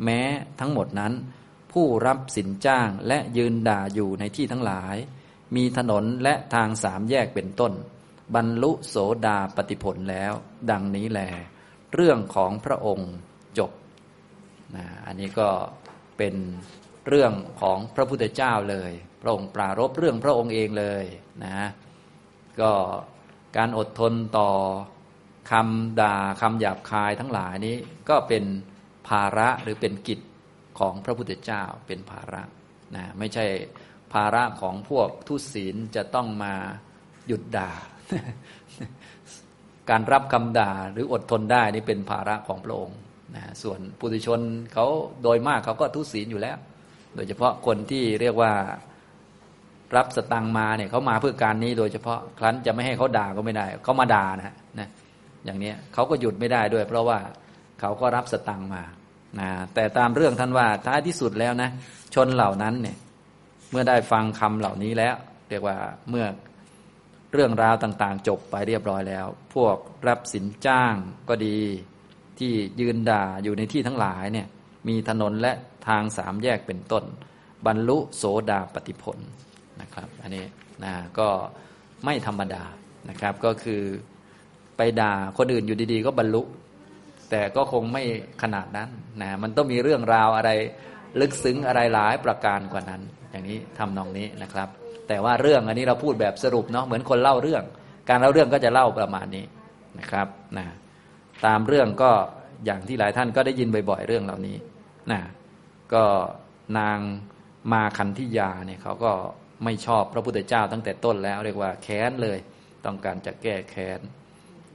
[0.03, 0.21] แม้
[0.59, 1.13] ทั้งหมดนั้น
[1.71, 4.95] ผู้รับสินจ้างและยืนด่าอยู่ในที่ทั้งหลาย
[5.55, 7.73] มีถนนและทางสามแยกเป็นต้น
[8.35, 10.33] บรรลุโสดาปฏิผลแล้ว
[10.71, 11.21] ดังนี้แล
[11.93, 13.11] เรื่องของพระองค์
[13.57, 13.71] จบ
[14.75, 15.49] นะอันนี้ก็
[16.17, 16.35] เป็น
[17.09, 18.91] เรื่องของพระพุทธเจ้าเลย
[19.21, 21.05] พระองค์ปรารบเรื่องพระองค์เองเลย
[21.43, 21.67] นะ
[22.61, 22.71] ก็
[23.57, 24.49] การอดทนต่อ
[25.51, 27.77] คำด่าคำหยาบคายทั้งหลายนี้
[28.09, 28.43] ก็เป็น
[29.09, 30.19] ภาระหรือเป็นกิจ
[30.79, 32.41] ของพระพุทธเจ้าเป็นภาระ
[32.95, 33.45] นะไม่ใช่
[34.13, 36.53] ภาระของพวกทุศีลจะต้องมา
[37.27, 37.71] หยุดด่า
[39.89, 42.97] การรับคำด่าหรืออดทนได้นี่เป็นภาระของพระองค์
[43.35, 44.39] นะส่วนปุถุชน
[44.73, 44.85] เขา
[45.23, 46.57] โดยมากเขาก็ทุศีลอยู่แล้ว
[47.15, 48.51] โดยเฉพาะคนที่เรียกว่า
[49.95, 54.89] รับสตังมาเนี่ยเขามาเพื่อการนี้โดยเฉพาะครั้นจะไม่ให้เขาด่าก็ไม่ได้เขามาด่านะนะ
[55.45, 57.19] อย่างนี้เขาก็หยุดไม่ได้ด้วย เพราะว่า
[57.79, 58.83] เขาก็รับสตังมา
[59.39, 61.69] นะแต่ตามเรื่องท่านว่าท้ายที่สุดแล้วนะ
[62.15, 62.97] ชนเหล่านั้นเนี่ย
[63.71, 65.15] เมื่อได้ฟังคำเหล่านี้แล้ว
[65.49, 65.77] เรียกว่า
[66.09, 66.25] เมื่อ
[67.33, 70.95] เรื่องราวต่างๆ จบไปเรียบร้อยแล้ว พวกรับสินจ้าง
[71.29, 71.57] ก็ดี
[72.39, 74.47] ที่ยืนด่าอยู่ในที่ทั้งหลายเนี่ย
[74.87, 75.53] มีถนนและ
[75.87, 77.03] ทางสามแยกเป็นต้น
[77.65, 79.17] บรรลุโสดาปฏิผล
[79.81, 80.45] นะครับ อันนี้
[80.83, 81.27] นะก็
[82.05, 82.63] ไม่ธรรมดา
[83.09, 83.81] นะครับ ก็คือ
[84.77, 86.41] ไปด่าคนอื่นอยู่ดีๆ ก็บรรลุ
[87.29, 88.03] แต่ก็คงไม่
[88.41, 88.89] ขนาดนั้น
[89.21, 90.51] นะมันต้องมีเรื่องราวอะไร
[91.21, 94.69] ลึกซึ้งอะไรหลายประการกว่านั้น อย่างนี้ทำนองนี้นะครับ
[95.07, 97.63] แต่ว่าเรื่องอันนี้เราพูดแบบสรุปเนาะเหมือนคนเล่าเรื่อง
[98.09, 99.45] การเล่าเรื่องก็จะเล่าประมาณนี้
[99.99, 100.27] นะครับ
[100.57, 100.65] นะ
[101.45, 102.11] ตามเรื่องก็
[102.65, 104.55] อย่างที่หลายท่านก็ได้ยินบ่อยๆ เรื่องเหล่านี้
[105.11, 105.19] นะ
[105.95, 106.05] ก็
[106.79, 106.99] นาง
[107.71, 109.11] มาคันธิยาเนี่ยเขาก็
[109.63, 112.39] ไม่ชอบพระพุทธเจ้าตั้งแต่ต้นแล้ว เรียกว่าแค้นเลย
[112.85, 113.99] ต้องการจะแก้แค้น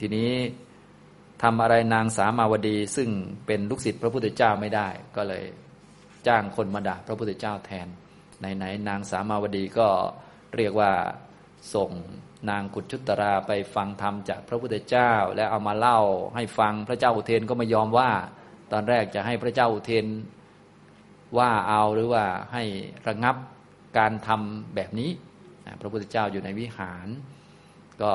[0.01, 0.33] ทีนี้
[1.43, 3.11] ทำอะไรนางสามาวดี ซึ่ง
[3.47, 5.45] เป็นลูกศิษย์พระพุทธเจ้าไม่ได้ ก็เลย
[6.27, 7.89] จ้างคนมาด่าพระพุทธเจ้าแทน
[8.39, 9.89] ไหนๆนางสามาวดีก็
[10.57, 10.93] เรียกว่า
[11.75, 11.91] ส่ง
[12.51, 16.01] นางกุชุตราไปฟังธรรมจากพระพุทธเจ้า แล้วเอามาเล่า
[16.35, 18.11] ให้ฟังพระเจ้าอุเทนก็ไม่ยอมว่า
[18.73, 20.07] ตอนแรกจะให้พระเจ้าอุเทน
[21.37, 22.63] ว่าเอาหรือว่าให้
[23.09, 23.37] ระงับ
[23.99, 25.11] การทำแบบนี้
[25.81, 27.09] พระพุทธเจ้าอยู่ในวิหาร
[28.03, 28.13] ก็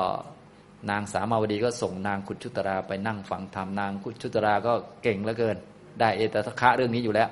[0.90, 5.56] นางสามาวดีก็ส่งนางกุชุตราไปนั่งฟังธรรมนางกุชุตราก็เก่งเหลือเกิน
[6.00, 7.28] ได้เอตตะคะเรื่องนี้อยู่แล้ว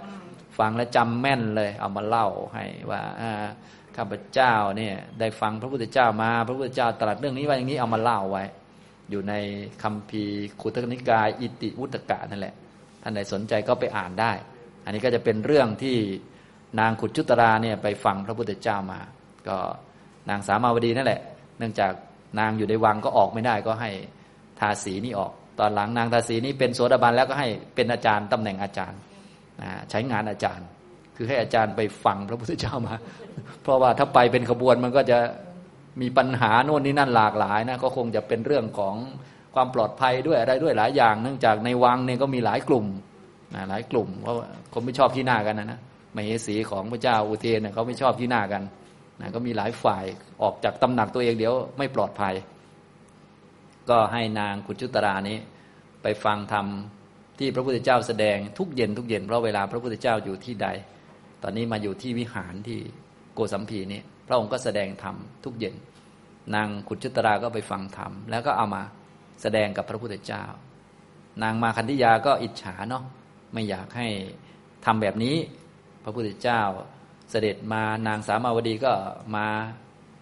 [0.58, 3.00] ฟังแล้วจำแม่นเลย เอามาเล่าให้ว่า
[3.96, 8.44] ข้าพเจ้าเนี่ยได้ฟังพระพุทธเจ้ามา พระพุทธเจ้าตรัสเรื่องนี้ว่าอย่างนี้เอามาเล่าไว้
[9.10, 9.34] อยู่ใน
[9.82, 12.54] คัมภีร์ขุตนิกาย อิติวุตกะนั่นแหละ
[13.02, 14.32] ท่านใดสนใจก็ไปอ่านได้
[14.84, 15.96] อันนี้ก็จะเป็นเรื่องที่
[16.80, 19.00] นางขุดจุตราเนี่ยไปฟังพระพุทธเจ้ามา
[19.48, 19.56] ก็
[20.30, 21.20] นางสามาวดีนั่นแหละ
[21.58, 21.92] เนื่องจาก
[22.38, 23.90] นางอยู่ในวังก็ออกไม่ได้ก็ให้
[24.60, 29.00] ทาสีนี่ออก ตอนหลังนางทาสีนี่เป็นโสดาบันแล้วก็ให้เป็นอาจารย์ตำแหน่งอาจารย์
[29.90, 30.66] ใช้งานอาจารย์
[31.16, 32.96] คือให้อาจารย์ไปฟังพระพุทธเจ้ามา
[33.62, 35.18] เพราะว่าถ้าไปเป็นขบวนมันก็จะ
[36.00, 38.94] มีปัญหาโน่นนี่นั่นหลากหลายนะก็คงจะเป็นเรื่องของ
[39.54, 42.86] ความปลอดภัยด้วยอะไรด้วยหลายอย่าง เนื่องจากในวังเนี่ยก็มีหลายกลุ่ม
[43.54, 44.34] นะหลายกลุ่มเพราะ
[44.72, 45.80] คนไม่ชอบที่หน้ากันนะนะ
[46.16, 48.62] มเหสีของพระเจ้าอุเทนเนี่ยเขาไม่ชอบที่หน้ากัน
[49.20, 50.04] นะก็มีหลายฝ่าย
[50.42, 52.34] ออกจากตำหนักตัวเองเดี๋ยวไม่ปลอดภัย
[53.90, 55.38] ก็ให้นางกุจุตรานี้
[56.02, 56.66] ไปฟังธรรม
[57.38, 60.68] ที่พระพุทธเจ้าแสดงทุกเย็นทุกเย็น เพราะเวลาพระพุทธเจ้าอยู่ที่ใด
[61.42, 62.78] ตอนนี้มาอยู่ที่วิหารที่
[63.34, 65.74] โกสัมพีนี้พระองค์ก็แสดงธรรมทุกเย็น
[66.54, 68.82] นางขุจุตราก็ไปฟังธรรมแล้วก็เอามา
[69.42, 70.44] แสดงกับพระพุทธเจ้า
[71.42, 73.04] นางมาคันธิยาก็อิจฉาเนาะ
[73.52, 74.08] ไม่อยากให้
[74.84, 75.36] ทำแบบนี้
[76.02, 76.62] พระพุทธเจ้า
[77.30, 78.92] เสด็จมานางสามาวดีก็
[79.36, 79.46] มา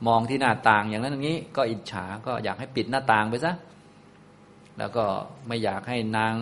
[0.06, 3.52] มองที่หน้าต่างอย่างนั้นอย่างนี้ ก็อิจฉาก็อยากให้ปิดหน้าต่างไปซะ
[4.78, 5.04] แล้วก็
[5.46, 6.34] ไม่อยากให้นาง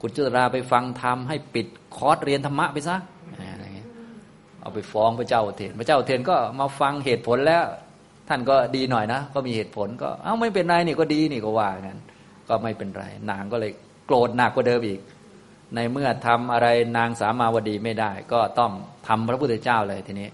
[0.00, 1.66] กุจุราไปฟังธรรมให้ปิด
[1.96, 2.96] คอร์สเรียนธรรมะไปซะ
[3.52, 3.88] อะไรเงี้ย
[4.60, 7.64] เอาไปฟ้องพระเจ้าเทนพระเจ้าเทนก็มาฟังเหตุผลแล้ว
[8.28, 12.00] ท่านก็ดีหน่อยนะก็มีเหตุผลก็เอ้าไม่เป็นไรนี่ก็ดีนี่ก็ว่างั้น
[12.48, 13.72] ก็ไม่เป็นไร นางก็เลย
[14.06, 15.00] โกรธหนักกว่าเดิมอีก
[15.74, 18.72] ในเมื่อทำอะไรนางสามาวดีไม่ได้ ก็ต้อง
[19.08, 20.28] ทำพระพุทธเจ้าเลยทีนี้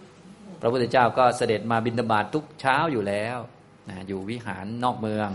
[0.61, 3.39] พระพุทธเจ้าก็เสด็จมาบิณฑบาตทุกเช้าอยู่แล้ว
[3.89, 5.29] นะอยู่วิหารนอกเมือง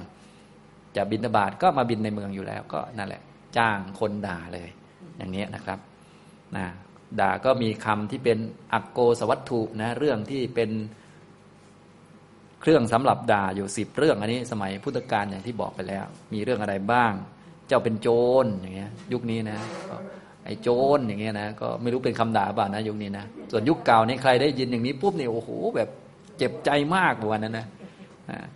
[0.95, 3.21] จะบิณฑบาตก็มาบินในเมืองอยู่แล้ว ก็นั่นแหละ
[3.57, 4.69] จ้างคนด่าเลย
[5.17, 5.79] อย่างนี้นะครับ
[6.57, 6.65] นะ
[7.19, 8.37] ด่าก็มีคำที่เป็น
[8.73, 10.71] อักโกสวัตถุนะเรื่องที่เป็น
[12.61, 17.13] เครื่องสำหรับด่าอยู่สิบเรื่องอันนี้สมัยพุทธกาลอย่างที่บอกไปแล้ว มีเรื่องอะไรบ้าง
[17.68, 18.07] เจ้าเป็นโจ
[18.43, 19.57] รอย่างเงี้ย ยุคนี้นะ
[20.45, 25.89] ไอ้โจรอย่างเงี้ยนะก็ไม่รู้เป็นคำด่าบ้างนะยุคนี้นะส่วนยุคเก่านี่ใครได้ยินอย่างนี้ปุ๊บเนี่ยโอ้โหแบบ
[26.38, 27.65] เจ็บใจมากวันนั้นนะ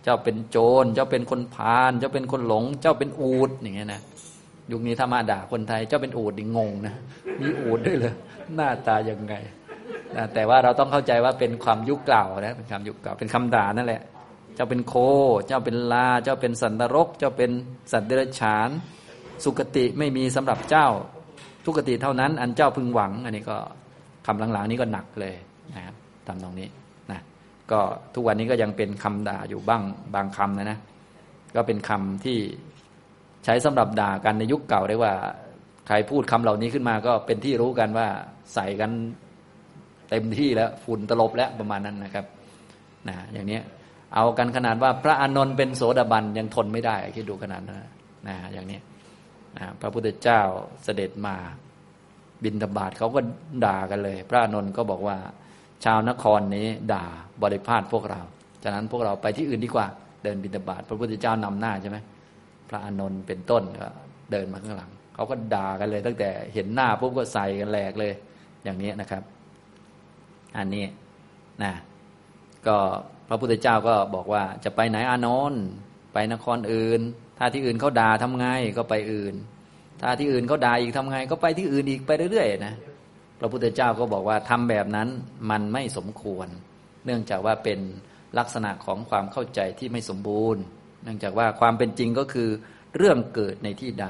[0.03, 4.01] เจ้าเป็นโจรเจ้าเป็นคนพาลเจ้าเป็นคนหลง เจ้าเป็นอูดอย่างเงี้ยนะ
[4.71, 6.95] ยุคนี้ถ้ามาด่าคนไทยเจ้าเป็นอูดดิงงนะ
[7.41, 8.13] มีอูดด้วยเลย
[8.55, 9.33] หน้าตายังไง
[10.15, 14.01] นะแต่ว่าเราต้องเข้าใจว่าเป็นความยุคเก่านะเป็นคำยุคเก่าเป็นคำด่านั่นแหละ
[14.55, 14.93] เจ้าเป็นโค
[15.47, 17.51] เจ้าเป็นลา เจ้าเป็นสันตรก เจ้าเป็น
[17.91, 18.69] สัตว์เดรัจฉาน
[19.43, 20.87] สุกติไม่มีสำหรับเจ้า
[21.65, 23.57] ทุกติเท่านั้น อันเจ้าพึงหวัง อันนี้ก็
[24.25, 25.35] คำหลังๆนี้ก็หนักเลย
[25.75, 25.95] นะครับ
[26.27, 26.67] ตามตรงนี้
[27.11, 27.19] นะ
[27.71, 27.79] ก็
[28.15, 29.81] ทุกวันนี้ก็ยังเป็นคำด่าอยู่บ้าง
[30.15, 30.79] บางคำนะนะ
[31.55, 32.37] ก็เป็นคำที่
[33.45, 35.13] ใช้สำหรับด่ากันในยุคเก่าได้ว่า
[35.87, 38.07] ใครพูดคำเหล่านี้ขึ้นมาก็เป็นที่รู้กันว่า
[38.53, 38.91] ใส่กัน
[40.09, 42.25] เต็มที่แล้วฝุ่นตลบแล้วประมาณนั้นนะครับ
[43.07, 43.59] นะอย่างนี้
[44.15, 47.79] เอากันขนาดว่าพระอานนท์เป็นโสดาบันยังทนไม่ได้คิดดูขนาดนั้น
[48.27, 48.79] นะอย่างนี้
[49.81, 50.41] พระพุทธเจ้า
[50.83, 51.35] เสด็จมา
[52.43, 53.19] บินธบาตเขาก็
[53.65, 55.17] ด่ากันเลย พระอนนท์ก็บอกว่า
[55.83, 57.05] ชาวนครนี้ด่า
[57.41, 58.21] บริพาทพวกเรา
[58.63, 59.87] จากนั้นพวกเราไปที่อื่นดีกว่า
[60.23, 61.97] เดินบินธบาตพระพุทธเจ้านำหน้าใช่ไหม
[62.69, 63.87] พระอนนท์เป็นต้นก็
[64.31, 68.13] เดินมาข้างหลังเขาก็ด่ากันเลย ตั้งแต่เห็นหน้าปุ๊บก็ใส่กันแหลกเลย
[68.63, 69.23] อย่างนี้นะครับ
[70.57, 70.85] อันนี้
[71.63, 71.73] นะ
[72.67, 72.77] ก็
[73.27, 75.63] พระพุทธเจ้าก็บอกว่าจะไปไหนอานนท์
[76.13, 77.01] ไปนครอื่น
[77.43, 78.45] ถ้าที่อื่นเขาด่าทำไง
[78.77, 79.35] ก็ไปอื่น
[80.01, 82.75] ถ้าที่อื่นเขาด่าอีกทำไง ก็ไปที่อื่นอีกไปเรื่อยๆนะ
[83.39, 85.07] พระพุทธเจ้าก็บอกว่าทำแบบนั้น
[85.49, 86.47] มันไม่สมควร
[87.05, 87.79] เนื่องจากว่าเป็น
[88.37, 90.61] ลักษณะของความเข้าใจที่ไม่สมบูรณ์
[91.03, 92.49] เนื่องจากว่าความเป็นจริงก็คือ
[92.97, 94.07] เรื่องเกิดในที่ใด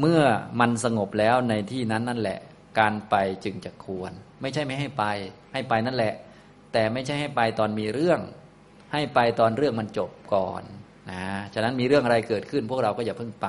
[0.00, 0.20] เมื่อ
[0.60, 2.40] มันสงบแล้วในที่นั้นนั่นแหละ
[2.78, 3.14] การไป
[3.44, 5.04] จึงจะควร ไม่ใช่ไม่ให้ไป
[5.52, 6.14] ให้ไปนั่นแหละ
[6.72, 8.20] แต่ไม่ใช่ให้ไปตอนมีเรื่อง
[8.92, 10.62] ให้ไปตอนเรื่องมันจบก่อน
[11.10, 11.22] นะ
[11.54, 13.48] ฉะนั้นมีเรื่องอะไรเกิดขึ้น พวกเราก็อย่าเพิ่งไป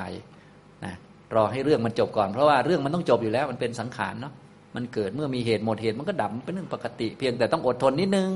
[0.86, 0.94] นะ
[1.36, 4.34] รอให้เรื่องมันจบก่อนเพราะว่าเรื่องมันต้องจบอยู่แล้วมันเป็นสังขารเนาะ
[4.76, 8.30] มันเกิดเมื่อมีเหตุหมดเหตุมันก็ดับเป็นเรื่องปกติ เพียงแต่ต้องอดทนนิดนึง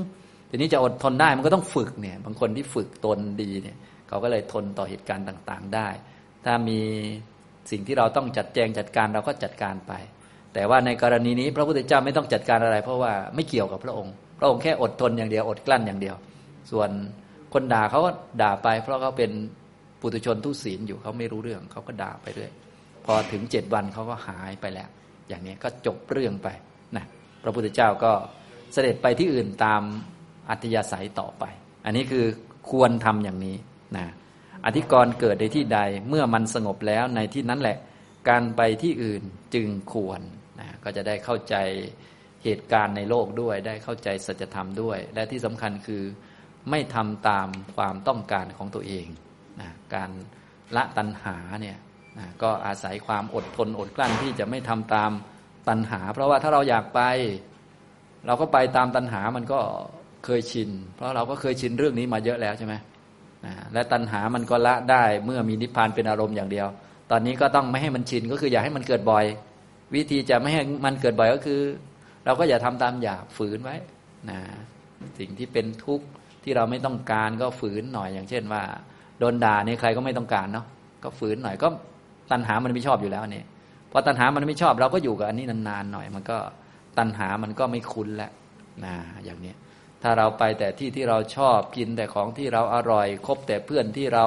[0.50, 3.76] ทีนี้จะอดทนได้มันก็ต้องฝึกเนี่ยบางคนที่ฝึกตนดีเนี่ย
[4.08, 5.88] เขาก็เลยทนต่อเหตุการณ์ต่างๆได้
[6.44, 6.80] ถ้ามี
[7.70, 9.92] สิ่งที่เราต้องจัดแจงจัดการเราก็จัดการไป
[10.54, 16.16] แต่ว่าในกรณีนี้พระพุทธเจ้าไม่ต้องจัดการอะไร เพราะว่าไม่เกี่ยวกับพระองค์ พระองค์แค่อดทนอย่างเดียวอดกลั้นอย่างเดียว
[16.70, 16.90] ส่วน
[17.54, 18.10] คนด่าเขาก็
[18.42, 19.30] ด่าไป เพราะเขาเป็น
[20.00, 22.52] ปุถุชนทุศีลอยู่เขาไม่รู้เรื่องเขาก็ด่าไปเรื่อย
[23.04, 24.88] พอถึงเจ็ดวันเขาก็หายไปแล้ว
[25.28, 26.48] อย่างนี้ก็จบเรื่องไป
[26.96, 27.04] นะ
[27.42, 28.12] พระพุทธเจ้าก็
[28.72, 29.82] เสด็จไปที่อื่นตาม
[30.50, 31.44] อัธยาศัยต่อไป
[31.84, 32.26] อันนี้คือ
[32.70, 33.56] ควรทำอย่างนี้
[33.96, 34.06] นะ
[34.66, 37.78] อธิกรณ์เกิดในที่ใดเมื่อมันสงบแล้วในที่นั้นแหละ
[38.28, 39.22] การไปที่อื่น
[39.54, 40.20] จึงควร
[40.60, 41.54] นะก็จะได้เข้าใจ
[42.44, 46.02] เหตุการณ์ในโลกด้วย ได้เข้าใจสัจธรรมด้วย และที่สำคัญคือ
[46.70, 49.06] ไม่ทำตามความต้องการของตัวเอง
[49.60, 50.10] นะการ
[50.76, 51.76] ละตัณหาเนี่ย
[52.18, 55.10] นะก็อาศัยความอดทนอดกลั้นที่จะไม่ทำตาม
[55.68, 57.00] ตัณหา เพราะว่าถ้าเราอยากไป
[58.26, 59.60] เราก็ไปตามตัณหามันก็
[60.24, 62.74] เคยชิน เพราะเราก็เคยชินเรื่องนี้มาเยอะแล้วใช่ไหม
[63.46, 66.68] นะและตัณหามันก็ละได้เมื่อมีนิพพานเป็นอารมณ์อย่างเดียว
[67.10, 69.24] ตอนนี้ก็ต้องไม่ให้มันชินก็คืออย่าให้มันเกิดบ่อย
[69.94, 71.60] วิธีจะไม่ให้มันเกิดบ่อยก็คือ
[72.24, 73.76] เราก็อย่าทำตามอยากฝืนไว้
[74.30, 74.38] นะ
[75.18, 76.06] สิ่งที่เป็นทุกข์
[76.48, 78.62] ที่เราไม่ต้องการก็ฝืนหน่อยอย่างเช่นว่า
[79.18, 80.66] โดนด่าเนี่ยใครก็ไม่ต้องการเนาะ
[81.04, 81.68] ก็ฝืนหน่อยก็
[82.30, 83.44] ตัณหามันไม่ชอบอยู่แล้วนี่
[83.92, 86.38] พอตัณหามันไม่ชอบเราก็อยู่กับอันนี้นานๆหน่อย มันก็
[86.98, 88.32] ตัณหามันก็ไม่คุ้นแล้ว
[88.84, 88.94] นะ
[89.24, 89.52] อย่างนี้
[90.02, 94.26] ถ้าเราไปแต่ที่ที่เราชอบกินแต่ของที่เราอร่อยคบแต่เพื่อนที่เรา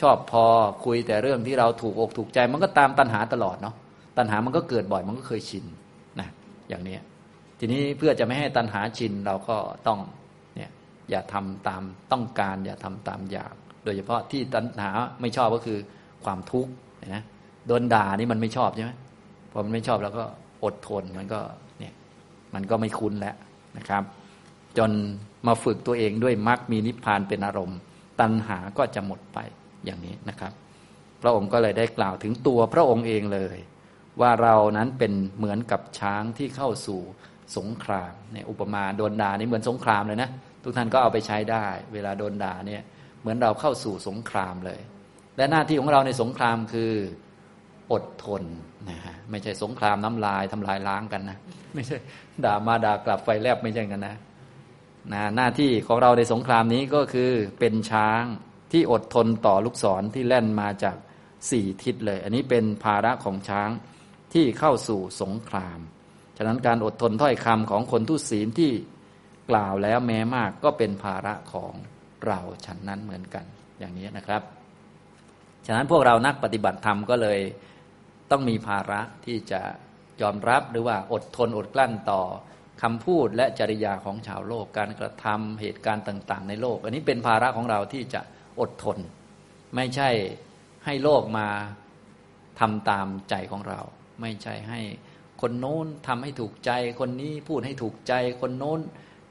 [0.00, 0.46] ชอบพอ
[0.84, 3.74] คุยแต่เรื่องที่เราถูกอกถูกใจ มันก็ตามตัณหาตลอดเนาะ
[4.18, 5.64] ตัณหามันก็เกิดบ่อยมันก็เคยชิน
[6.20, 6.28] นะ
[6.68, 6.96] อย่างนี้
[7.58, 9.98] ทีนี้เพื่อจะไม่ให้ตัณหาชินเราก็ต้อง
[11.10, 11.82] อย่าทำตาม
[12.12, 13.54] ต้องการ อย่าทำตามอยาก
[13.84, 14.90] โดยเฉพาะที่ตัณหา
[15.20, 15.78] ไม่ชอบก็คือ
[16.24, 16.72] ความทุกข์
[17.14, 17.24] นะ
[17.66, 18.92] โดนด่านี่มันไม่ชอบใช่ไหม
[19.52, 20.24] พอมันไม่ชอบเราก็
[20.64, 21.40] อดทนมันก็
[21.78, 21.94] เนี่ย
[22.54, 23.36] มันก็ไม่คุ้นแล้ว
[23.78, 24.02] นะครับ
[24.78, 24.90] จน
[25.46, 27.78] มาฝึกตัวเองด้วยมรรคมีนิพพานเป็นอารมณ์
[28.20, 29.38] ตัณหาก็จะหมดไป
[29.84, 30.52] อย่างนี้นะครับ
[31.22, 33.56] พระองค์ก็เลยได้กล่าวถึงตัวพระองค์เองเลย
[34.20, 37.00] ว่าเรานั้นเป็นเหมือนกับช้างที่เข้าสู่
[37.56, 40.30] สงครามเนี่ยอุปมาโดนด่านี่เหมือนสงครามเลยนะ
[40.62, 42.82] ทุกท่านก็เอาไปใช้ได้ เวลาโดนด่าเนี่ย
[43.20, 44.80] เหมือนเราเข้าสู่สงครามเลย
[45.36, 46.92] และหน้าที่ของเราในสงครามคือ
[47.92, 48.42] อดทน
[48.90, 51.38] นะฮะไม่ใช่สงครามน้ำลายทำลายล้างกันนะ
[51.74, 51.96] ไม่ใช่
[52.44, 54.16] ด่ามาด่ากลับไฟแลบไม่ใช่กันนะ
[55.12, 58.22] นะหน้าที่ของเราในสงครามนี้ก็คือเป็นช้าง
[58.72, 60.96] ที่อดทนต่อลูกศรที่แล่นมาจาก
[61.50, 63.70] สี่ทิศเลย อันนี้เป็นภาระของช้าง
[64.32, 65.78] ที่เข้าสู่สงคราม
[66.36, 68.72] ฉะนั้นการอดทนถ้อยคำของคนทุศีลที่
[69.50, 71.72] กล่าวแล้วแม้มากก็เป็นภาระของ
[72.26, 73.44] เราฉันนั้นเหมือนกัน
[73.78, 74.42] อย่างนี้นะครับ
[75.66, 77.40] ฉะนั้นพวกเรานักปฏิบัติธรรมก็เลย
[78.30, 79.60] ต้องมีภาระที่จะ
[80.22, 82.22] ยอมรับหรือว่าอดทนอดกลั้นต่อ
[82.82, 88.20] คำพูดและจริยาของชาวโลกการกระทำเหตุการณ์ต่าง ๆ ในโลก อันนี้เป็นภาระของเราที่จะ
[88.60, 88.98] อดทน
[89.76, 90.10] ไม่ใช่
[90.84, 91.48] ให้โลกมา
[92.60, 93.80] ทำตามใจของเรา
[94.20, 94.80] ไม่ใช่ให้
[95.40, 96.70] คนโน้นทำให้ถูกใจ
[97.00, 98.80] คนนี้พูดให้ถูกใจ คนโน้น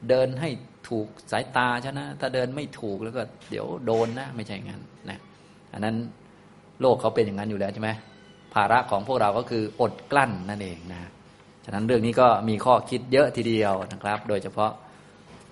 [0.09, 0.49] เดินให้
[0.89, 5.19] ถูกสายตาชนะ ถ้าเดินไม่ถูกแล้วก็เดี๋ยวโดนนะ ไม่ใช่งั้นนะ
[5.73, 5.95] อันนั้น
[6.81, 7.89] โลกเขาเป็นอย่างนั้นอยู่แล้วใช่ไหม
[8.53, 11.01] ภาระของพวกเราก็คืออดกลั้นนั่นเองนะ
[11.65, 14.71] ฉะนั้นเรื่องนี้ก็มีข้อคิดเยอะทีเดียวนะครับ โดยเฉพาะ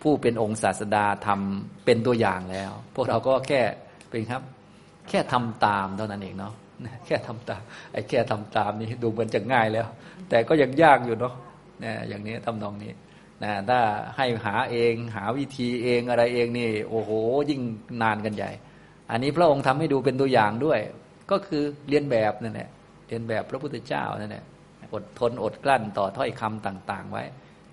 [0.02, 3.62] ผู้เป็นองค์ศาสดาทำเป็นตัวอย่างแล้ว พวกเราก็แค่
[4.10, 4.41] เป็นครับ
[5.10, 6.54] แค่ทำตามเท่านั้นเองเนาะ
[7.06, 9.88] แค่ทำตามไอ้แค่ทำตามนี่ดูเหมือนจะง่ายแล้ว
[10.30, 11.34] แต่ก็ยังยากอยู่เนาะ
[11.82, 12.91] เนะอย่างนี้ทำนองนี้
[13.44, 13.80] นะถ้า
[14.18, 17.12] ให้หาเองหาวิธีเองอะไรเองนี่ โอ้โห
[17.50, 17.62] ยิ่ง
[18.02, 18.52] นานกันใหญ่
[19.12, 20.80] อันนี้พระองค์ทำให้ดูเป็นตัวอย่างด้วย
[21.32, 22.70] ก็คือเรียนแบบนั่นแหละ
[23.08, 24.44] เรียนแบบพระพุทธเจ้านั่นแหละ
[24.93, 27.24] อดทนอดกลั้นต่อถ้อยคำต่าง ๆ ไว้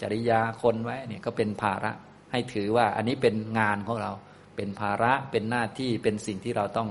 [0.00, 1.92] จริยาคนไว้เนี่ยก็เป็นภาระ
[2.32, 4.12] ให้ถือว่าอันนี้เป็นงานของเรา
[4.56, 6.88] เป็นภาระเป็นหน้าที่เป็นสิ่งที่เราต้อง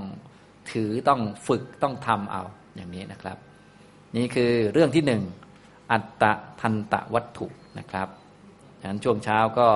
[0.72, 2.44] ถือต้องฝึกต้องทำเอา
[2.76, 3.38] อย่างนี้นะครับ
[4.18, 5.22] นี่คือเรื่องที่หนึ่ง
[5.92, 6.32] อัตตะ
[6.62, 7.48] ทันตะวัตถุ
[7.80, 8.08] นะครับ
[8.82, 9.68] ฉะนั้นช่วงเช้าก็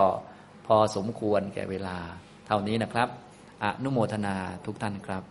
[0.68, 1.98] พอสมควรแก่เวลา
[2.48, 3.10] เท่านี้นะครับ
[3.64, 5.24] อนุโมทนาทุกท่านครับ